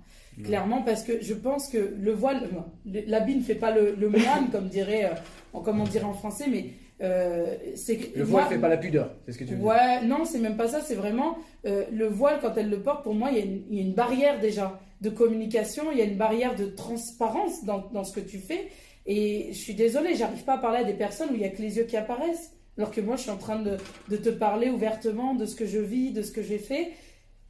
Clairement, 0.44 0.82
parce 0.82 1.04
que 1.04 1.22
je 1.22 1.34
pense 1.36 1.70
que 1.70 1.94
le 2.00 2.12
voile, 2.12 2.50
l'habit 2.86 3.36
ne 3.36 3.44
fait 3.44 3.56
pas 3.56 3.72
le, 3.72 3.94
le 3.96 4.10
moine, 4.10 4.50
comme 4.52 4.68
dirait, 4.68 5.06
euh, 5.06 5.60
comme 5.60 5.80
on 5.80 5.84
dirait 5.84 6.06
en 6.06 6.14
français, 6.14 6.46
mais 6.50 6.72
euh, 7.02 7.56
c'est 7.76 7.98
que 7.98 8.18
Le 8.18 8.24
voile 8.24 8.48
fait 8.48 8.58
pas 8.58 8.70
la 8.70 8.78
pudeur, 8.78 9.12
c'est 9.26 9.34
ce 9.34 9.38
que 9.38 9.44
tu 9.44 9.52
veux 9.52 9.58
dire. 9.58 9.66
Ouais, 9.68 10.04
non, 10.06 10.26
c'est 10.26 10.40
même 10.40 10.58
pas 10.58 10.68
ça. 10.68 10.82
C'est 10.82 10.96
vraiment 10.96 11.38
euh, 11.66 11.84
le 11.92 12.08
voile 12.08 12.40
quand 12.42 12.56
elle 12.56 12.70
le 12.70 12.82
porte. 12.82 13.04
Pour 13.04 13.14
moi, 13.14 13.30
il 13.32 13.38
y, 13.38 13.42
a 13.42 13.46
une, 13.46 13.64
il 13.70 13.78
y 13.78 13.80
a 13.82 13.84
une 13.84 13.94
barrière 13.94 14.40
déjà 14.40 14.80
de 15.02 15.10
communication. 15.10 15.92
Il 15.92 15.98
y 15.98 16.02
a 16.02 16.06
une 16.06 16.18
barrière 16.18 16.56
de 16.56 16.66
transparence 16.66 17.64
dans, 17.66 17.90
dans 17.94 18.04
ce 18.04 18.16
que 18.20 18.22
tu 18.22 18.40
fais. 18.40 18.70
Et 19.06 19.50
je 19.52 19.58
suis 19.58 19.76
désolée, 19.76 20.16
j'arrive 20.16 20.44
pas 20.46 20.54
à 20.54 20.58
parler 20.60 20.80
à 20.80 20.84
des 20.84 20.94
personnes 20.94 21.30
où 21.32 21.36
il 21.36 21.42
y 21.42 21.46
a 21.46 21.50
que 21.50 21.62
les 21.62 21.78
yeux 21.78 21.84
qui 21.84 21.98
apparaissent. 21.98 22.54
Alors 22.78 22.92
que 22.92 23.02
moi, 23.02 23.16
je 23.16 23.22
suis 23.24 23.32
en 23.32 23.38
train 23.38 23.62
de, 23.62 23.78
de 24.10 24.18
te 24.18 24.30
parler 24.30 24.70
ouvertement 24.70 25.36
de 25.36 25.46
ce 25.46 25.56
que 25.56 25.66
je 25.66 25.80
vis, 25.80 26.12
de 26.12 26.22
ce 26.24 26.32
que 26.32 26.42
j'ai 26.42 26.58
fait. 26.58 26.92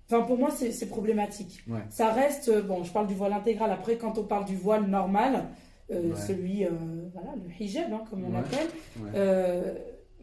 Enfin, 0.10 0.22
pour 0.24 0.38
moi, 0.38 0.50
c'est 0.52 0.86
problématique. 0.90 1.62
Ouais. 1.68 1.80
Ça 1.90 2.12
reste, 2.12 2.50
euh, 2.50 2.62
bon, 2.62 2.84
je 2.84 2.92
parle 2.92 3.08
du 3.08 3.14
voile 3.16 3.34
intégral. 3.34 3.72
Après, 3.72 3.96
quand 3.96 4.18
on 4.18 4.24
parle 4.24 4.46
du 4.46 4.56
voile 4.58 4.86
normal, 4.88 5.46
euh, 5.92 6.10
Ouais. 6.10 6.16
celui, 6.16 6.66
euh, 6.66 6.70
voilà, 7.14 7.30
le 7.36 7.64
hijab, 7.64 7.92
hein, 7.94 8.04
comme 8.10 8.26
on 8.26 8.28
Ouais. 8.30 8.34
l'appelle, 8.42 8.68
euh, 9.16 9.74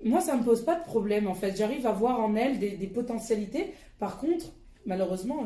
moi, 0.05 0.21
ça 0.21 0.37
me 0.37 0.43
pose 0.45 0.65
pas 0.65 0.75
de 0.77 0.85
problème 0.85 1.27
en 1.29 1.35
fait. 1.35 1.57
J'arrive 1.57 1.87
à 1.87 1.93
voir 1.93 2.21
en 2.21 2.35
elle 2.37 2.59
des, 2.59 2.73
des 2.73 2.87
potentialités. 2.87 3.73
Par 3.99 4.19
contre, 4.19 4.47
malheureusement, 4.87 5.45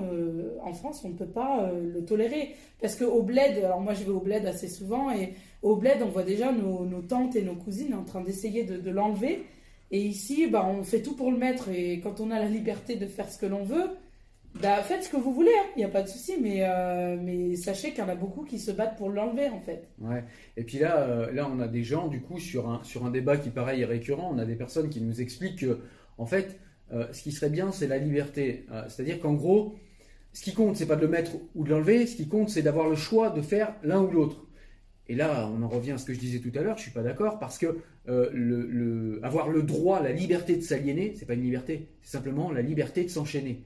en 0.63 0.73
France, 0.73 1.03
on 1.05 1.09
ne 1.11 1.15
peut 1.15 1.27
pas 1.27 1.71
le 1.73 2.05
tolérer. 2.05 2.55
Parce 2.81 2.95
qu'au 2.97 3.23
bled, 3.23 3.59
alors 3.65 3.81
moi 3.81 3.95
je 3.95 4.05
vais 4.05 4.11
au 4.11 4.21
bled 4.21 4.47
assez 4.47 4.69
souvent, 4.69 5.11
et 5.11 5.35
au 5.65 5.77
bled, 5.77 6.03
on 6.03 6.11
voit 6.11 6.23
déjà 6.23 6.53
nos, 6.53 7.01
tantes 7.01 7.35
et 7.37 7.43
nos 7.43 7.55
cousines 7.55 7.95
en 7.95 8.05
train 8.05 8.21
d'essayer 8.21 8.65
de, 8.65 8.91
l'enlever. 8.91 9.45
Et 9.91 10.01
ici, 10.01 10.47
bah, 10.47 10.67
on 10.67 10.85
fait 10.85 11.01
tout 11.01 11.17
pour 11.17 11.33
le 11.33 11.39
mettre. 11.39 11.71
Et 11.71 12.01
quand 12.01 12.21
on 12.21 12.31
a 12.31 12.39
la 12.39 12.49
liberté 12.49 12.97
de 12.97 13.07
faire 13.07 13.31
ce 13.31 13.39
que 13.39 13.47
l'on 13.47 13.65
veut, 13.65 13.89
bah, 14.61 14.83
faites 14.83 15.05
ce 15.05 15.09
que 15.09 15.17
vous 15.17 15.33
voulez, 15.33 15.51
il 15.75 15.79
n'y 15.79 15.85
a 15.85 15.89
pas 15.89 16.03
de 16.03 16.09
souci. 16.09 16.35
Mais, 16.41 16.59
euh, 16.61 17.17
mais 17.19 17.57
sachez 17.57 17.91
qu'il 17.91 18.01
y 18.01 18.03
en 18.03 18.11
a 18.11 18.15
beaucoup 18.15 18.45
qui 18.45 18.59
se 18.59 18.73
battent 18.73 18.97
pour 18.99 19.09
l'enlever 19.09 19.49
en 19.49 19.61
fait. 19.61 19.89
Ouais. 20.01 20.23
Et 20.59 20.65
puis 20.65 20.79
là, 20.79 20.99
euh, 20.99 21.33
là, 21.33 21.49
on 21.51 21.59
a 21.61 21.67
des 21.67 21.83
gens, 21.83 22.09
du 22.09 22.21
coup, 22.21 22.39
sur 22.39 22.69
un, 22.69 23.11
débat 23.11 23.39
qui, 23.39 23.49
pareil, 23.49 23.81
est 23.81 23.87
récurrent, 23.87 24.33
on 24.35 24.39
a 24.39 24.45
des 24.45 24.57
personnes 24.57 24.91
qui 24.91 25.01
nous 25.01 25.23
expliquent 25.23 25.61
que, 25.61 25.81
en 26.19 26.27
fait, 26.27 26.61
euh, 26.93 27.07
ce 27.13 27.23
qui 27.23 27.33
serait 27.33 27.49
bien, 27.49 27.73
c'est 27.73 27.89
la 27.89 27.97
liberté. 27.97 28.67
C'est-à-dire 28.89 29.19
qu'en 29.19 29.33
gros, 29.33 29.77
ce 30.35 30.43
qui 30.43 30.53
compte, 30.53 30.77
c'est 30.77 30.87
pas 30.87 30.97
de 30.97 31.03
le 31.03 31.09
mettre 31.09 31.33
ou 31.55 31.65
de 31.65 31.71
l'enlever, 31.71 32.07
ce 32.07 32.17
qui 32.17 32.29
compte, 32.29 32.51
c'est 32.51 32.63
d'avoir 32.63 32.91
le 32.91 32.97
choix 32.97 33.31
de 33.31 33.41
faire 33.41 33.75
l'un 33.83 34.03
ou 34.03 34.11
l'autre. 34.11 34.44
Et 35.09 35.15
là, 35.15 35.51
on 35.55 35.63
en 35.63 35.69
revient 35.69 35.93
à 35.93 35.99
ce 35.99 36.07
que 36.07 36.15
je 36.15 36.19
disais 36.19 36.39
tout 36.39 36.53
à 36.59 36.63
l'heure, 36.63 36.79
je 36.79 36.83
suis 36.83 36.91
pas 36.91 37.03
d'accord, 37.03 37.39
parce 37.39 37.59
que 37.59 37.79
euh, 38.09 38.31
le, 38.33 39.21
avoir 39.23 39.49
le 39.49 39.63
droit, 39.63 40.03
la 40.03 40.13
liberté 40.13 40.57
de 40.57 40.63
s'aliéner, 40.63 41.15
c'est 41.17 41.27
pas 41.27 41.35
une 41.35 41.43
liberté, 41.43 41.89
c'est 42.03 42.13
simplement 42.13 42.51
la 42.51 42.63
liberté 42.63 43.05
de 43.05 43.11
s'enchaîner. 43.11 43.63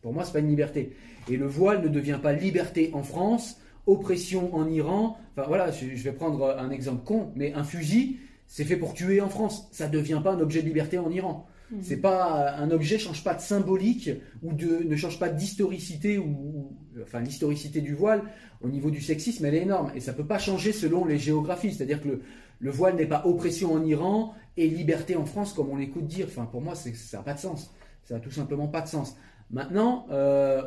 Pour 0.00 0.12
moi, 0.12 0.24
c'est 0.24 0.32
pas 0.32 0.40
une 0.40 0.48
liberté. 0.48 0.92
Et 1.30 1.36
le 1.36 1.46
voile 1.46 1.82
ne 1.82 1.88
devient 1.88 2.18
pas 2.20 2.32
liberté 2.32 2.90
en 2.92 3.02
France, 3.02 3.60
oppression 3.86 4.54
en 4.54 4.68
Iran. 4.68 5.18
Enfin 5.36 5.46
voilà, 5.46 5.70
je, 5.70 5.94
je 5.94 6.02
vais 6.02 6.12
prendre 6.12 6.56
un 6.58 6.70
exemple 6.70 7.04
con, 7.04 7.30
mais 7.36 7.52
un 7.52 7.64
fusil, 7.64 8.18
c'est 8.46 8.64
fait 8.64 8.76
pour 8.76 8.94
tuer 8.94 9.20
en 9.20 9.28
France. 9.28 9.68
Ça 9.70 9.86
devient 9.86 10.20
pas 10.24 10.32
un 10.32 10.40
objet 10.40 10.62
de 10.62 10.66
liberté 10.66 10.98
en 10.98 11.10
Iran. 11.10 11.46
C'est 11.82 11.96
pas 11.96 12.56
un 12.56 12.70
objet 12.70 12.98
change 12.98 13.24
pas 13.24 13.34
de 13.34 13.40
symbolique 13.40 14.10
ou 14.42 14.52
de 14.52 14.84
ne 14.84 14.96
change 14.96 15.18
pas 15.18 15.28
d'historicité 15.28 16.18
ou, 16.18 16.76
enfin 17.02 17.20
l'historicité 17.20 17.80
du 17.80 17.94
voile 17.94 18.22
au 18.60 18.68
niveau 18.68 18.90
du 18.90 19.00
sexisme 19.00 19.44
elle 19.46 19.54
est 19.54 19.62
énorme 19.62 19.90
et 19.94 20.00
ça 20.00 20.12
peut 20.12 20.26
pas 20.26 20.38
changer 20.38 20.72
selon 20.72 21.04
les 21.04 21.18
géographies. 21.18 21.72
C'est-à-dire 21.72 22.00
que 22.00 22.08
le, 22.08 22.22
le 22.58 22.70
voile 22.70 22.96
n'est 22.96 23.06
pas 23.06 23.26
oppression 23.26 23.72
en 23.72 23.84
Iran 23.84 24.34
et 24.56 24.68
liberté 24.68 25.16
en 25.16 25.24
France 25.24 25.52
comme 25.52 25.70
on 25.70 25.78
écoute 25.78 26.06
dire. 26.06 26.26
Enfin 26.28 26.44
pour 26.44 26.60
moi 26.60 26.74
ça 26.74 26.90
n'a 27.14 27.22
pas 27.22 27.34
de 27.34 27.40
sens. 27.40 27.72
Ça 28.04 28.14
n'a 28.14 28.20
tout 28.20 28.30
simplement 28.30 28.68
pas 28.68 28.82
de 28.82 28.88
sens. 28.88 29.16
Maintenant, 29.50 30.06
euh, 30.10 30.62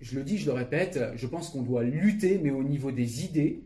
je 0.00 0.16
le 0.16 0.24
dis, 0.24 0.38
je 0.38 0.46
le 0.46 0.52
répète, 0.52 1.00
je 1.16 1.26
pense 1.26 1.50
qu'on 1.50 1.62
doit 1.62 1.82
lutter 1.82 2.40
mais 2.42 2.50
au 2.50 2.62
niveau 2.62 2.92
des 2.92 3.24
idées. 3.24 3.64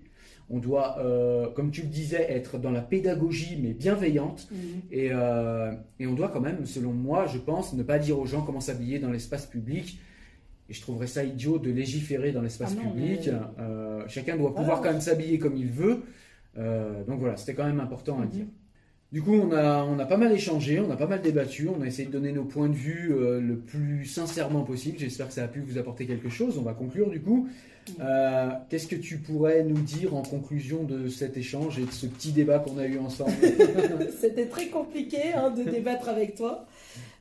On 0.52 0.58
doit, 0.58 0.98
euh, 0.98 1.46
comme 1.50 1.70
tu 1.70 1.82
le 1.82 1.86
disais, 1.88 2.26
être 2.28 2.58
dans 2.58 2.72
la 2.72 2.80
pédagogie 2.80 3.56
mais 3.62 3.72
bienveillante. 3.72 4.48
Et, 4.90 5.10
euh, 5.12 5.72
et 6.00 6.06
on 6.08 6.14
doit 6.14 6.28
quand 6.28 6.40
même, 6.40 6.66
selon 6.66 6.92
moi, 6.92 7.26
je 7.26 7.38
pense, 7.38 7.72
ne 7.72 7.82
pas 7.84 7.98
dire 8.00 8.18
aux 8.18 8.26
gens 8.26 8.42
comment 8.42 8.60
s'habiller 8.60 8.98
dans 8.98 9.10
l'espace 9.12 9.46
public. 9.46 9.98
Et 10.68 10.72
je 10.74 10.80
trouverais 10.80 11.06
ça 11.06 11.22
idiot 11.24 11.58
de 11.58 11.70
légiférer 11.70 12.32
dans 12.32 12.42
l'espace 12.42 12.76
Ah 12.78 12.82
public. 12.82 13.20
mais- 13.26 13.32
Euh, 13.62 14.02
chacun 14.08 14.36
doit 14.36 14.50
Voilà. 14.50 14.60
pouvoir 14.60 14.80
quand 14.82 14.90
même 14.92 15.00
s'habiller 15.00 15.38
comme 15.38 15.56
il 15.56 15.68
veut. 15.70 16.02
Donc 17.06 17.20
voilà, 17.20 17.36
c'était 17.36 17.54
quand 17.54 17.66
même 17.66 17.80
important 17.80 18.18
à 18.20 18.24
Mhm. 18.24 18.30
dire. 18.30 18.46
Du 19.12 19.22
coup, 19.22 19.34
on 19.34 19.50
a, 19.52 19.82
on 19.84 19.98
a 19.98 20.04
pas 20.06 20.16
mal 20.16 20.30
échangé, 20.32 20.78
on 20.78 20.88
a 20.90 20.96
pas 20.96 21.08
mal 21.08 21.20
débattu, 21.20 21.68
on 21.68 21.80
a 21.82 21.86
essayé 21.86 22.06
de 22.06 22.12
donner 22.12 22.30
nos 22.32 22.44
points 22.44 22.68
de 22.68 22.74
vue 22.74 23.12
euh, 23.12 23.40
le 23.40 23.56
plus 23.58 24.04
sincèrement 24.04 24.62
possible. 24.62 24.98
J'espère 25.00 25.26
que 25.26 25.32
ça 25.32 25.42
a 25.42 25.48
pu 25.48 25.60
vous 25.60 25.78
apporter 25.78 26.06
quelque 26.06 26.28
chose. 26.28 26.58
On 26.58 26.62
va 26.62 26.74
conclure 26.74 27.10
du 27.10 27.20
coup. 27.20 27.48
Euh, 28.00 28.50
Qu'est-ce 28.68 28.86
que 28.86 28.96
tu 28.96 29.18
pourrais 29.18 29.62
nous 29.64 29.80
dire 29.80 30.14
en 30.14 30.22
conclusion 30.22 30.84
de 30.84 31.08
cet 31.08 31.36
échange 31.36 31.78
et 31.78 31.84
de 31.84 31.90
ce 31.90 32.06
petit 32.06 32.32
débat 32.32 32.58
qu'on 32.58 32.78
a 32.78 32.86
eu 32.86 32.98
ensemble? 32.98 33.32
C'était 34.20 34.46
très 34.46 34.66
compliqué 34.68 35.32
hein, 35.34 35.50
de 35.50 35.62
débattre 35.64 36.08
avec 36.08 36.34
toi. 36.34 36.66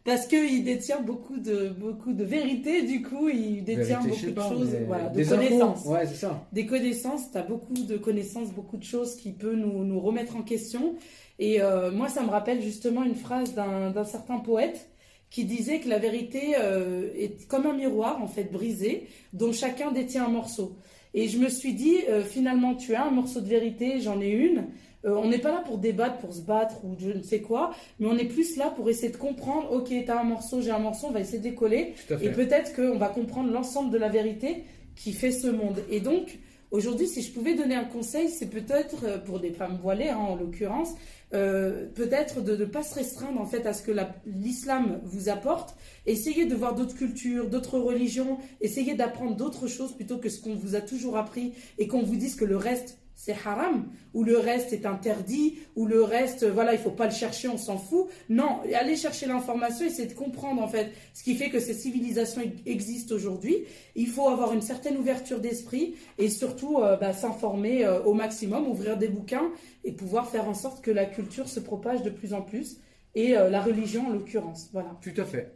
Parce 0.06 0.26
qu'il 0.28 0.64
détient 0.64 1.02
beaucoup 1.02 1.38
de, 1.38 1.70
beaucoup 1.70 2.14
de 2.14 2.24
vérité, 2.24 2.84
du 2.84 3.02
coup, 3.02 3.30
il 3.30 3.64
détient 3.64 4.00
Vérité, 4.02 4.28
beaucoup 4.32 4.56
de 4.56 4.56
choses, 4.58 4.76
voilà, 4.88 5.10
de 5.10 5.16
des 5.18 5.34
infos. 5.34 5.36
connaissances. 5.44 5.86
Ouais, 5.86 6.08
c'est 6.08 6.16
ça. 6.16 6.48
Des 6.54 6.66
connaissances, 6.66 7.32
tu 7.32 7.38
as 7.38 7.44
beaucoup 7.44 7.74
de 7.74 7.98
connaissances, 7.98 8.50
beaucoup 8.52 8.78
de 8.78 8.84
choses 8.84 9.18
qui 9.18 9.32
peuvent 9.34 9.56
nous, 9.56 9.84
nous 9.84 10.00
remettre 10.00 10.36
en 10.38 10.42
question. 10.42 10.96
Et 11.38 11.62
euh, 11.62 11.92
moi, 11.92 12.08
ça 12.08 12.24
me 12.24 12.30
rappelle 12.30 12.62
justement 12.62 13.04
une 13.04 13.16
phrase 13.16 13.54
d'un 13.54 13.92
d'un 13.92 14.06
certain 14.06 14.40
poète 14.40 14.90
qui 15.30 15.46
disait 15.46 15.80
que 15.80 15.90
la 15.90 16.00
vérité 16.00 16.56
euh, 16.58 17.10
est 17.16 17.48
comme 17.48 17.66
un 17.66 17.74
miroir, 17.74 18.22
en 18.22 18.28
fait, 18.28 18.52
brisé, 18.52 19.08
dont 19.34 19.54
chacun 19.54 19.92
détient 19.92 20.26
un 20.26 20.30
morceau. 20.30 20.76
Et 21.14 21.28
je 21.28 21.38
me 21.38 21.50
suis 21.50 21.74
dit, 21.74 21.98
euh, 22.10 22.24
finalement, 22.24 22.76
tu 22.76 22.96
as 22.96 23.06
un 23.06 23.12
morceau 23.12 23.42
de 23.42 23.48
vérité, 23.48 24.00
j'en 24.00 24.22
ai 24.22 24.30
une. 24.30 24.68
Euh, 25.06 25.16
on 25.16 25.30
n'est 25.30 25.40
pas 25.40 25.52
là 25.52 25.64
pour 25.66 25.78
débattre, 25.78 26.18
pour 26.18 26.34
se 26.34 26.42
battre 26.42 26.84
ou 26.84 26.96
je 27.00 27.12
ne 27.12 27.22
sais 27.22 27.42
quoi, 27.42 27.74
mais 28.00 28.08
on 28.08 28.18
est 28.18 28.26
plus 28.26 28.58
là 28.58 28.70
pour 28.76 28.90
essayer 28.90 29.12
de 29.12 29.18
comprendre, 29.18 29.72
ok, 29.72 29.94
t'as 30.06 30.20
un 30.20 30.26
morceau, 30.26 30.62
j'ai 30.62 30.72
un 30.72 30.80
morceau, 30.80 31.08
on 31.08 31.12
va 31.12 31.22
essayer 31.22 31.38
de 31.38 31.44
décoller. 31.44 31.94
Et 32.22 32.30
peut-être 32.30 32.76
qu'on 32.76 32.98
va 32.98 33.08
comprendre 33.08 33.52
l'ensemble 33.52 33.92
de 33.92 33.98
la 33.98 34.10
vérité 34.10 34.66
qui 34.96 35.14
fait 35.14 35.32
ce 35.32 35.48
monde. 35.48 35.84
Et 35.90 36.02
donc, 36.02 36.38
Aujourd'hui, 36.72 37.08
si 37.08 37.24
je 37.24 37.32
pouvais 37.32 37.56
donner 37.56 37.74
un 37.74 37.84
conseil, 37.84 38.30
c'est 38.30 38.46
peut-être 38.46 39.04
euh, 39.04 39.18
pour 39.18 39.40
des 39.40 39.52
femmes 39.52 39.80
voilées, 39.82 40.10
hein, 40.10 40.18
en 40.18 40.36
l'occurrence, 40.36 40.90
euh, 41.34 41.88
peut-être 41.96 42.42
de 42.42 42.56
ne 42.56 42.66
pas 42.66 42.84
se 42.84 42.94
restreindre 42.94 43.42
en 43.42 43.46
fait 43.48 43.66
à 43.66 43.74
ce 43.74 43.82
que 43.82 43.92
l'islam 44.28 45.00
vous 45.04 45.30
apporte. 45.30 45.76
Essayez 46.06 46.46
de 46.46 46.54
voir 46.54 46.76
d'autres 46.76 46.96
cultures, 46.96 47.50
d'autres 47.50 47.80
religions, 47.80 48.38
essayez 48.62 48.94
d'apprendre 48.94 49.36
d'autres 49.36 49.66
choses 49.66 49.94
plutôt 49.96 50.20
que 50.20 50.30
ce 50.30 50.40
qu'on 50.40 50.54
vous 50.54 50.76
a 50.76 50.82
toujours 50.82 51.18
appris 51.18 51.54
et 51.80 51.88
qu'on 51.88 52.04
vous 52.04 52.16
dise 52.16 52.36
que 52.36 52.46
le 52.46 52.58
reste 52.58 52.99
c'est 53.20 53.36
haram, 53.46 53.86
ou 54.14 54.24
le 54.24 54.38
reste 54.38 54.72
est 54.72 54.86
interdit, 54.86 55.60
ou 55.76 55.86
le 55.86 56.02
reste, 56.02 56.46
voilà, 56.46 56.72
il 56.72 56.80
faut 56.80 56.90
pas 56.90 57.04
le 57.04 57.12
chercher, 57.12 57.50
on 57.50 57.58
s'en 57.58 57.78
fout. 57.78 58.08
Non, 58.30 58.62
allez 58.74 58.96
chercher 58.96 59.26
l'information, 59.26 59.86
essayer 59.86 60.08
de 60.08 60.14
comprendre 60.14 60.62
en 60.62 60.70
fait 60.70 60.94
ce 61.14 61.22
qui 61.24 61.36
fait 61.36 61.50
que 61.50 61.60
ces 61.60 61.74
civilisations 61.74 62.42
existent 62.66 63.14
aujourd'hui. 63.14 63.66
Il 63.98 64.08
faut 64.08 64.30
avoir 64.30 64.54
une 64.54 64.62
certaine 64.62 64.96
ouverture 64.96 65.42
d'esprit 65.42 65.96
et 66.18 66.30
surtout 66.30 66.78
euh, 66.78 66.96
bah, 66.96 67.12
s'informer 67.12 67.84
euh, 67.84 68.02
au 68.04 68.14
maximum, 68.14 68.70
ouvrir 68.70 68.96
des 68.96 69.10
bouquins 69.10 69.52
et 69.84 69.92
pouvoir 69.92 70.30
faire 70.30 70.48
en 70.48 70.54
sorte 70.54 70.82
que 70.82 70.90
la 70.90 71.06
culture 71.06 71.50
se 71.50 71.60
propage 71.60 72.04
de 72.04 72.10
plus 72.10 72.34
en 72.34 72.42
plus 72.42 72.78
et 73.16 73.38
euh, 73.38 73.50
la 73.50 73.60
religion 73.62 74.08
en 74.08 74.14
l'occurrence. 74.14 74.70
Voilà. 74.72 74.98
Tout 75.02 75.22
à 75.22 75.26
fait. 75.26 75.52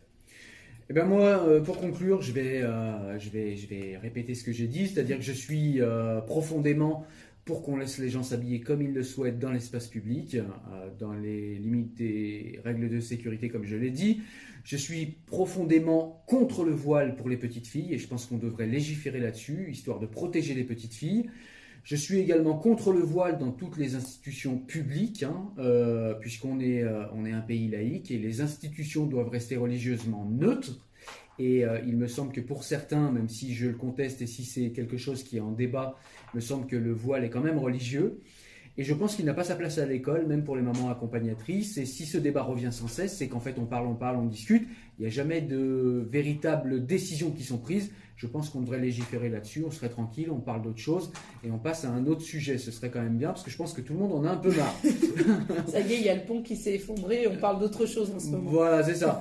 Eh 0.89 0.93
ben 0.93 1.05
moi, 1.05 1.61
pour 1.63 1.79
conclure, 1.79 2.21
je 2.21 2.33
vais, 2.33 2.59
je 3.17 3.29
vais, 3.29 3.55
je 3.55 3.67
vais 3.67 3.97
répéter 3.97 4.35
ce 4.35 4.43
que 4.43 4.51
j'ai 4.51 4.67
dit, 4.67 4.89
c'est-à-dire 4.89 5.17
que 5.17 5.23
je 5.23 5.31
suis 5.31 5.79
profondément 6.27 7.05
pour 7.45 7.61
qu'on 7.61 7.75
laisse 7.75 7.97
les 7.97 8.09
gens 8.09 8.23
s'habiller 8.23 8.61
comme 8.61 8.81
ils 8.81 8.93
le 8.93 9.03
souhaitent 9.03 9.39
dans 9.39 9.51
l'espace 9.51 9.87
public, 9.87 10.35
euh, 10.35 10.89
dans 10.97 11.13
les 11.13 11.55
limites 11.55 11.95
des 11.95 12.59
règles 12.63 12.89
de 12.89 12.99
sécurité, 12.99 13.49
comme 13.49 13.65
je 13.65 13.75
l'ai 13.75 13.91
dit. 13.91 14.21
Je 14.63 14.77
suis 14.77 15.17
profondément 15.25 16.23
contre 16.25 16.63
le 16.63 16.71
voile 16.71 17.15
pour 17.15 17.27
les 17.27 17.35
petites 17.35 17.67
filles 17.67 17.93
et 17.93 17.97
je 17.97 18.07
pense 18.07 18.27
qu'on 18.27 18.37
devrait 18.37 18.67
légiférer 18.67 19.19
là-dessus, 19.19 19.67
histoire 19.69 19.99
de 19.99 20.05
protéger 20.05 20.53
les 20.53 20.63
petites 20.63 20.93
filles. 20.93 21.29
Je 21.83 21.97
suis 21.97 22.19
également 22.19 22.57
contre 22.57 22.93
le 22.93 23.01
voile 23.01 23.37
dans 23.37 23.51
toutes 23.51 23.77
les 23.77 23.95
institutions 23.95 24.57
publiques, 24.57 25.23
hein, 25.23 25.51
euh, 25.59 26.13
puisqu'on 26.13 26.61
est, 26.61 26.81
euh, 26.81 27.25
est 27.25 27.31
un 27.31 27.41
pays 27.41 27.67
laïque 27.67 28.09
et 28.09 28.17
les 28.17 28.39
institutions 28.39 29.05
doivent 29.05 29.27
rester 29.27 29.57
religieusement 29.57 30.25
neutres. 30.31 30.79
Et 31.39 31.63
il 31.87 31.97
me 31.97 32.07
semble 32.07 32.31
que 32.31 32.41
pour 32.41 32.63
certains, 32.63 33.11
même 33.11 33.27
si 33.27 33.53
je 33.53 33.67
le 33.67 33.73
conteste 33.73 34.21
et 34.21 34.27
si 34.27 34.45
c'est 34.45 34.69
quelque 34.69 34.97
chose 34.97 35.23
qui 35.23 35.37
est 35.37 35.41
en 35.41 35.51
débat, 35.51 35.97
me 36.33 36.39
semble 36.39 36.67
que 36.67 36.75
le 36.75 36.93
voile 36.93 37.23
est 37.23 37.29
quand 37.29 37.41
même 37.41 37.57
religieux. 37.57 38.21
Et 38.77 38.83
je 38.83 38.93
pense 38.93 39.15
qu'il 39.15 39.25
n'a 39.25 39.35
pas 39.35 39.43
sa 39.43 39.55
place 39.55 39.77
à 39.77 39.85
l'école, 39.85 40.25
même 40.25 40.43
pour 40.43 40.55
les 40.55 40.63
mamans 40.63 40.89
accompagnatrices. 40.89 41.77
Et 41.77 41.85
si 41.85 42.05
ce 42.05 42.17
débat 42.17 42.41
revient 42.41 42.71
sans 42.71 42.87
cesse, 42.87 43.17
c'est 43.17 43.27
qu'en 43.27 43.39
fait 43.39 43.59
on 43.59 43.65
parle, 43.65 43.87
on 43.87 43.93
parle, 43.93 44.17
on 44.17 44.25
discute. 44.25 44.67
Il 44.97 45.01
n'y 45.01 45.07
a 45.07 45.11
jamais 45.11 45.41
de 45.41 46.07
véritables 46.09 46.85
décisions 46.85 47.31
qui 47.31 47.43
sont 47.43 47.57
prises. 47.57 47.91
Je 48.15 48.27
pense 48.27 48.49
qu'on 48.49 48.61
devrait 48.61 48.79
légiférer 48.79 49.29
là-dessus, 49.29 49.63
on 49.65 49.71
serait 49.71 49.89
tranquille, 49.89 50.29
on 50.31 50.39
parle 50.39 50.61
d'autre 50.61 50.79
chose 50.79 51.11
et 51.43 51.51
on 51.51 51.57
passe 51.57 51.83
à 51.83 51.89
un 51.89 52.05
autre 52.05 52.21
sujet. 52.21 52.57
Ce 52.57 52.71
serait 52.71 52.89
quand 52.89 53.01
même 53.01 53.17
bien 53.17 53.29
parce 53.29 53.43
que 53.43 53.49
je 53.49 53.57
pense 53.57 53.73
que 53.73 53.81
tout 53.81 53.93
le 53.93 53.99
monde 53.99 54.13
en 54.13 54.23
a 54.23 54.31
un 54.31 54.37
peu 54.37 54.55
marre. 54.55 54.75
ça 55.67 55.79
y 55.79 55.93
est, 55.93 55.97
il 55.97 56.03
y 56.03 56.09
a 56.09 56.15
le 56.15 56.21
pont 56.21 56.41
qui 56.41 56.55
s'est 56.55 56.75
effondré, 56.75 57.27
on 57.27 57.37
parle 57.37 57.59
d'autre 57.59 57.85
chose 57.85 58.11
en 58.15 58.19
ce 58.19 58.27
moment. 58.27 58.51
Voilà, 58.51 58.83
c'est 58.83 58.95
ça. 58.95 59.19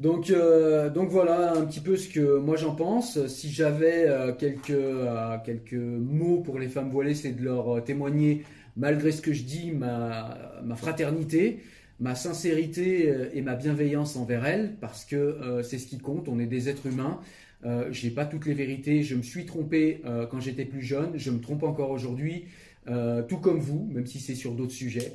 Donc, 0.00 0.30
euh, 0.30 0.90
donc 0.90 1.10
voilà 1.10 1.54
un 1.54 1.64
petit 1.64 1.80
peu 1.80 1.96
ce 1.96 2.08
que 2.08 2.38
moi 2.38 2.56
j'en 2.56 2.74
pense. 2.74 3.24
Si 3.26 3.50
j'avais 3.50 4.08
euh, 4.08 4.32
quelques, 4.32 4.70
euh, 4.70 5.36
quelques 5.44 5.74
mots 5.74 6.40
pour 6.40 6.58
les 6.58 6.68
femmes 6.68 6.90
voilées, 6.90 7.14
c'est 7.14 7.32
de 7.32 7.42
leur 7.42 7.84
témoigner, 7.84 8.44
malgré 8.76 9.12
ce 9.12 9.22
que 9.22 9.32
je 9.32 9.44
dis, 9.44 9.70
ma, 9.70 10.60
ma 10.64 10.76
fraternité 10.76 11.60
ma 12.00 12.16
sincérité 12.16 13.08
et 13.34 13.40
ma 13.40 13.54
bienveillance 13.54 14.16
envers 14.16 14.44
elles, 14.44 14.74
parce 14.80 15.04
que 15.04 15.62
c'est 15.62 15.78
ce 15.78 15.86
qui 15.86 15.98
compte, 15.98 16.28
on 16.28 16.40
est 16.40 16.46
des 16.46 16.68
êtres 16.68 16.86
humains, 16.86 17.20
euh, 17.64 17.88
je 17.90 18.06
n'ai 18.06 18.12
pas 18.12 18.26
toutes 18.26 18.46
les 18.46 18.54
vérités. 18.54 19.02
Je 19.02 19.14
me 19.14 19.22
suis 19.22 19.46
trompé 19.46 20.02
euh, 20.04 20.26
quand 20.26 20.40
j'étais 20.40 20.64
plus 20.64 20.82
jeune. 20.82 21.12
Je 21.16 21.30
me 21.30 21.40
trompe 21.40 21.62
encore 21.62 21.90
aujourd'hui, 21.90 22.46
euh, 22.88 23.22
tout 23.22 23.38
comme 23.38 23.58
vous, 23.58 23.88
même 23.90 24.06
si 24.06 24.20
c'est 24.20 24.34
sur 24.34 24.52
d'autres 24.52 24.72
sujets. 24.72 25.12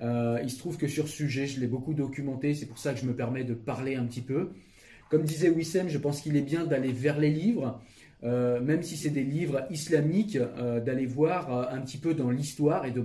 il 0.00 0.50
se 0.50 0.58
trouve 0.58 0.78
que 0.78 0.88
sur 0.88 1.08
ce 1.08 1.14
sujet, 1.14 1.46
je 1.46 1.60
l'ai 1.60 1.66
beaucoup 1.66 1.94
documenté. 1.94 2.54
C'est 2.54 2.66
pour 2.66 2.78
ça 2.78 2.94
que 2.94 3.00
je 3.00 3.06
me 3.06 3.14
permets 3.14 3.44
de 3.44 3.54
parler 3.54 3.96
un 3.96 4.04
petit 4.04 4.22
peu. 4.22 4.50
Comme 5.10 5.24
disait 5.24 5.50
Wissem, 5.50 5.88
je 5.88 5.98
pense 5.98 6.20
qu'il 6.20 6.36
est 6.36 6.42
bien 6.42 6.64
d'aller 6.64 6.92
vers 6.92 7.18
les 7.18 7.30
livres. 7.30 7.80
même 8.22 8.82
si 8.82 8.96
c'est 8.96 9.10
des 9.10 9.24
livres 9.24 9.66
islamiques, 9.70 10.38
d'aller 10.86 11.06
voir 11.06 11.70
un 11.70 11.80
petit 11.80 11.98
peu 11.98 12.14
dans 12.14 12.30
l'histoire 12.30 12.86
et 12.86 12.92
de, 12.92 13.04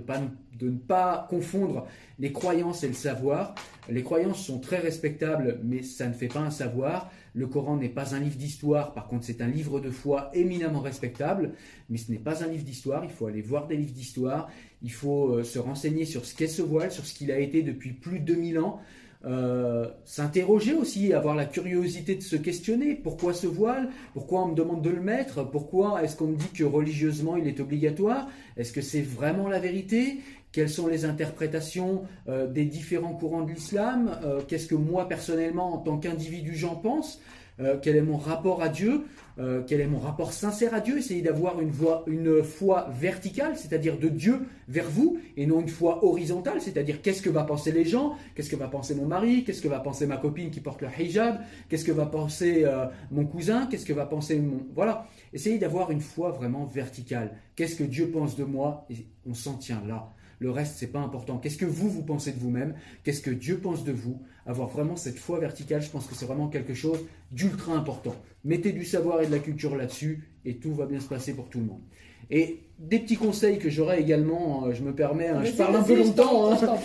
de, 0.58 0.70
ne 0.70 0.78
pas 0.78 1.26
confondre 1.28 1.86
les 2.18 2.32
croyances 2.32 2.82
et 2.84 2.88
le 2.88 2.94
savoir. 2.94 3.54
Les 3.90 4.02
croyances 4.02 4.44
sont 4.46 4.60
très 4.60 4.78
respectables, 4.78 5.58
mais 5.64 5.82
ça 5.82 6.06
ne 6.06 6.14
fait 6.14 6.28
pas 6.28 6.40
un 6.40 6.50
savoir. 6.50 7.10
Le 7.36 7.46
Coran 7.46 7.76
n'est 7.76 7.90
pas 7.90 8.14
un 8.14 8.18
livre 8.18 8.36
d'histoire, 8.36 8.94
par 8.94 9.08
contre 9.08 9.26
c'est 9.26 9.42
un 9.42 9.46
livre 9.46 9.78
de 9.78 9.90
foi 9.90 10.30
éminemment 10.32 10.80
respectable, 10.80 11.52
mais 11.90 11.98
ce 11.98 12.10
n'est 12.10 12.18
pas 12.18 12.42
un 12.42 12.48
livre 12.48 12.64
d'histoire, 12.64 13.04
il 13.04 13.10
faut 13.10 13.26
aller 13.26 13.42
voir 13.42 13.66
des 13.66 13.76
livres 13.76 13.92
d'histoire, 13.92 14.48
il 14.82 14.90
faut 14.90 15.34
euh, 15.34 15.44
se 15.44 15.58
renseigner 15.58 16.06
sur 16.06 16.24
ce 16.24 16.34
qu'est 16.34 16.46
ce 16.46 16.62
voile, 16.62 16.90
sur 16.90 17.04
ce 17.04 17.12
qu'il 17.12 17.30
a 17.30 17.38
été 17.38 17.62
depuis 17.62 17.92
plus 17.92 18.20
de 18.20 18.24
2000 18.24 18.58
ans, 18.58 18.80
euh, 19.26 19.88
s'interroger 20.04 20.74
aussi, 20.74 21.12
avoir 21.12 21.34
la 21.34 21.46
curiosité 21.46 22.14
de 22.14 22.22
se 22.22 22.36
questionner. 22.36 22.94
Pourquoi 22.94 23.34
ce 23.34 23.46
voile? 23.46 23.90
Pourquoi 24.14 24.44
on 24.44 24.48
me 24.48 24.54
demande 24.54 24.82
de 24.82 24.90
le 24.90 25.00
mettre? 25.00 25.42
Pourquoi 25.42 26.02
est-ce 26.04 26.16
qu'on 26.16 26.28
me 26.28 26.36
dit 26.36 26.50
que 26.54 26.64
religieusement 26.64 27.36
il 27.36 27.48
est 27.48 27.58
obligatoire? 27.58 28.28
Est-ce 28.56 28.72
que 28.72 28.80
c'est 28.80 29.02
vraiment 29.02 29.48
la 29.48 29.58
vérité? 29.58 30.20
Quelles 30.56 30.70
sont 30.70 30.86
les 30.86 31.04
interprétations 31.04 32.04
euh, 32.30 32.46
des 32.46 32.64
différents 32.64 33.12
courants 33.12 33.42
de 33.42 33.52
l'islam, 33.52 34.18
euh, 34.24 34.40
qu'est-ce 34.48 34.66
que 34.66 34.74
moi 34.74 35.06
personnellement 35.06 35.74
en 35.74 35.76
tant 35.76 35.98
qu'individu 35.98 36.56
j'en 36.56 36.76
pense, 36.76 37.20
euh, 37.60 37.76
quel 37.82 37.94
est 37.94 38.00
mon 38.00 38.16
rapport 38.16 38.62
à 38.62 38.70
Dieu, 38.70 39.04
quel 39.66 39.82
est 39.82 39.86
mon 39.86 39.98
rapport 39.98 40.32
sincère 40.32 40.72
à 40.72 40.80
Dieu, 40.80 40.96
essayer 40.96 41.20
d'avoir 41.20 41.60
une, 41.60 42.42
foi 42.42 42.88
verticale, 42.98 43.54
c'est-à-dire 43.54 43.98
de 43.98 44.08
Dieu 44.08 44.46
vers 44.66 44.88
vous, 44.88 45.18
et 45.36 45.44
non 45.44 45.60
une 45.60 45.68
foi 45.68 46.02
horizontale, 46.02 46.62
c'est-à-dire 46.62 47.02
qu'est-ce 47.02 47.20
que 47.20 47.28
va 47.28 47.44
penser 47.44 47.70
les 47.70 47.84
gens, 47.84 48.14
qu'est-ce 48.34 48.48
que 48.48 48.56
va 48.56 48.68
penser 48.68 48.94
mon 48.94 49.04
mari, 49.04 49.44
qu'est-ce 49.44 49.60
que 49.60 49.68
va 49.68 49.80
penser 49.80 50.06
ma 50.06 50.16
copine 50.16 50.50
qui 50.50 50.60
porte 50.60 50.80
le 50.80 50.88
hijab, 50.98 51.40
qu'est-ce 51.68 51.84
que 51.84 51.92
va 51.92 52.06
penser 52.06 52.64
mon 53.10 53.26
cousin, 53.26 53.66
qu'est-ce 53.66 53.84
que 53.84 53.92
va 53.92 54.06
penser 54.06 54.40
mon... 54.40 54.66
Voilà, 54.74 55.06
essayez 55.34 55.58
d'avoir 55.58 55.90
une 55.90 56.00
foi 56.00 56.30
vraiment 56.30 56.64
verticale. 56.64 57.32
Qu'est-ce 57.56 57.76
que 57.76 57.84
Dieu 57.84 58.10
pense 58.10 58.36
de 58.36 58.44
moi 58.44 58.86
Et 58.88 59.04
on 59.28 59.34
s'en 59.34 59.58
tient 59.58 59.82
là. 59.86 60.14
Le 60.38 60.50
reste, 60.50 60.76
c'est 60.76 60.88
pas 60.88 61.00
important. 61.00 61.38
Qu'est-ce 61.38 61.56
que 61.56 61.64
vous, 61.64 61.88
vous 61.88 62.02
pensez 62.02 62.32
de 62.32 62.38
vous-même? 62.38 62.74
Qu'est-ce 63.04 63.22
que 63.22 63.30
Dieu 63.30 63.58
pense 63.58 63.84
de 63.84 63.92
vous? 63.92 64.22
Avoir 64.44 64.68
vraiment 64.68 64.96
cette 64.96 65.18
foi 65.18 65.38
verticale, 65.38 65.82
je 65.82 65.90
pense 65.90 66.06
que 66.06 66.14
c'est 66.14 66.26
vraiment 66.26 66.48
quelque 66.48 66.74
chose 66.74 66.98
d'ultra 67.32 67.74
important. 67.74 68.14
Mettez 68.44 68.72
du 68.72 68.84
savoir 68.84 69.22
et 69.22 69.26
de 69.26 69.32
la 69.32 69.38
culture 69.38 69.74
là-dessus 69.76 70.28
et 70.44 70.56
tout 70.56 70.74
va 70.74 70.86
bien 70.86 71.00
se 71.00 71.08
passer 71.08 71.34
pour 71.34 71.48
tout 71.48 71.58
le 71.58 71.64
monde. 71.64 71.82
Et 72.30 72.60
des 72.78 72.98
petits 72.98 73.16
conseils 73.16 73.58
que 73.58 73.70
j'aurais 73.70 74.00
également, 74.00 74.66
euh, 74.66 74.74
je 74.74 74.82
me 74.82 74.94
permets, 74.94 75.28
hein, 75.28 75.44
je 75.44 75.52
parle 75.52 75.76
un 75.76 75.82
peu 75.82 75.96
longtemps, 75.96 76.52
hein, 76.52 76.56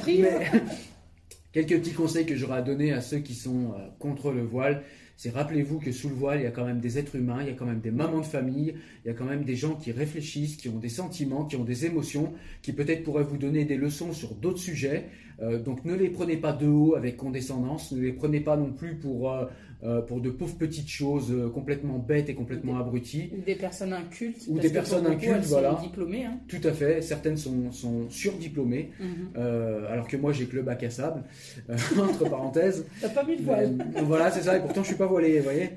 quelques 1.52 1.80
petits 1.80 1.94
conseils 1.94 2.26
que 2.26 2.36
j'aurais 2.36 2.60
à 2.60 2.62
donner 2.62 2.94
à 2.94 3.02
ceux 3.02 3.20
qui 3.20 3.34
sont 3.34 3.74
euh, 3.74 3.88
contre 4.00 4.32
le 4.32 4.44
voile 4.44 4.84
c'est 5.22 5.30
rappelez-vous 5.30 5.78
que 5.78 5.92
sous 5.92 6.10
le 6.10 6.16
voile, 6.16 6.40
il 6.40 6.44
y 6.46 6.48
a 6.48 6.52
quand 6.52 6.66
même 6.66 6.80
des 6.80 6.98
êtres 6.98 7.16
humains, 7.16 7.44
il 7.44 7.50
y 7.50 7.52
a 7.52 7.54
quand 7.54 7.68
même 7.68 7.80
des 7.80 7.92
mamans 7.92 8.22
de 8.22 8.26
famille, 8.26 8.74
il 9.06 9.08
y 9.08 9.12
a 9.12 9.14
quand 9.14 9.26
même 9.26 9.44
des 9.44 9.56
gens 9.56 9.76
qui 9.76 9.92
réfléchissent, 9.92 10.56
qui 10.56 10.68
ont 10.68 10.80
des 10.80 10.90
sentiments, 10.90 11.46
qui 11.46 11.58
ont 11.58 11.64
des 11.64 11.86
émotions, 11.86 12.34
qui 12.64 12.74
peut-être 12.74 13.04
pourraient 13.04 13.24
vous 13.24 13.38
donner 13.38 13.64
des 13.64 13.78
leçons 13.78 14.14
sur 14.14 14.34
d'autres 14.34 14.58
sujets. 14.58 15.10
Euh, 15.42 15.60
donc 15.60 15.86
ne 15.86 15.96
les 15.96 16.10
prenez 16.10 16.38
pas 16.38 16.54
de 16.54 16.68
haut 16.68 16.96
avec 16.96 17.18
condescendance, 17.18 17.92
ne 17.92 18.02
les 18.02 18.14
prenez 18.14 18.40
pas 18.40 18.58
non 18.58 18.72
plus 18.72 18.96
pour, 18.96 19.32
euh, 19.32 19.46
euh, 19.84 20.02
pour 20.02 20.22
de 20.22 20.30
pauvres 20.30 20.58
petites 20.58 20.90
choses 20.90 21.34
complètement 21.54 21.98
bêtes 21.98 22.30
et 22.30 22.36
complètement 22.36 22.78
abruties. 22.78 23.32
Ou 23.36 23.42
des 23.42 23.56
personnes 23.56 23.94
incultes. 23.94 24.44
Ou 24.48 24.60
des 24.60 24.70
personnes 24.70 25.08
incultes, 25.08 25.46
voilà. 25.46 25.72
Sont 25.72 25.84
diplômées. 25.84 26.26
Hein. 26.26 26.40
Tout 26.48 26.62
à 26.64 26.72
fait, 26.72 27.02
certaines 27.02 27.38
sont, 27.38 27.72
sont 27.72 28.10
surdiplômées, 28.10 28.92
mhm. 29.00 29.42
alors 29.90 30.08
que 30.08 30.18
moi 30.18 30.32
j'ai 30.32 30.46
que 30.46 30.56
le 30.56 30.62
bac 30.62 30.84
à 30.84 30.90
sable, 30.90 31.24
entre 31.70 32.30
parenthèses. 32.30 32.86
T'as 33.02 33.10
pas 33.10 33.24
mis 33.24 33.38
de 33.38 33.44
voile. 33.44 33.74
voilà, 34.04 34.30
c'est 34.30 34.42
ça, 34.42 34.58
et 34.58 34.60
pourtant 34.60 34.84
je 34.84 34.88
suis 34.88 34.98
pas 34.98 35.08
voilé, 35.08 35.40
vous 35.40 35.44
voyez. 35.44 35.72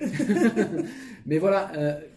Mais 1.26 1.38
voilà, 1.38 1.72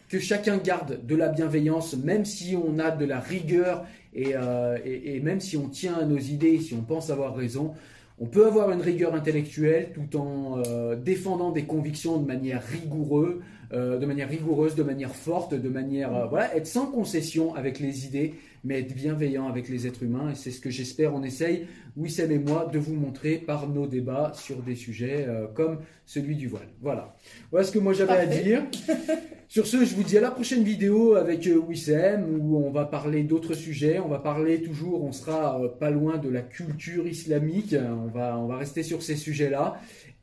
que 0.10 0.20
chacun 0.20 0.58
garde 0.58 1.06
de 1.06 1.16
la 1.16 1.30
bienveillance, 1.30 1.96
même 1.96 2.26
si 2.26 2.56
on 2.56 2.80
a 2.80 2.92
de 2.92 3.06
la 3.06 3.20
rigueur 3.20 3.86
euh, 4.26 4.78
et, 4.86 5.20
même 5.20 5.40
si 5.40 5.58
on 5.58 5.70
tient 5.70 5.96
à 5.96 6.06
nos 6.06 6.18
idées, 6.18 6.60
si 6.60 6.74
on 6.74 6.82
pense 6.82 7.10
avoir 7.10 7.36
raison, 7.36 7.74
on 8.20 8.26
peut 8.26 8.48
avoir 8.48 8.72
une 8.72 8.82
rigueur 8.82 9.14
intellectuelle 9.14 9.92
tout 9.94 10.18
en 10.18 10.62
euh, 10.66 10.96
défendant 10.96 11.52
des 11.52 11.66
convictions 11.66 12.18
de 12.18 12.26
manière 12.26 12.64
rigoureuse, 12.64 13.42
euh, 13.74 13.98
de 13.98 14.06
manière 14.06 14.30
rigoureuse, 14.30 14.76
de 14.76 14.84
manière 14.84 15.16
forte, 15.16 15.54
de 15.54 15.70
manière 15.70 16.28
voilà, 16.30 16.56
être 16.56 16.68
sans 16.68 16.88
concession 16.88 17.56
avec 17.56 17.80
les 17.80 18.06
idées, 18.06 18.34
mais 18.64 18.80
être 18.80 18.94
bienveillant 18.94 19.48
avec 19.48 19.70
les 19.70 19.88
êtres 19.88 20.04
humains. 20.04 20.32
Et 20.32 20.36
c'est 20.36 20.52
ce 20.52 20.60
que 20.60 20.70
j'espère. 20.70 21.14
On 21.14 21.24
essaye, 21.24 21.68
Wissem 21.96 22.32
et 22.32 22.40
moi, 22.40 22.70
de 22.72 22.80
vous 22.80 22.94
montrer 22.94 23.38
par 23.38 23.68
nos 23.68 23.88
débats 23.88 24.32
sur 24.36 24.58
des 24.62 24.76
sujets 24.76 25.28
comme 25.54 25.80
celui 26.06 26.36
du 26.36 26.48
voile. 26.48 26.68
Voilà. 26.82 27.16
Voilà 27.52 27.66
ce 27.66 27.72
que 27.72 27.80
moi 27.80 27.94
j'avais 27.94 28.14
à 28.14 28.26
dire. 28.26 28.64
Sur 29.50 29.66
ce, 29.66 29.86
je 29.86 29.96
vous 29.96 30.04
dis 30.04 30.18
à 30.18 30.22
la 30.22 30.32
prochaine 30.32 30.64
vidéo 30.64 31.16
avec 31.16 31.48
euh, 31.48 31.56
Wissem 31.56 32.26
où 32.42 32.58
on 32.58 32.70
va 32.70 32.84
parler 32.84 33.24
d'autres 33.24 33.54
sujets. 33.54 33.98
On 33.98 34.10
va 34.10 34.20
parler 34.20 34.62
toujours, 34.62 35.06
on 35.06 35.14
sera 35.14 35.62
euh, 35.62 35.70
pas 35.70 35.90
loin 35.90 36.18
de 36.18 36.28
la 36.28 36.42
culture 36.42 37.08
islamique. 37.08 37.74
On 37.74 38.08
va, 38.08 38.38
on 38.38 38.48
va 38.48 38.58
rester 38.58 38.84
sur 38.84 39.02
ces 39.02 39.16
sujets-là. 39.16 39.80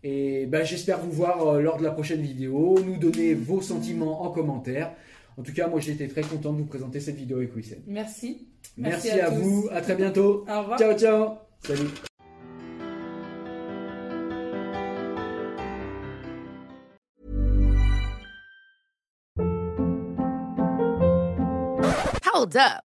Et 0.07 0.45
ben, 0.45 0.63
j'espère 0.65 1.01
vous 1.01 1.11
voir 1.11 1.47
euh, 1.49 1.63
lors 1.63 1.79
de 1.79 1.83
la 1.83 1.91
prochaine 1.91 2.21
vidéo. 2.21 2.79
Nous 2.85 2.99
donner 2.99 3.33
vos 3.33 3.63
sentiments 3.63 4.23
en 4.23 4.31
commentaire. 4.31 4.93
En 5.39 5.43
tout 5.43 5.53
cas, 5.55 5.67
moi 5.67 5.81
j'ai 5.81 5.93
été 5.93 6.07
très 6.09 6.21
content 6.21 6.53
de 6.53 6.59
vous 6.59 6.67
présenter 6.67 7.01
cette 7.01 7.17
vidéo 7.17 7.39
avec 7.39 7.57
Wissem. 7.57 7.79
Merci. 7.87 8.47
Merci, 8.77 9.11
à, 9.11 9.31
vous, 9.31 9.67
à 9.73 9.81
très 9.81 9.97
bientôt. 9.97 10.45
Au 10.47 10.61
revoir. 10.61 10.79
Ciao, 10.79 10.99
ciao. 10.99 11.31
Salut. 11.67 11.89
Hold 22.27 22.57
up. 22.57 22.94